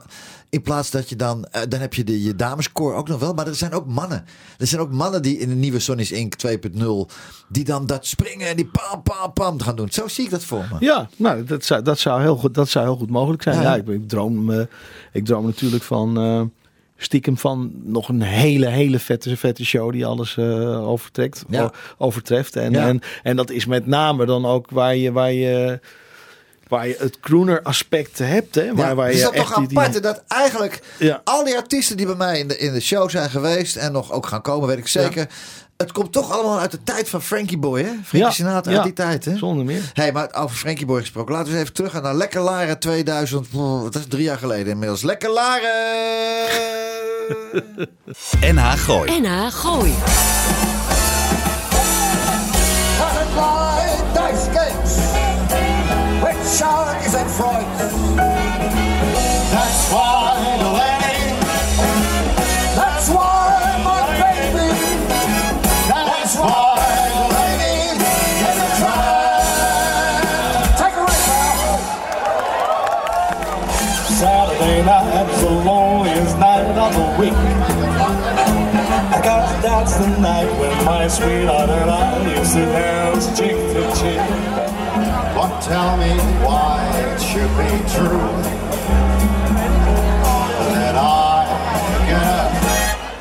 in 0.50 0.62
plaats 0.62 0.90
dat 0.90 1.08
je 1.08 1.16
dan, 1.16 1.44
eh, 1.44 1.62
dan 1.68 1.80
heb 1.80 1.94
je 1.94 2.04
de, 2.04 2.22
je 2.22 2.36
damescore 2.36 2.94
ook 2.96 3.08
nog 3.08 3.20
wel, 3.20 3.34
maar 3.34 3.46
er 3.46 3.54
zijn 3.54 3.72
ook 3.72 3.86
mannen. 3.86 4.24
Er 4.58 4.66
zijn 4.66 4.80
ook 4.80 4.92
mannen 4.92 5.22
die 5.22 5.38
in 5.38 5.48
de 5.48 5.54
nieuwe 5.54 5.78
Sony's 5.78 6.10
Inc. 6.10 6.34
2.0, 6.34 7.08
die 7.48 7.64
dan 7.64 7.86
dat 7.86 8.06
springen 8.06 8.48
en 8.48 8.56
die 8.56 8.66
pam, 8.66 9.02
pam, 9.02 9.32
pam 9.32 9.60
gaan 9.60 9.76
doen. 9.76 9.90
Zo 9.90 10.08
zie 10.08 10.24
ik 10.24 10.30
dat 10.30 10.44
voor 10.44 10.68
me. 10.72 10.76
Ja, 10.86 11.08
nou, 11.16 11.44
dat 11.44 11.64
zou, 11.64 11.82
dat 11.82 11.98
zou, 11.98 12.20
heel, 12.20 12.36
goed, 12.36 12.54
dat 12.54 12.68
zou 12.68 12.84
heel 12.84 12.96
goed 12.96 13.10
mogelijk 13.10 13.42
zijn. 13.42 13.56
Ja. 13.56 13.62
Ja, 13.62 13.74
ik, 13.74 13.88
ik, 13.88 14.08
droom, 14.08 14.50
eh, 14.52 14.62
ik 15.12 15.24
droom 15.24 15.44
natuurlijk 15.44 15.82
van 15.82 16.18
eh, 16.18 16.42
stiekem 16.96 17.36
van 17.38 17.72
nog 17.82 18.08
een 18.08 18.22
hele, 18.22 18.66
hele 18.68 18.98
vette, 18.98 19.36
vette 19.36 19.64
show 19.64 19.92
die 19.92 20.06
alles 20.06 20.38
overtrekt, 20.38 21.44
Ja. 21.48 21.72
overtreft. 21.98 22.56
En, 22.56 22.72
Ja. 22.72 22.86
en, 22.88 23.00
en 23.22 23.36
dat 23.36 23.50
is 23.50 23.66
met 23.66 23.86
name 23.86 24.26
dan 24.26 24.46
ook 24.46 24.70
waar 24.70 24.96
je, 24.96 25.12
waar 25.12 25.32
je, 25.32 25.80
waar 26.70 26.86
je 26.88 26.96
het 26.98 27.20
crooner 27.20 27.62
aspect 27.62 28.18
hebt. 28.18 28.54
Hè? 28.54 28.74
Waar, 28.74 28.88
Ja, 28.88 28.94
waar 28.94 29.10
is 29.10 29.16
je 29.16 29.22
dat 29.22 29.32
echt 29.32 29.46
toch 29.46 29.58
die- 29.58 29.68
die- 29.68 29.78
apart 29.78 30.02
dat 30.02 30.22
eigenlijk 30.28 30.80
Ja. 30.98 31.20
al 31.24 31.44
die 31.44 31.56
artiesten 31.56 31.96
die 31.96 32.06
bij 32.06 32.14
mij 32.14 32.38
in 32.38 32.48
de, 32.48 32.58
in 32.58 32.72
de 32.72 32.80
show 32.80 33.10
zijn 33.10 33.30
geweest 33.30 33.76
en 33.76 33.92
nog 33.92 34.12
ook 34.12 34.26
gaan 34.26 34.42
komen, 34.42 34.68
weet 34.68 34.78
ik 34.78 34.86
zeker. 34.88 35.28
Het 35.76 35.92
komt 35.92 36.12
toch 36.12 36.32
allemaal 36.32 36.60
uit 36.60 36.70
de 36.70 36.82
tijd 36.84 37.08
van 37.08 37.22
Frankie 37.22 37.58
Boy, 37.58 37.80
hè? 37.80 37.86
Frankie 37.88 38.18
Ja, 38.18 38.30
Sinatra 38.30 38.70
ja. 38.70 38.76
uit 38.76 38.86
die 38.86 38.94
tijd, 38.96 39.24
hè? 39.24 39.36
Zonder 39.36 39.64
meer. 39.64 39.90
Hey, 39.92 40.12
maar 40.12 40.28
over 40.34 40.56
Frankie 40.56 40.86
Boy 40.86 41.00
gesproken. 41.00 41.32
Laten 41.32 41.46
we 41.46 41.52
eens 41.52 41.62
even 41.62 41.74
teruggaan 41.74 42.02
naar 42.02 42.14
Lekker 42.14 42.40
Laren 42.40 42.78
2000. 42.78 43.46
Oh, 43.54 43.82
Dat 43.82 43.94
is 43.94 44.04
drie 44.08 44.22
jaar 44.22 44.38
geleden 44.38 44.72
inmiddels. 44.72 45.02
Lekker 45.02 45.30
Laren! 45.30 46.48
NH 48.54 48.72
Gooi. 48.72 49.20
NH 49.20 49.46
Gooi. 49.50 49.94
Games 54.52 55.19
with 56.60 56.68
sharks 56.68 57.14
and 57.14 57.30
frogs. 57.30 57.78
That's 59.50 59.92
why, 59.92 60.56
Lenny. 60.78 61.36
That's 62.76 63.08
why, 63.08 63.80
my 63.84 64.00
baby. 64.20 64.68
That's 65.88 66.36
why, 66.36 66.76
Lenny. 67.32 67.76
Is 68.46 68.58
a 68.58 68.70
try. 68.78 69.40
Take 70.76 70.96
a 70.96 71.02
rip, 71.02 71.22
pal. 71.26 71.78
Saturday 74.20 74.78
night's 74.84 75.40
the 75.40 75.50
loneliest 75.50 76.38
night 76.38 76.76
of 76.78 76.92
the 76.94 77.06
week. 77.20 77.38
Cause 79.24 79.62
that's 79.62 79.94
the 79.98 80.08
night 80.20 80.50
when 80.58 80.84
my 80.84 81.08
sweetheart 81.08 81.70
and 81.70 81.90
I 81.90 82.38
used 82.38 82.54
to 82.54 82.64
dance 82.64 83.26
cheek 83.38 83.56
to 83.74 83.82
cheek. 84.00 84.69
Tell 85.62 85.96
me 85.98 86.16
why 86.42 86.80
it 86.94 87.20
should 87.20 87.50
be 87.58 87.68
true 87.94 88.32
that 90.72 90.96
I 90.96 91.44
get 92.08 92.24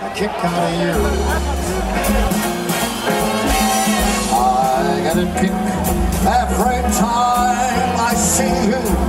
a 0.01 0.15
kick 0.15 0.31
out 0.45 0.63
of 0.63 0.79
you. 0.79 0.95
I 4.31 5.01
get 5.03 5.17
a 5.17 5.25
kick 5.39 5.51
every 6.25 6.81
time 6.97 7.99
I 7.99 8.13
see 8.15 8.55
you 8.69 9.08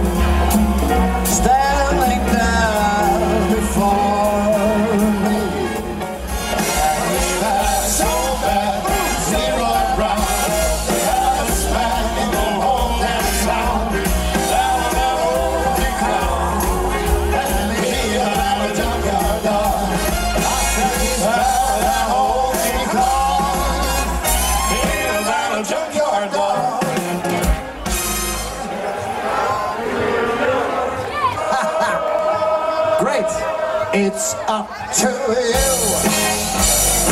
to 35.11 35.41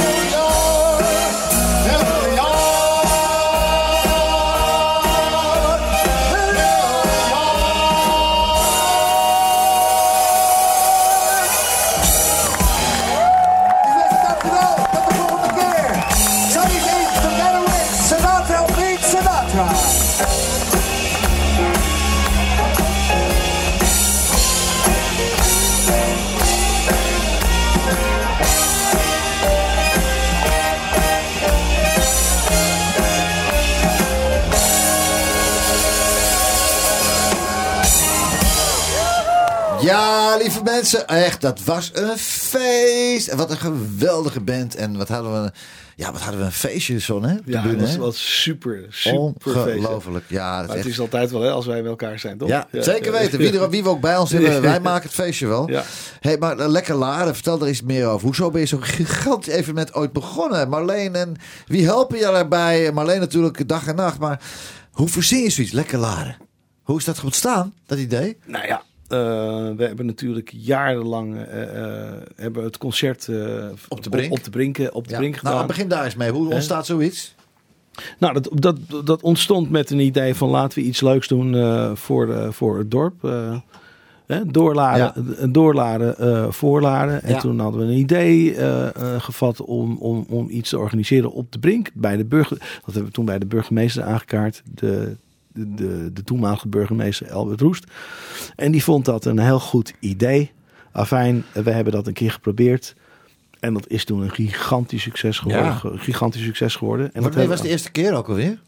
you. 0.02 0.07
Lieve 40.38 40.62
mensen, 40.62 41.06
echt, 41.06 41.40
dat 41.40 41.64
was 41.64 41.90
een 41.94 42.18
feest. 42.18 43.28
En 43.28 43.36
wat 43.36 43.50
een 43.50 43.56
geweldige 43.56 44.40
band. 44.40 44.74
En 44.74 44.96
wat 44.96 45.08
hadden 45.08 45.42
we, 45.42 45.52
ja, 45.96 46.12
wat 46.12 46.20
hadden 46.20 46.40
we 46.40 46.46
een 46.46 46.52
feestje, 46.52 47.00
Son, 47.00 47.24
hè? 47.24 47.36
Ja, 47.44 47.62
bühne, 47.62 47.86
dat 47.86 47.96
was, 47.96 48.40
super, 48.42 48.86
super. 48.88 49.18
Ongelooflijk. 49.18 50.24
Ja, 50.28 50.50
Maar 50.50 50.68
het 50.68 50.76
echt... 50.76 50.86
is 50.86 51.00
altijd 51.00 51.30
wel 51.30 51.40
hè, 51.40 51.50
als 51.50 51.66
wij 51.66 51.80
bij 51.80 51.90
elkaar 51.90 52.18
zijn, 52.18 52.38
toch? 52.38 52.48
Ja, 52.48 52.68
zeker 52.70 53.12
weten. 53.12 53.38
Wie, 53.38 53.58
er, 53.58 53.70
wie 53.70 53.82
we 53.82 53.88
ook 53.88 54.00
bij 54.00 54.16
ons 54.16 54.30
hebben, 54.30 54.62
wij 54.72 54.80
maken 54.80 55.02
het 55.02 55.14
feestje 55.14 55.46
wel. 55.46 55.70
Ja. 55.70 55.82
Hey, 56.20 56.38
maar 56.38 56.58
eh, 56.58 56.68
lekker 56.68 56.94
Laren, 56.94 57.34
vertel 57.34 57.60
er 57.60 57.66
eens 57.66 57.82
meer 57.82 58.06
over. 58.06 58.26
Hoezo 58.26 58.50
ben 58.50 58.60
je 58.60 58.66
zo'n 58.66 58.82
gigantisch 58.82 59.54
evenement 59.54 59.94
ooit 59.94 60.12
begonnen? 60.12 60.68
Marleen 60.68 61.14
en 61.14 61.36
wie 61.66 61.84
helpen 61.84 62.18
je 62.18 62.22
daarbij? 62.24 62.92
Marleen 62.92 63.20
natuurlijk 63.20 63.68
dag 63.68 63.86
en 63.86 63.96
nacht, 63.96 64.18
maar 64.18 64.40
hoe 64.92 65.08
verzin 65.08 65.42
je 65.42 65.50
zoiets? 65.50 65.72
Lekker 65.72 65.98
Laren. 65.98 66.36
Hoe 66.82 66.98
is 66.98 67.04
dat 67.04 67.24
ontstaan, 67.24 67.74
dat 67.86 67.98
idee? 67.98 68.36
Nou 68.46 68.66
ja, 68.66 68.82
eh, 69.08 69.18
we 69.76 69.84
hebben 69.84 70.06
natuurlijk 70.06 70.50
jarenlang 70.56 71.36
eh, 71.36 71.62
eh, 72.06 72.12
hebben 72.36 72.64
het 72.64 72.78
concert 72.78 73.28
Op 73.88 74.02
de 74.02 74.10
Brink. 74.10 74.32
op, 74.32 74.44
de 74.44 74.50
brink, 74.50 74.78
op 74.92 75.04
de 75.08 75.12
Ja. 75.12 75.18
brink 75.18 75.36
gedaan. 75.36 75.54
Nou, 75.54 75.66
begin 75.66 75.88
daar 75.88 76.04
eens 76.04 76.14
mee. 76.16 76.30
Hoe 76.30 76.52
ontstaat 76.52 76.86
zoiets? 76.86 77.34
Nou, 78.18 78.32
dat, 78.32 78.48
dat, 78.52 78.76
dat 79.04 79.22
ontstond 79.22 79.70
met 79.70 79.90
een 79.90 79.98
idee 80.00 80.34
van 80.34 80.48
laten 80.48 80.78
we 80.78 80.84
iets 80.84 81.00
leuks 81.00 81.28
doen 81.28 81.56
voor, 81.96 82.52
voor 82.54 82.78
het 82.78 82.90
dorp. 82.90 83.24
eh, 83.24 83.56
hè, 84.26 84.46
doorladen, 84.46 85.52
doorladen 85.52 86.52
voorladen. 86.52 87.22
En 87.22 87.32
Ja. 87.34 87.40
toen 87.40 87.58
hadden 87.58 87.80
we 87.80 87.86
een 87.92 87.98
idee 87.98 88.54
gevat 89.18 89.60
om, 89.60 89.96
om, 89.96 90.26
om 90.28 90.48
iets 90.50 90.70
te 90.70 90.78
organiseren 90.78 91.32
op 91.32 91.52
de 91.52 91.58
brink. 91.58 91.90
Bij 91.94 92.16
de 92.16 92.24
burger, 92.24 92.58
dat 92.58 92.84
hebben 92.84 93.04
we 93.04 93.10
toen 93.10 93.24
bij 93.24 93.38
de 93.38 93.46
burgemeester 93.46 94.02
aangekaart. 94.02 94.62
De, 94.74 95.16
de, 95.58 96.10
de, 96.12 96.24
toenmalige 96.24 96.68
burgemeester 96.68 97.32
Albert 97.32 97.60
Roest. 97.60 97.84
En 98.56 98.72
die 98.72 98.84
vond 98.84 99.04
dat 99.04 99.24
een 99.24 99.38
heel 99.38 99.60
goed 99.60 99.94
idee. 100.00 100.52
Afijn, 100.92 101.44
we 101.52 101.70
hebben 101.70 101.92
dat 101.92 102.06
een 102.06 102.12
keer 102.12 102.30
geprobeerd. 102.30 102.94
En 103.60 103.74
dat 103.74 103.88
is 103.88 104.04
toen 104.04 104.20
een 104.22 104.30
gigantisch 104.30 105.02
succes 105.02 105.38
geworden. 105.38 105.64
Ja. 105.64 105.80
Gigantisch 105.96 106.42
succes 106.44 106.76
geworden. 106.76 107.14
En 107.14 107.22
dat 107.22 107.34
was 107.34 107.56
we- 107.56 107.62
de 107.62 107.68
eerste 107.68 107.90
keer 107.90 108.14
ook 108.14 108.28
alweer? 108.28 108.58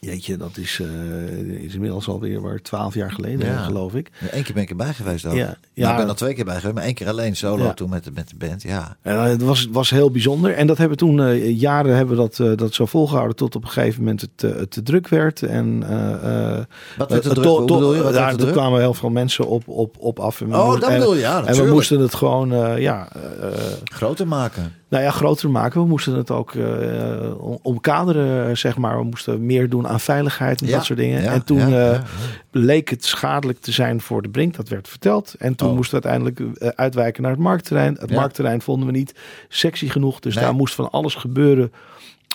Jeetje, 0.00 0.36
dat 0.36 0.56
is, 0.56 0.80
eh, 0.80 1.40
is 1.64 1.74
inmiddels 1.74 2.08
alweer 2.08 2.40
maar 2.40 2.62
twaalf 2.62 2.94
jaar 2.94 3.12
geleden, 3.12 3.46
Ja. 3.46 3.62
geloof 3.62 3.94
ik. 3.94 4.10
Eén 4.30 4.42
keer 4.42 4.54
ben 4.54 4.62
ik 4.62 4.70
erbij 4.70 4.92
geweest 4.94 5.26
ook. 5.26 5.34
Ja. 5.34 5.38
Ja, 5.46 5.56
Ja. 5.72 5.90
ik 5.90 5.96
ben 5.96 6.08
er 6.08 6.14
twee 6.14 6.34
keer 6.34 6.44
bij 6.44 6.54
geweest, 6.56 6.74
maar 6.74 6.84
één 6.84 6.94
keer 6.94 7.08
alleen 7.08 7.36
solo 7.36 7.64
Ja. 7.64 7.74
toen 7.74 7.90
met 7.90 8.04
de, 8.04 8.10
met 8.14 8.28
de 8.28 8.36
band. 8.36 8.62
Ja. 8.62 8.96
En, 9.02 9.20
het 9.22 9.42
was, 9.42 9.68
was 9.72 9.90
heel 9.90 10.10
bijzonder. 10.10 10.54
En 10.54 10.66
dat 10.66 10.78
hebben 10.78 10.98
we 10.98 11.04
toen, 11.04 11.20
eh, 11.22 11.60
jaren 11.60 11.96
hebben 11.96 12.16
we 12.16 12.22
dat, 12.22 12.38
eh, 12.40 12.56
dat 12.56 12.74
zo 12.74 12.86
volgehouden 12.86 13.36
tot 13.36 13.54
op 13.56 13.62
een 13.62 13.68
gegeven 13.70 14.00
moment 14.02 14.20
het, 14.20 14.40
het 14.54 14.70
te 14.70 14.82
druk 14.82 15.08
werd. 15.08 15.42
En, 15.42 15.78
Wat 16.98 17.10
werd 17.10 17.22
te 17.22 17.28
druk? 17.28 17.44
to- 17.44 17.94
je? 17.94 18.02
Te 18.12 18.18
er 18.18 18.36
druk? 18.36 18.52
kwamen 18.52 18.80
heel 18.80 18.94
veel 18.94 19.10
mensen 19.10 19.46
op, 19.46 19.68
op, 19.68 19.96
op 19.98 20.18
af. 20.20 20.40
En 20.40 20.54
Oh, 20.54 20.80
dat 20.80 20.90
bedoel 20.90 21.14
je, 21.14 21.20
ja, 21.20 21.44
En 21.44 21.64
we 21.64 21.70
moesten 21.72 22.00
het 22.00 22.14
gewoon, 22.14 22.80
ja, 22.80 23.08
Groter 23.84 24.26
maken. 24.28 24.72
Nou 24.88 25.02
ja, 25.04 25.10
groter 25.10 25.50
maken. 25.50 25.80
We 25.82 25.86
moesten 25.88 26.14
het 26.14 26.30
ook 26.30 26.52
om- 27.38 27.58
omkaderen, 27.62 28.58
zeg 28.58 28.76
maar. 28.76 28.98
We 28.98 29.04
moesten 29.04 29.46
meer 29.46 29.68
doen 29.68 29.88
aan 29.88 30.00
veiligheid 30.00 30.60
en 30.60 30.66
Ja, 30.66 30.76
dat 30.76 30.84
soort 30.84 30.98
dingen. 30.98 31.22
ja, 31.22 31.32
en 31.32 31.44
toen 31.44 31.68
ja, 31.68 31.92
eh, 31.92 32.00
bleek 32.50 32.88
het 32.90 33.04
schadelijk 33.04 33.60
te 33.60 33.72
zijn 33.72 34.00
voor 34.00 34.22
de 34.22 34.28
brink. 34.28 34.56
Dat 34.56 34.68
werd 34.68 34.88
verteld. 34.88 35.34
En 35.38 35.54
toen 35.54 35.68
Oh. 35.68 35.74
moesten 35.74 36.00
we 36.00 36.08
uiteindelijk 36.08 36.58
eh, 36.58 36.68
uitwijken 36.68 37.22
naar 37.22 37.30
het 37.30 37.40
marktterrein. 37.40 37.96
Het 38.00 38.10
marktterrein 38.10 38.62
vonden 38.62 38.86
we 38.86 38.92
niet 38.92 39.14
sexy 39.48 39.88
genoeg. 39.88 40.20
Dus 40.20 40.34
Nee. 40.34 40.44
daar 40.44 40.54
moest 40.54 40.74
van 40.74 40.90
alles 40.90 41.14
gebeuren 41.14 41.72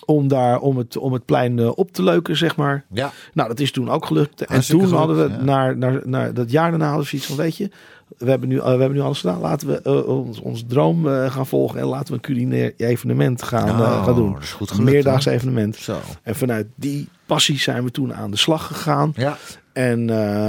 om, 0.05 0.27
daar, 0.27 0.59
om, 0.59 0.77
het, 0.77 0.97
om 0.97 1.13
het 1.13 1.25
plein 1.25 1.75
op 1.75 1.91
te 1.91 2.03
leuken, 2.03 2.37
zeg 2.37 2.55
maar. 2.55 2.85
Ja. 2.93 3.11
Nou, 3.33 3.47
dat 3.47 3.59
is 3.59 3.71
toen 3.71 3.89
ook 3.89 4.05
gelukt. 4.05 4.41
En 4.41 4.53
Hartstikke 4.53 4.85
toen 4.85 4.93
hadden 4.97 5.15
we 5.17 5.43
naar, 5.43 5.77
naar, 5.77 6.01
naar 6.05 6.33
dat 6.33 6.51
jaar 6.51 6.69
daarna 6.69 6.85
hadden 6.85 7.03
we 7.03 7.09
zoiets 7.09 7.27
van, 7.27 7.37
weet 7.37 7.57
je, 7.57 7.69
we 8.17 8.29
hebben 8.29 8.49
nu, 8.49 8.57
eh, 8.57 8.63
we 8.63 8.69
hebben 8.69 8.91
nu 8.91 8.99
alles 8.99 9.19
gedaan. 9.19 9.39
Laten 9.39 9.67
we 9.67 9.81
eh, 9.81 10.07
ons, 10.07 10.39
ons 10.39 10.63
droom 10.67 11.07
eh, 11.07 11.31
gaan 11.31 11.47
volgen 11.47 11.79
en 11.79 11.85
laten 11.85 12.07
we 12.07 12.13
een 12.13 12.19
culinair 12.19 12.73
evenement 12.77 13.43
gaan, 13.43 13.77
Nou, 13.77 14.03
gaan 14.03 14.15
doen. 14.15 14.35
goed 14.53 14.69
een 14.69 14.83
meerdaags 14.83 15.25
hoor. 15.25 15.33
evenement. 15.33 15.75
Zo. 15.75 15.99
En 16.23 16.35
vanuit 16.35 16.67
die 16.75 17.09
passie 17.25 17.59
zijn 17.59 17.83
we 17.83 17.91
toen 17.91 18.13
aan 18.13 18.31
de 18.31 18.37
slag 18.37 18.67
gegaan. 18.67 19.13
Ja. 19.15 19.37
En 19.73 19.99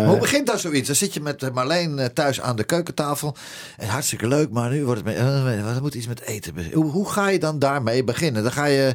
Hoe 0.06 0.18
begint 0.18 0.46
dat 0.46 0.60
zoiets? 0.60 0.86
Dan 0.86 0.96
zit 0.96 1.14
je 1.14 1.20
met 1.20 1.54
Marleen 1.54 2.10
thuis 2.14 2.40
aan 2.40 2.56
de 2.56 2.64
keukentafel. 2.64 3.36
En 3.76 3.88
hartstikke 3.88 4.28
leuk, 4.28 4.50
maar 4.50 4.70
nu 4.70 4.84
wordt 4.84 5.02
het... 5.04 5.44
Met, 5.64 5.80
moet 5.80 5.94
iets 5.94 6.06
met 6.06 6.20
eten. 6.20 6.72
hoe 6.72 7.10
ga 7.10 7.28
je 7.28 7.38
dan 7.38 7.58
daarmee 7.58 8.04
beginnen? 8.04 8.42
Dan 8.42 8.52
ga 8.52 8.64
je 8.64 8.94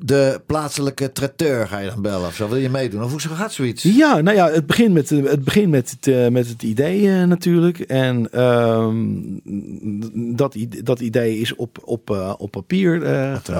de 0.00 0.40
plaatselijke 0.46 1.12
traiteur 1.12 1.68
ga 1.68 1.78
je 1.78 1.90
dan 1.90 2.02
bellen 2.02 2.26
of 2.26 2.34
zo. 2.34 2.48
Wil 2.48 2.58
je 2.58 2.70
meedoen? 2.70 3.02
Of 3.02 3.10
hoe 3.10 3.20
gaat 3.20 3.52
zoiets? 3.52 3.82
Ja, 3.82 4.20
nou 4.20 4.36
ja, 4.36 4.50
het 4.50 4.66
begint 4.66 4.92
met, 4.92 5.10
eh, 5.12 5.24
het, 5.24 5.44
begint 5.44 5.70
met, 5.70 5.90
het, 5.90 6.06
eh, 6.06 6.28
met 6.28 6.48
het 6.48 6.62
idee 6.62 7.10
eh, 7.10 7.24
natuurlijk. 7.24 7.78
En 7.78 8.32
ehm, 8.32 8.96
dat, 10.36 10.56
dat 10.84 11.00
idee 11.00 11.38
is 11.38 11.54
op, 11.54 11.78
op, 11.84 12.34
op, 12.38 12.50
papier, 12.50 12.94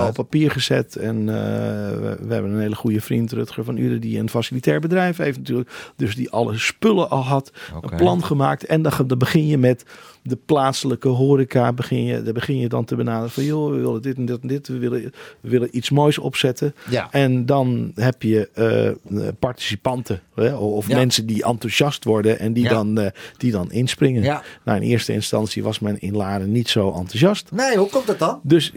op 0.07 0.15
papier 0.15 0.51
gezet. 0.51 0.97
En 0.97 1.27
we, 1.27 2.17
we 2.21 2.33
hebben 2.33 2.53
een 2.53 2.61
hele 2.61 2.77
goede 2.77 3.01
vriend, 3.01 3.33
Rutger 3.33 3.65
van 3.65 3.77
Uden, 3.77 4.01
die 4.01 4.19
een 4.19 4.31
facilitair 4.31 4.81
bedrijf 4.81 5.17
heeft 5.17 5.39
natuurlijk. 5.39 5.71
Dus 5.97 6.15
die 6.15 6.31
alle 6.31 6.59
spullen 6.59 7.11
al 7.11 7.25
had, 7.25 7.53
een 7.81 7.97
plan 7.97 8.25
gemaakt. 8.25 8.65
En 8.65 8.83
dan, 8.83 8.93
dan 9.07 9.19
begin 9.19 9.47
je 9.47 9.59
met 9.59 9.85
de 10.29 10.39
plaatselijke 10.47 11.09
horeca. 11.09 11.73
Begin 11.73 12.05
je, 12.05 12.23
daar 12.23 12.33
begin 12.33 12.59
je 12.59 12.69
dan 12.69 12.85
te 12.85 12.97
benaderen 12.97 13.31
van, 13.31 13.45
joh, 13.45 13.71
we 13.71 13.77
willen 13.77 14.03
dit 14.03 14.17
en 14.17 14.25
dit 14.27 14.39
en 14.43 14.49
dit. 14.49 14.69
We 14.69 14.79
willen, 14.79 15.03
we 15.41 15.49
willen 15.49 15.69
iets 15.77 15.91
moois 15.91 16.19
opzetten. 16.19 16.75
Ja. 16.91 17.09
En 17.11 17.47
dan 17.47 17.93
heb 17.95 18.23
je 18.23 18.49
eh, 18.55 19.29
participanten 19.39 20.21
hè, 20.35 20.55
of 20.55 20.89
Ja. 20.89 20.97
mensen 20.97 21.27
die 21.27 21.45
enthousiast 21.45 22.05
worden 22.05 22.39
en 22.39 22.53
die, 22.53 22.63
Ja. 22.65 22.71
dan, 22.71 22.99
eh, 22.99 23.11
die 23.37 23.51
dan 23.51 23.73
inspringen. 23.73 24.23
Ja. 24.23 24.43
Nou, 24.65 24.81
in 24.81 24.89
eerste 24.89 25.13
instantie 25.13 25.63
was 25.63 25.79
men 25.79 26.01
in 26.01 26.17
Laren 26.17 26.53
niet 26.53 26.69
zo 26.69 26.87
enthousiast. 26.93 27.51
Nee, 27.53 27.77
hoe 27.77 27.89
komt 27.89 28.07
dat 28.07 28.19
dan? 28.19 28.41
Dus 28.43 28.73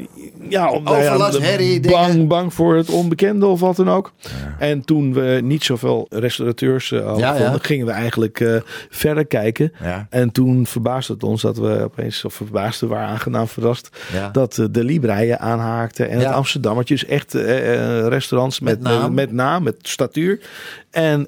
ja, 0.50 0.68
Overlast, 0.70 1.40
herrie, 1.42 1.80
bang, 1.80 2.12
dingen. 2.12 2.28
bang 2.28 2.54
voor 2.54 2.76
het 2.76 2.90
onbekende 2.90 3.46
of 3.46 3.60
wat 3.60 3.76
dan 3.76 3.90
ook. 3.90 4.12
En 4.60 4.86
toen 4.86 5.14
we 5.14 5.40
niet 5.44 5.64
zoveel 5.64 6.06
restaurateurs 6.10 6.92
eh, 6.92 7.06
hadden 7.06 7.28
gevonden, 7.36 7.62
gingen 7.62 7.86
we 7.86 7.92
eigenlijk 7.92 8.40
eh, 8.40 8.56
verder 8.90 9.26
kijken. 9.26 9.72
Ja. 9.82 10.08
En 10.10 10.32
toen 10.32 10.66
verbaasde 10.66 11.14
het 11.14 11.24
ons 11.24 11.41
dat 11.42 11.58
we 11.58 11.82
opeens, 11.84 12.26
of 12.26 12.34
verbaasden, 12.34 12.90
waren 12.90 13.08
aangenaam 13.08 13.48
verrast, 13.48 13.90
Ja. 14.14 14.30
dat 14.30 14.58
eh, 14.58 14.66
de 14.72 14.84
Libreien 14.84 15.40
aanhaakten 15.40 16.10
en 16.10 16.20
Ja. 16.20 16.26
het 16.26 16.36
Amsterdammertje. 16.36 16.94
Dus 16.96 17.06
echt 17.06 17.36
eh, 17.36 17.74
eh, 18.00 18.08
restaurants 18.08 18.60
met, 18.60 18.82
Met 18.82 18.92
naam. 18.92 19.02
met, 19.02 19.12
met 19.28 19.32
naam, 19.32 19.64
met 19.64 19.76
statuur. 19.82 20.40
En, 20.90 21.28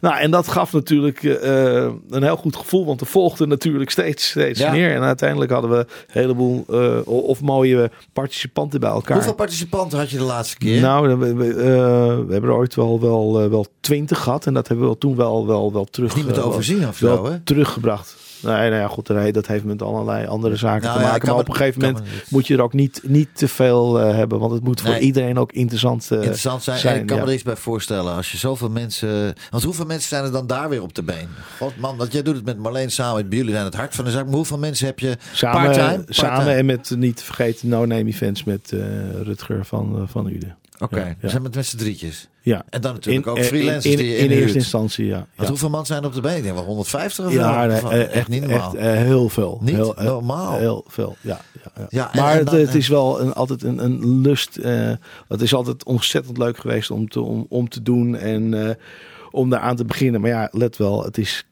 nou, 0.00 0.18
en 0.18 0.30
dat 0.30 0.48
gaf 0.48 0.72
natuurlijk 0.72 1.22
een 1.22 2.22
heel 2.22 2.36
goed 2.36 2.56
gevoel, 2.56 2.86
want 2.86 3.00
er 3.00 3.06
volgden 3.06 3.48
natuurlijk 3.48 3.90
steeds, 3.90 4.28
steeds 4.28 4.60
Ja. 4.60 4.70
meer. 4.70 4.94
En 4.94 5.02
uiteindelijk 5.02 5.50
hadden 5.50 5.70
we 5.70 5.76
een 5.76 5.86
heleboel 6.06 6.60
of 7.04 7.40
mooie 7.40 7.90
participanten 8.12 8.80
bij 8.80 8.90
elkaar. 8.90 9.16
Hoeveel 9.16 9.34
participanten 9.34 9.98
had 9.98 10.10
je 10.10 10.16
de 10.16 10.22
laatste 10.22 10.56
keer? 10.58 10.80
Nou, 10.80 11.16
we, 11.18 11.34
we, 11.34 11.54
we 12.26 12.32
hebben 12.32 12.50
er 12.50 12.56
ooit 12.56 12.74
wel, 12.74 13.00
wel, 13.00 13.50
wel 13.50 13.66
twintig 13.80 14.18
gehad. 14.22 14.46
En 14.46 14.54
dat 14.54 14.68
hebben 14.68 14.88
we 14.88 14.98
toen 14.98 15.16
wel, 15.16 15.46
wel, 15.46 15.72
wel 15.72 15.84
terug, 15.84 16.16
niet 16.16 16.24
meer 16.24 16.34
te 16.34 16.40
eh, 16.40 16.46
overzien 16.46 16.88
of 16.88 16.96
zo, 16.96 17.24
hè? 17.30 17.38
teruggebracht. 17.40 18.16
Nee, 18.42 18.54
nou 18.54 18.74
ja, 18.74 18.88
goed, 18.88 19.08
nee, 19.08 19.32
dat 19.32 19.46
heeft 19.46 19.64
met 19.64 19.82
allerlei 19.82 20.26
andere 20.26 20.56
zaken 20.56 20.82
Nou 20.82 20.96
te 20.98 21.04
ja, 21.04 21.10
maken. 21.10 21.28
maar 21.28 21.38
op 21.38 21.48
een 21.48 21.54
gegeven 21.54 21.80
moment 21.80 22.04
moet 22.28 22.46
je 22.46 22.54
er 22.54 22.62
ook 22.62 22.72
niet, 22.72 23.00
niet 23.04 23.28
te 23.32 23.48
veel 23.48 24.00
eh, 24.00 24.14
hebben. 24.14 24.38
Want 24.38 24.52
het 24.52 24.64
moet 24.64 24.80
voor 24.80 24.90
Nee. 24.90 25.00
iedereen 25.00 25.38
ook 25.38 25.52
interessant, 25.52 26.10
eh, 26.10 26.16
Interessant 26.18 26.62
zijn. 26.62 27.00
ik 27.00 27.06
kan 27.06 27.16
ja. 27.16 27.22
me 27.22 27.28
er 27.28 27.34
iets 27.34 27.42
bij 27.42 27.56
voorstellen. 27.56 28.14
Als 28.14 28.32
je 28.32 28.38
zoveel 28.38 28.70
mensen. 28.70 29.34
Want 29.50 29.62
hoeveel 29.62 29.86
mensen 29.86 30.08
zijn 30.08 30.24
er 30.24 30.32
dan 30.32 30.46
daar 30.46 30.68
weer 30.68 30.82
op 30.82 30.94
de 30.94 31.02
been? 31.02 31.28
God 31.58 31.76
man, 31.76 31.96
want 31.96 32.12
jij 32.12 32.22
doet 32.22 32.34
het 32.36 32.44
met 32.44 32.58
Marleen 32.58 32.90
samen. 32.90 33.28
Bij 33.28 33.38
jullie 33.38 33.52
zijn 33.52 33.64
het 33.64 33.74
hart 33.74 33.94
van 33.94 34.04
de 34.04 34.10
zaak. 34.10 34.24
Maar 34.26 34.34
hoeveel 34.34 34.58
mensen 34.58 34.86
heb 34.86 34.98
je 34.98 35.16
Samen, 35.32 35.62
part-time? 35.64 36.04
samen 36.08 36.56
en 36.56 36.66
met 36.66 36.90
niet 36.96 37.16
te 37.16 37.24
vergeten 37.24 37.68
No 37.68 37.84
Name 37.86 38.04
Events 38.04 38.44
met 38.44 38.72
eh, 38.72 38.80
Rutger 39.22 39.64
van, 39.64 40.06
van 40.10 40.26
Uden. 40.28 40.56
Oké, 40.78 40.98
Ja, 40.98 41.14
we 41.20 41.28
zijn 41.28 41.42
met, 41.42 41.54
met 41.54 41.66
z'n 41.66 41.76
drietjes. 41.76 42.28
Ja. 42.48 42.64
En 42.70 42.80
dan 42.80 42.92
natuurlijk 42.92 43.26
ook 43.26 43.38
freelancers 43.38 43.84
in, 43.94 43.96
die 43.96 44.06
je 44.06 44.12
in, 44.12 44.18
in 44.18 44.24
inhuurt. 44.24 44.42
eerste 44.42 44.58
instantie, 44.58 45.06
ja. 45.06 45.26
Hoeveel 45.36 45.70
man 45.70 45.86
zijn 45.86 46.00
er 46.02 46.08
op 46.08 46.14
de 46.14 46.20
been? 46.20 46.42
Wel 46.54 46.64
150 46.64 47.26
of 47.26 47.32
Ja, 47.32 47.66
nee, 47.66 47.78
eh, 47.80 48.14
echt, 48.16 48.28
niet 48.28 48.46
normaal. 48.46 48.74
eh, 48.76 48.92
heel 48.92 49.28
veel. 49.28 49.58
Niet 49.62 49.74
heel, 49.74 49.96
eh, 49.96 50.04
normaal. 50.04 50.58
Heel 50.58 50.84
veel, 50.88 51.16
ja. 51.20 51.40
ja, 51.64 51.86
ja. 51.88 52.12
En- 52.12 52.20
maar 52.20 52.32
en 52.32 52.38
het, 52.38 52.46
dan, 52.46 52.58
het 52.58 52.74
is 52.74 52.88
wel 52.88 53.20
een, 53.20 53.32
altijd 53.32 53.62
een, 53.62 53.84
een 53.84 54.20
lust. 54.20 54.56
eh, 54.56 54.90
het 55.28 55.40
is 55.42 55.54
altijd 55.54 55.84
ontzettend 55.84 56.38
leuk 56.38 56.58
geweest 56.58 56.90
om 56.90 57.08
te, 57.08 57.20
om, 57.20 57.46
om 57.48 57.68
te 57.68 57.82
doen 57.82 58.16
en 58.16 58.76
om 59.30 59.50
daar 59.50 59.60
aan 59.60 59.76
te 59.76 59.84
beginnen. 59.84 60.20
Maar 60.20 60.30
ja, 60.30 60.48
let 60.52 60.76
wel, 60.76 61.04
het 61.04 61.18
is 61.18 61.46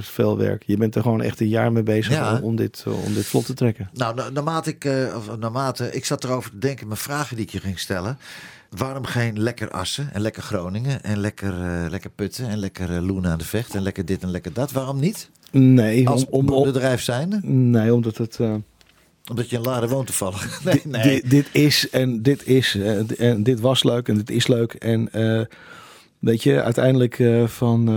veel 0.00 0.36
werk. 0.38 0.62
Je 0.66 0.76
bent 0.76 0.94
er 0.94 1.02
gewoon 1.02 1.22
echt 1.22 1.40
een 1.40 1.48
jaar 1.48 1.72
mee 1.72 1.82
bezig 1.82 2.12
Ja. 2.12 2.36
om, 2.36 2.42
om, 2.42 2.56
dit, 2.56 2.84
eh, 2.86 3.04
om 3.04 3.14
dit 3.14 3.26
vlot 3.26 3.46
te 3.46 3.54
trekken. 3.54 3.90
Nou, 3.92 4.14
na- 4.14 4.28
naarmate 4.30 4.70
ik, 4.70 4.84
eh, 4.84 5.14
of 5.16 5.38
naarmate 5.38 5.92
ik 5.92 6.04
zat 6.04 6.24
erover 6.24 6.50
te 6.50 6.58
denken, 6.58 6.86
mijn 6.86 6.98
vragen 6.98 7.36
die 7.36 7.44
ik 7.44 7.50
je 7.52 7.60
ging 7.60 7.78
stellen. 7.78 8.18
Waarom 8.70 9.04
geen 9.04 9.40
lekker 9.42 9.70
Assen 9.70 10.08
en 10.12 10.20
lekker 10.20 10.42
Groningen 10.42 11.02
en 11.02 11.18
lekker, 11.18 11.52
eh, 11.62 11.90
lekker 11.90 12.10
Putten 12.10 12.48
en 12.48 12.58
lekker 12.58 12.90
eh, 12.96 13.02
Loenen 13.02 13.30
aan 13.30 13.38
de 13.38 13.44
Vecht 13.44 13.74
en 13.74 13.82
lekker 13.82 14.04
dit 14.04 14.22
en 14.22 14.30
lekker 14.30 14.52
dat? 14.52 14.72
Waarom 14.72 15.00
niet? 15.00 15.30
Nee, 15.50 16.08
Als 16.08 16.26
om, 16.26 16.48
om, 16.48 16.64
bedrijf 16.64 17.02
zijnde? 17.02 17.40
nee 17.42 17.94
omdat 17.94 18.16
het... 18.16 18.38
Omdat 19.30 19.50
je 19.50 19.56
in 19.56 19.62
Laren 19.62 19.88
woont 19.88 20.06
toevallig. 20.06 20.60
Nee, 20.64 20.80
nee. 20.86 21.02
Dit, 21.02 21.30
dit 21.30 21.48
is 21.52 21.90
en 21.90 22.22
dit 22.22 22.46
is 22.46 22.78
en 23.18 23.42
dit 23.42 23.60
was 23.60 23.82
leuk 23.84 24.08
en 24.08 24.14
dit 24.16 24.30
is 24.30 24.46
leuk. 24.46 24.72
En 24.74 25.12
eh, 25.12 25.44
weet 26.18 26.42
je, 26.42 26.62
uiteindelijk 26.62 27.22
van 27.46 27.88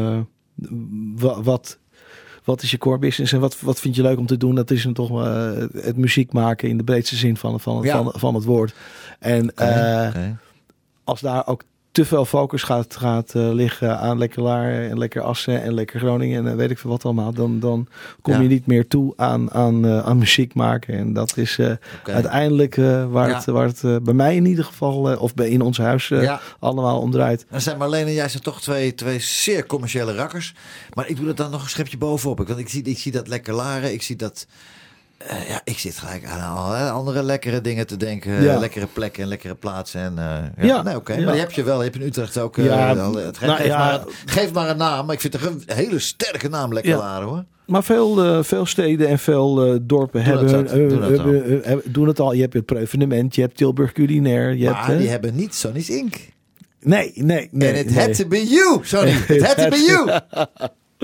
wat, 1.43 1.78
wat 2.43 2.62
is 2.62 2.72
je 2.72 2.78
core 2.78 2.97
business 2.97 3.34
en 3.34 3.39
wat, 3.39 3.62
wat 3.62 3.80
vind 3.80 3.95
je 3.95 4.01
leuk 4.01 4.18
om 4.18 4.26
te 4.26 4.38
doen? 4.38 4.56
Dat 4.56 4.72
is 4.72 4.84
dan 4.84 4.93
toch 4.93 5.24
eh, 5.26 5.51
het 5.74 5.97
muziek 5.97 6.34
maken 6.34 6.70
in 6.70 6.78
de 6.78 6.84
breedste 6.84 7.16
zin 7.16 7.38
van, 7.38 7.60
van, 7.60 7.84
Ja. 7.84 8.03
van, 8.03 8.14
van 8.16 8.36
het 8.36 8.43
woord. 8.43 8.74
En 9.20 9.56
eh, 9.56 10.16
als 11.03 11.22
daar 11.22 11.47
ook 11.47 11.64
te 11.96 12.06
veel 12.06 12.26
focus 12.26 12.64
gaat, 12.64 12.96
gaat 12.96 13.36
eh, 13.36 13.50
liggen 13.54 14.00
aan 14.00 14.18
lekker 14.18 14.41
Laren 14.41 14.89
en 14.89 14.98
lekker 14.98 15.22
Assen 15.22 15.62
en 15.64 15.74
lekker 15.74 16.00
Groningen 16.00 16.46
en 16.46 16.52
eh, 16.52 16.58
weet 16.58 16.72
ik 16.72 16.78
veel 16.78 16.89
wat 16.89 17.06
allemaal, 17.06 17.34
dan, 17.34 17.60
dan 17.60 17.88
kom 18.22 18.34
Ja. 18.34 18.39
je 18.39 18.48
niet 18.48 18.66
meer 18.68 18.88
toe 18.88 19.14
aan, 19.16 19.52
aan, 19.52 19.86
eh, 19.86 20.00
aan 20.06 20.18
muziek 20.18 20.54
maken. 20.54 20.93
En 20.98 21.14
dat 21.14 21.38
is 21.38 21.60
uiteindelijk 22.04 22.76
waar, 23.10 23.30
Ja. 23.30 23.36
het, 23.36 23.46
waar 23.46 23.66
het 23.68 24.04
bij 24.04 24.14
mij 24.14 24.36
in 24.36 24.46
ieder 24.46 24.66
geval, 24.66 25.18
of 25.18 25.34
bij 25.34 25.50
in 25.50 25.62
ons 25.62 25.78
huis, 25.78 26.08
Ja. 26.08 26.41
allemaal 26.60 27.00
om 27.02 27.12
draait. 27.12 27.46
Dan 27.50 27.62
zijn 27.62 27.78
Marleen 27.78 28.08
en 28.08 28.14
jij 28.14 28.30
zijn 28.30 28.43
toch 28.43 28.62
twee, 28.62 28.93
twee 28.96 29.20
zeer 29.20 29.66
commerciële 29.66 30.14
rakkers. 30.14 30.54
Maar 30.93 31.08
ik 31.08 31.16
doe 31.18 31.28
er 31.28 31.36
dan 31.36 31.52
nog 31.52 31.64
een 31.64 31.70
schepje 31.70 31.98
bovenop. 31.98 32.39
Ik- 32.39 32.48
Want 32.48 32.60
ik 32.60 32.70
zie, 32.70 32.84
ik 32.84 32.98
zie 33.00 33.12
dat 33.12 33.28
lekker 33.28 33.54
laren. 33.54 33.93
Ik 33.93 34.02
zie 34.02 34.16
dat... 34.16 34.48
eh, 35.18 35.49
ja, 35.49 35.61
ik 35.63 35.78
zit 35.80 35.97
gelijk 35.97 36.26
aan 36.26 36.91
andere 36.91 37.24
lekkere 37.24 37.61
dingen 37.61 37.88
te 37.88 37.97
denken. 37.97 38.43
Ja. 38.43 38.59
Lekkere 38.59 38.88
plekken 38.93 39.24
en 39.24 39.30
lekkere 39.30 39.55
plaatsen. 39.55 40.01
En, 40.01 40.18
eh, 40.18 40.66
ja. 40.68 40.76
Ja. 40.76 40.82
Nee, 40.82 40.95
oké. 40.95 41.18
Maar 41.18 41.32
die 41.32 41.41
heb 41.41 41.51
je 41.51 41.63
wel. 41.63 41.78
Je 41.78 41.84
hebt 41.84 41.95
in 41.95 42.01
Utrecht 42.01 42.38
ook... 42.38 42.57
eh, 42.57 42.66
Ja, 42.66 42.95
het, 43.11 43.38
geef, 43.38 43.47
nou 43.47 43.57
geef 43.59 43.68
ja. 43.68 43.78
maar, 43.78 44.03
geef 44.26 44.53
maar 44.53 44.70
een 44.70 44.78
naam. 44.78 45.05
Maar 45.05 45.16
ik 45.16 45.22
vind 45.22 45.34
het 45.34 45.43
een 45.45 45.63
hele 45.66 45.99
sterke 45.99 46.49
naam, 46.49 46.74
lekker 46.74 46.97
laren 46.97 47.28
hoor. 47.28 47.43
Maar 47.66 47.84
veel, 47.84 48.43
veel 48.43 48.66
steden 48.66 49.07
en 49.07 49.20
veel 49.20 49.80
dorpen 49.82 50.24
Doen 50.24 50.34
hebben, 50.34 50.55
het 50.55 50.89
doen 50.89 51.01
het 51.01 51.66
hebben, 51.66 51.91
doen 51.93 52.07
het 52.07 52.20
al. 52.20 52.34
Je 52.34 52.41
hebt 52.41 52.53
het 52.53 52.66
Prevenement, 52.66 53.36
je 53.36 53.41
hebt 53.41 53.57
Tilburg 53.57 53.91
Culinair. 53.91 54.53
Je 54.55 54.70
maar 54.70 54.86
hebt, 54.88 54.99
die 54.99 55.09
hebben 55.09 55.36
niet 55.36 55.55
Sonny's 55.55 55.89
Ink. 55.89 56.16
Nee, 56.80 57.11
nee, 57.16 57.49
nee. 57.51 57.74
en 57.74 57.86
nee. 57.86 57.99
had 58.05 58.16
to 58.16 58.28
be 58.28 58.47
you, 58.47 58.80
Sonny. 58.82 59.11
It 59.28 59.43
had 59.45 59.57
to 59.57 59.70
be 59.70 59.86
you. 59.88 60.20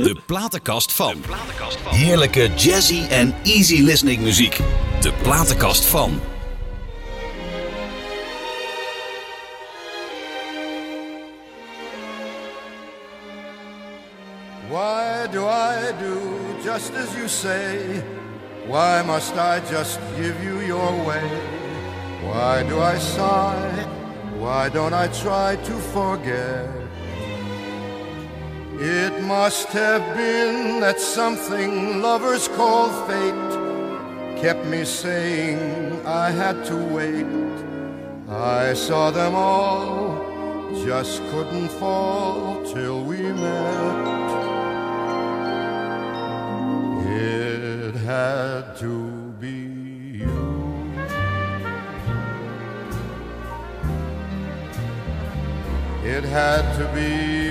De 0.04 0.16
platenkast 0.26 0.92
van. 0.92 1.16
Heerlijke 1.86 2.50
jazzy 2.56 3.04
en 3.10 3.36
easy 3.44 3.82
listening 3.82 4.22
muziek. 4.22 4.58
De 5.02 5.14
platenkast 5.22 5.86
van. 5.86 6.22
Why 14.70 15.28
do 15.32 15.48
I 15.48 15.92
do 16.00 16.18
just 16.64 16.96
as 16.96 17.16
you 17.16 17.28
say? 17.28 18.04
Why 18.68 19.04
must 19.06 19.34
I 19.36 19.60
just 19.72 20.00
give 20.18 20.44
you 20.44 20.66
your 20.66 21.06
way? 21.06 21.30
Why 22.24 22.64
do 22.70 22.80
I 22.80 23.00
sigh? 23.00 23.86
Why 24.40 24.70
don't 24.70 24.94
I 24.94 25.08
try 25.08 25.58
to 25.64 25.78
forget? 25.94 26.82
It 28.84 29.22
must 29.22 29.68
have 29.68 30.18
been 30.18 30.80
that 30.80 31.00
something 31.00 32.02
lovers 32.02 32.48
call 32.48 32.90
fate 33.06 34.42
kept 34.42 34.66
me 34.66 34.84
saying 34.86 36.04
I 36.04 36.32
had 36.32 36.66
to 36.66 36.76
wait. 36.76 37.28
I 38.28 38.74
saw 38.74 39.12
them 39.12 39.36
all, 39.36 40.74
just 40.84 41.22
couldn't 41.30 41.70
fall 41.70 42.64
till 42.74 43.04
we 43.04 43.22
met. 43.22 44.32
It 47.06 47.94
had 47.98 48.78
to 48.78 49.32
be 49.40 49.60
you. 50.24 50.42
It 56.04 56.24
had 56.24 56.64
to 56.80 56.92
be 56.96 57.51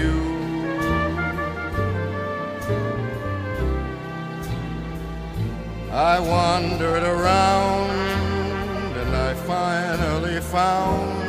I 5.92 6.20
wandered 6.20 7.02
around 7.02 7.90
and 8.96 9.16
I 9.16 9.34
finally 9.34 10.40
found 10.40 11.20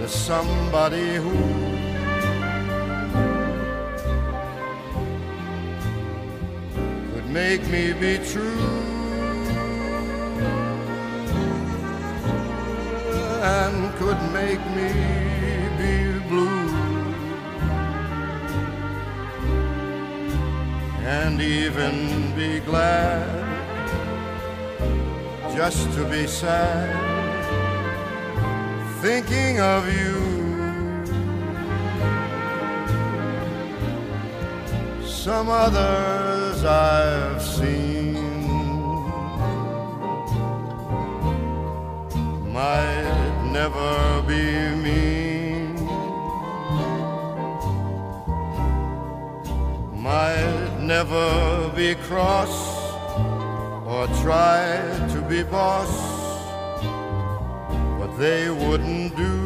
the 0.00 0.06
somebody 0.08 1.16
who 1.16 1.34
could 7.14 7.28
make 7.30 7.66
me 7.66 7.92
be 7.94 8.18
true. 8.24 8.62
And 13.42 13.92
could 13.96 14.22
make 14.32 14.64
me 14.76 15.27
and 21.08 21.40
even 21.40 22.34
be 22.36 22.60
glad 22.60 23.26
just 25.56 25.90
to 25.94 26.04
be 26.10 26.26
sad 26.26 26.92
thinking 29.00 29.58
of 29.58 29.82
you. 29.90 30.16
Some 35.06 35.48
others 35.48 36.62
I've 36.64 37.40
seen 37.40 38.14
might 42.52 43.50
never 43.50 44.22
be 44.26 44.77
never 50.88 51.70
be 51.76 51.94
cross 52.08 52.54
or 53.86 54.06
try 54.22 54.64
to 55.12 55.20
be 55.28 55.42
boss, 55.42 55.92
but 57.98 58.10
they 58.16 58.48
wouldn't 58.48 59.14
do. 59.14 59.38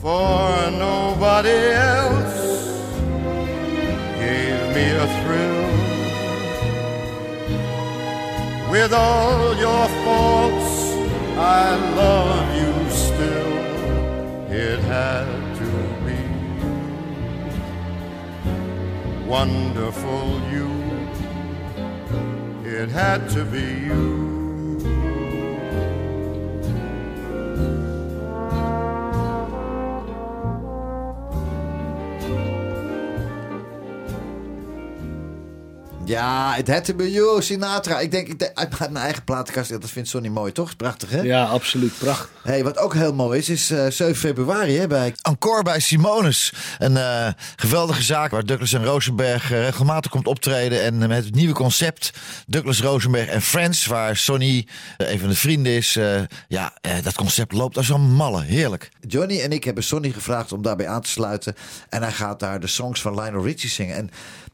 For 0.00 0.70
nobody 0.88 1.60
else 1.92 2.40
gave 4.22 4.60
me 4.76 4.86
a 5.04 5.08
thrill 5.20 5.68
with 8.72 8.92
all 8.94 9.54
your 9.66 9.86
faults, 10.04 10.72
I 11.36 11.76
love 11.94 12.39
wonderful, 19.30 20.40
you. 20.50 20.68
It 22.64 22.88
had 22.88 23.30
to 23.30 23.44
be 23.44 23.60
you. 23.60 24.29
Ja, 36.10 36.54
het 36.54 36.68
had 36.68 36.92
you, 36.96 37.42
Sinatra. 37.42 37.98
Ik 38.00 38.10
denk, 38.10 38.28
ik 38.28 38.38
denk 38.38 38.58
uit 38.58 38.78
mijn 38.78 38.96
eigen 38.96 39.24
platenkast, 39.24 39.70
dat 39.70 39.90
vindt 39.90 40.08
Sonny 40.08 40.28
mooi, 40.28 40.52
toch? 40.52 40.76
Prachtig, 40.76 41.10
hè? 41.10 41.20
Ja, 41.20 41.44
absoluut. 41.44 41.98
Prachtig. 41.98 42.28
Hey, 42.42 42.64
wat 42.64 42.78
ook 42.78 42.94
heel 42.94 43.14
mooi 43.14 43.38
is, 43.38 43.48
is 43.48 43.70
eh 43.70 43.86
7 43.90 44.16
februari 44.16 44.78
hè, 44.78 44.86
bij 44.86 45.14
Encore 45.22 45.62
bij 45.62 45.80
Simonis. 45.80 46.52
Een 46.78 46.96
eh, 46.96 47.28
geweldige 47.56 48.02
zaak 48.02 48.30
waar 48.30 48.44
Douglas 48.44 48.72
en 48.72 48.84
Rosenberg 48.84 49.52
eh, 49.52 49.60
regelmatig 49.64 50.10
komt 50.10 50.26
optreden. 50.26 50.82
En 50.82 51.02
eh, 51.02 51.08
met 51.08 51.24
het 51.24 51.34
nieuwe 51.34 51.54
concept 51.54 52.10
Douglas 52.46 52.80
Rosenberg 52.80 53.28
en 53.28 53.42
Friends, 53.42 53.86
waar 53.86 54.16
Sonny 54.16 54.66
eh, 54.96 55.12
een 55.12 55.18
van 55.18 55.28
de 55.28 55.34
vrienden 55.34 55.72
is. 55.72 55.96
eh, 55.96 56.20
ja, 56.48 56.72
eh, 56.80 56.92
dat 57.02 57.14
concept 57.14 57.52
loopt 57.52 57.76
als 57.76 57.88
een 57.88 58.12
malle. 58.14 58.42
Heerlijk. 58.42 58.90
Johnny 59.08 59.40
en 59.40 59.52
ik 59.52 59.64
hebben 59.64 59.84
Sonny 59.84 60.10
gevraagd 60.10 60.52
om 60.52 60.62
daarbij 60.62 60.88
aan 60.88 61.00
te 61.02 61.10
sluiten. 61.10 61.54
En 61.88 62.02
hij 62.02 62.12
gaat 62.12 62.40
daar 62.40 62.60
de 62.60 62.66
songs 62.66 63.00
van 63.00 63.20
Lionel 63.20 63.44
Richie 63.44 63.70
zingen. 63.70 63.96
En 63.96 64.10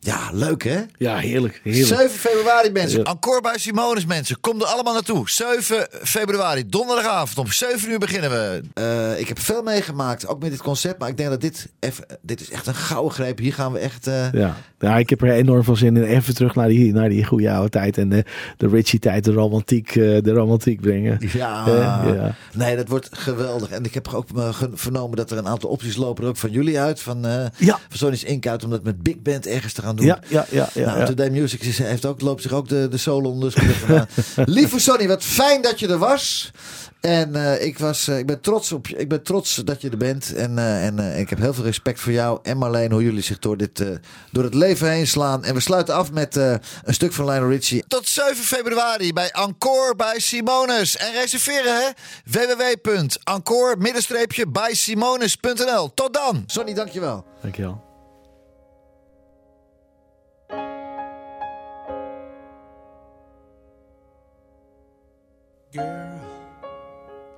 ja, 0.06 0.30
leuk 0.32 0.64
hè? 0.64 0.80
Ja, 0.98 1.16
heerlijk. 1.16 1.60
heerlijk. 1.64 1.86
7 1.86 2.10
februari, 2.10 2.70
mensen. 2.70 2.98
Ja. 2.98 3.04
Encore 3.04 3.40
bij 3.40 3.58
Simonis, 3.58 4.06
mensen. 4.06 4.40
Kom 4.40 4.60
er 4.60 4.66
allemaal 4.66 4.92
naartoe. 4.92 5.30
7 5.30 5.86
februari, 6.02 6.66
donderdagavond. 6.68 7.38
Om 7.38 7.52
7 7.52 7.90
uur 7.90 7.98
beginnen 7.98 8.30
we. 8.30 8.60
Eh, 8.74 9.20
ik 9.20 9.28
heb 9.28 9.38
veel 9.40 9.62
meegemaakt, 9.62 10.26
ook 10.26 10.40
met 10.42 10.50
dit 10.50 10.62
concept. 10.62 10.98
Maar 10.98 11.08
ik 11.08 11.16
denk 11.16 11.30
dat 11.30 11.40
dit, 11.40 11.68
even, 11.80 12.04
dit 12.22 12.40
is 12.40 12.50
echt 12.50 12.66
een 12.66 12.74
gouden 12.74 13.12
greep. 13.12 13.38
Hier 13.38 13.52
gaan 13.54 13.72
we 13.72 13.78
echt... 13.78 14.06
eh, 14.06 14.32
Ja. 14.32 14.56
ja, 14.78 14.96
ik 14.96 15.10
heb 15.10 15.22
er 15.22 15.30
enorm 15.30 15.64
veel 15.64 15.76
zin 15.76 15.96
in. 15.96 16.02
Even 16.02 16.34
terug 16.34 16.54
naar 16.54 16.68
die, 16.68 16.92
naar 16.92 17.08
die 17.08 17.24
goede 17.24 17.50
oude 17.52 17.68
tijd. 17.70 17.98
En 17.98 18.08
de, 18.08 18.24
de 18.56 18.68
Richie-tijd, 18.68 19.24
de 19.24 19.32
romantiek, 19.32 19.88
eh, 19.88 20.22
de 20.22 20.32
romantiek 20.32 20.80
brengen. 20.80 21.18
Ja, 21.32 21.64
ja. 21.66 22.34
nee, 22.52 22.76
dat 22.76 22.88
wordt 22.88 23.08
geweldig. 23.12 23.70
En 23.70 23.84
ik 23.84 23.94
heb 23.94 24.08
ook 24.14 24.26
vernomen 24.74 25.16
dat 25.16 25.30
er 25.30 25.38
een 25.38 25.48
aantal 25.48 25.70
opties 25.70 25.96
lopen 25.96 26.22
er 26.24 26.28
ook 26.30 26.36
van 26.36 26.50
jullie 26.50 26.80
uit. 26.80 27.00
Van, 27.00 27.22
Ja. 27.58 27.78
van 27.88 28.12
Ink 28.12 28.46
uit, 28.46 28.64
om 28.64 28.70
dat 28.70 28.82
met 28.84 29.02
Big 29.02 29.22
Band 29.22 29.46
ergens 29.46 29.72
te 29.72 29.82
gaan 29.82 29.95
doen. 29.96 30.06
Ja, 30.06 30.18
ja, 30.28 30.46
ja. 30.50 30.68
ja, 30.74 30.86
nou, 30.86 30.98
ja. 30.98 31.06
Today 31.06 31.30
Music 31.30 31.62
is- 31.62 31.78
heeft 31.78 32.04
ook, 32.04 32.20
loopt 32.20 32.42
zich 32.42 32.52
ook 32.52 32.68
de, 32.68 32.88
de 32.90 32.96
solo 32.96 33.30
onder 33.30 33.54
de. 33.54 34.06
Lieve 34.56 34.80
Sonny, 34.80 35.08
wat 35.08 35.22
fijn 35.24 35.62
dat 35.62 35.80
je 35.80 35.88
er 35.88 35.98
was. 35.98 36.50
En 37.00 37.34
eh, 37.36 37.64
ik, 37.66 37.78
was, 37.78 38.08
eh, 38.08 38.18
ik, 38.18 38.26
ben 38.26 38.40
trots 38.40 38.72
op, 38.72 38.86
je- 38.86 38.96
ik 38.96 39.08
ben 39.08 39.22
trots 39.22 39.54
dat 39.54 39.80
je 39.80 39.90
er 39.90 39.96
bent. 39.96 40.34
En, 40.34 40.58
eh, 40.58 40.86
en 40.86 40.98
eh, 40.98 41.18
ik 41.18 41.30
heb 41.30 41.38
heel 41.38 41.54
veel 41.54 41.64
respect 41.64 42.00
voor 42.00 42.12
jou 42.12 42.38
en 42.42 42.56
Marleen. 42.58 42.92
Hoe 42.92 43.02
jullie 43.02 43.22
zich 43.22 43.38
door, 43.38 43.56
dit, 43.56 43.80
eh, 43.80 43.88
door 44.32 44.44
het 44.44 44.54
leven 44.54 44.90
heen 44.90 45.06
slaan. 45.06 45.44
En 45.44 45.54
we 45.54 45.60
sluiten 45.60 45.94
af 45.94 46.12
met 46.12 46.36
eh, 46.36 46.54
een 46.84 46.94
stuk 46.94 47.12
van 47.12 47.24
Lionel 47.24 47.48
Richie. 47.48 47.84
Tot 47.88 48.08
7 48.08 48.36
februari 48.36 49.12
bij 49.12 49.30
Encore 49.32 49.94
bij 49.96 50.18
Simonis. 50.18 50.96
En 50.96 51.12
reserveren 51.12 51.74
hè. 51.76 51.88
www.encore-bij 52.24 54.74
Simonis.nl. 54.74 55.94
Tot 55.94 56.14
dan. 56.14 56.44
Sonny, 56.46 56.74
dankjewel. 56.74 57.24
Dankjewel. 57.42 57.85
Girl, 65.76 66.20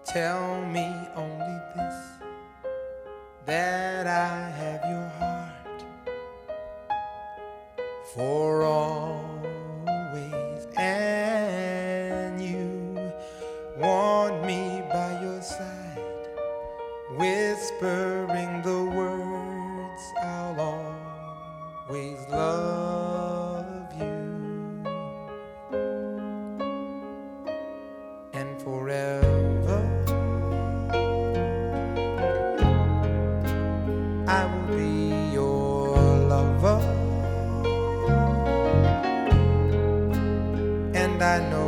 tell 0.04 0.64
me 0.66 0.94
only 1.16 1.58
this 1.74 1.94
that 3.46 4.06
I 4.06 4.50
have 4.50 4.84
your 4.88 5.08
heart 5.18 5.84
for 8.14 8.62
always, 8.62 9.88
and 10.76 12.40
you 12.40 13.12
want 13.76 14.44
me 14.44 14.82
by 14.88 15.20
your 15.20 15.42
side, 15.42 16.28
whispering 17.16 18.62
the 18.62 18.84
words 18.96 19.07
I 41.28 41.40
know 41.40 41.67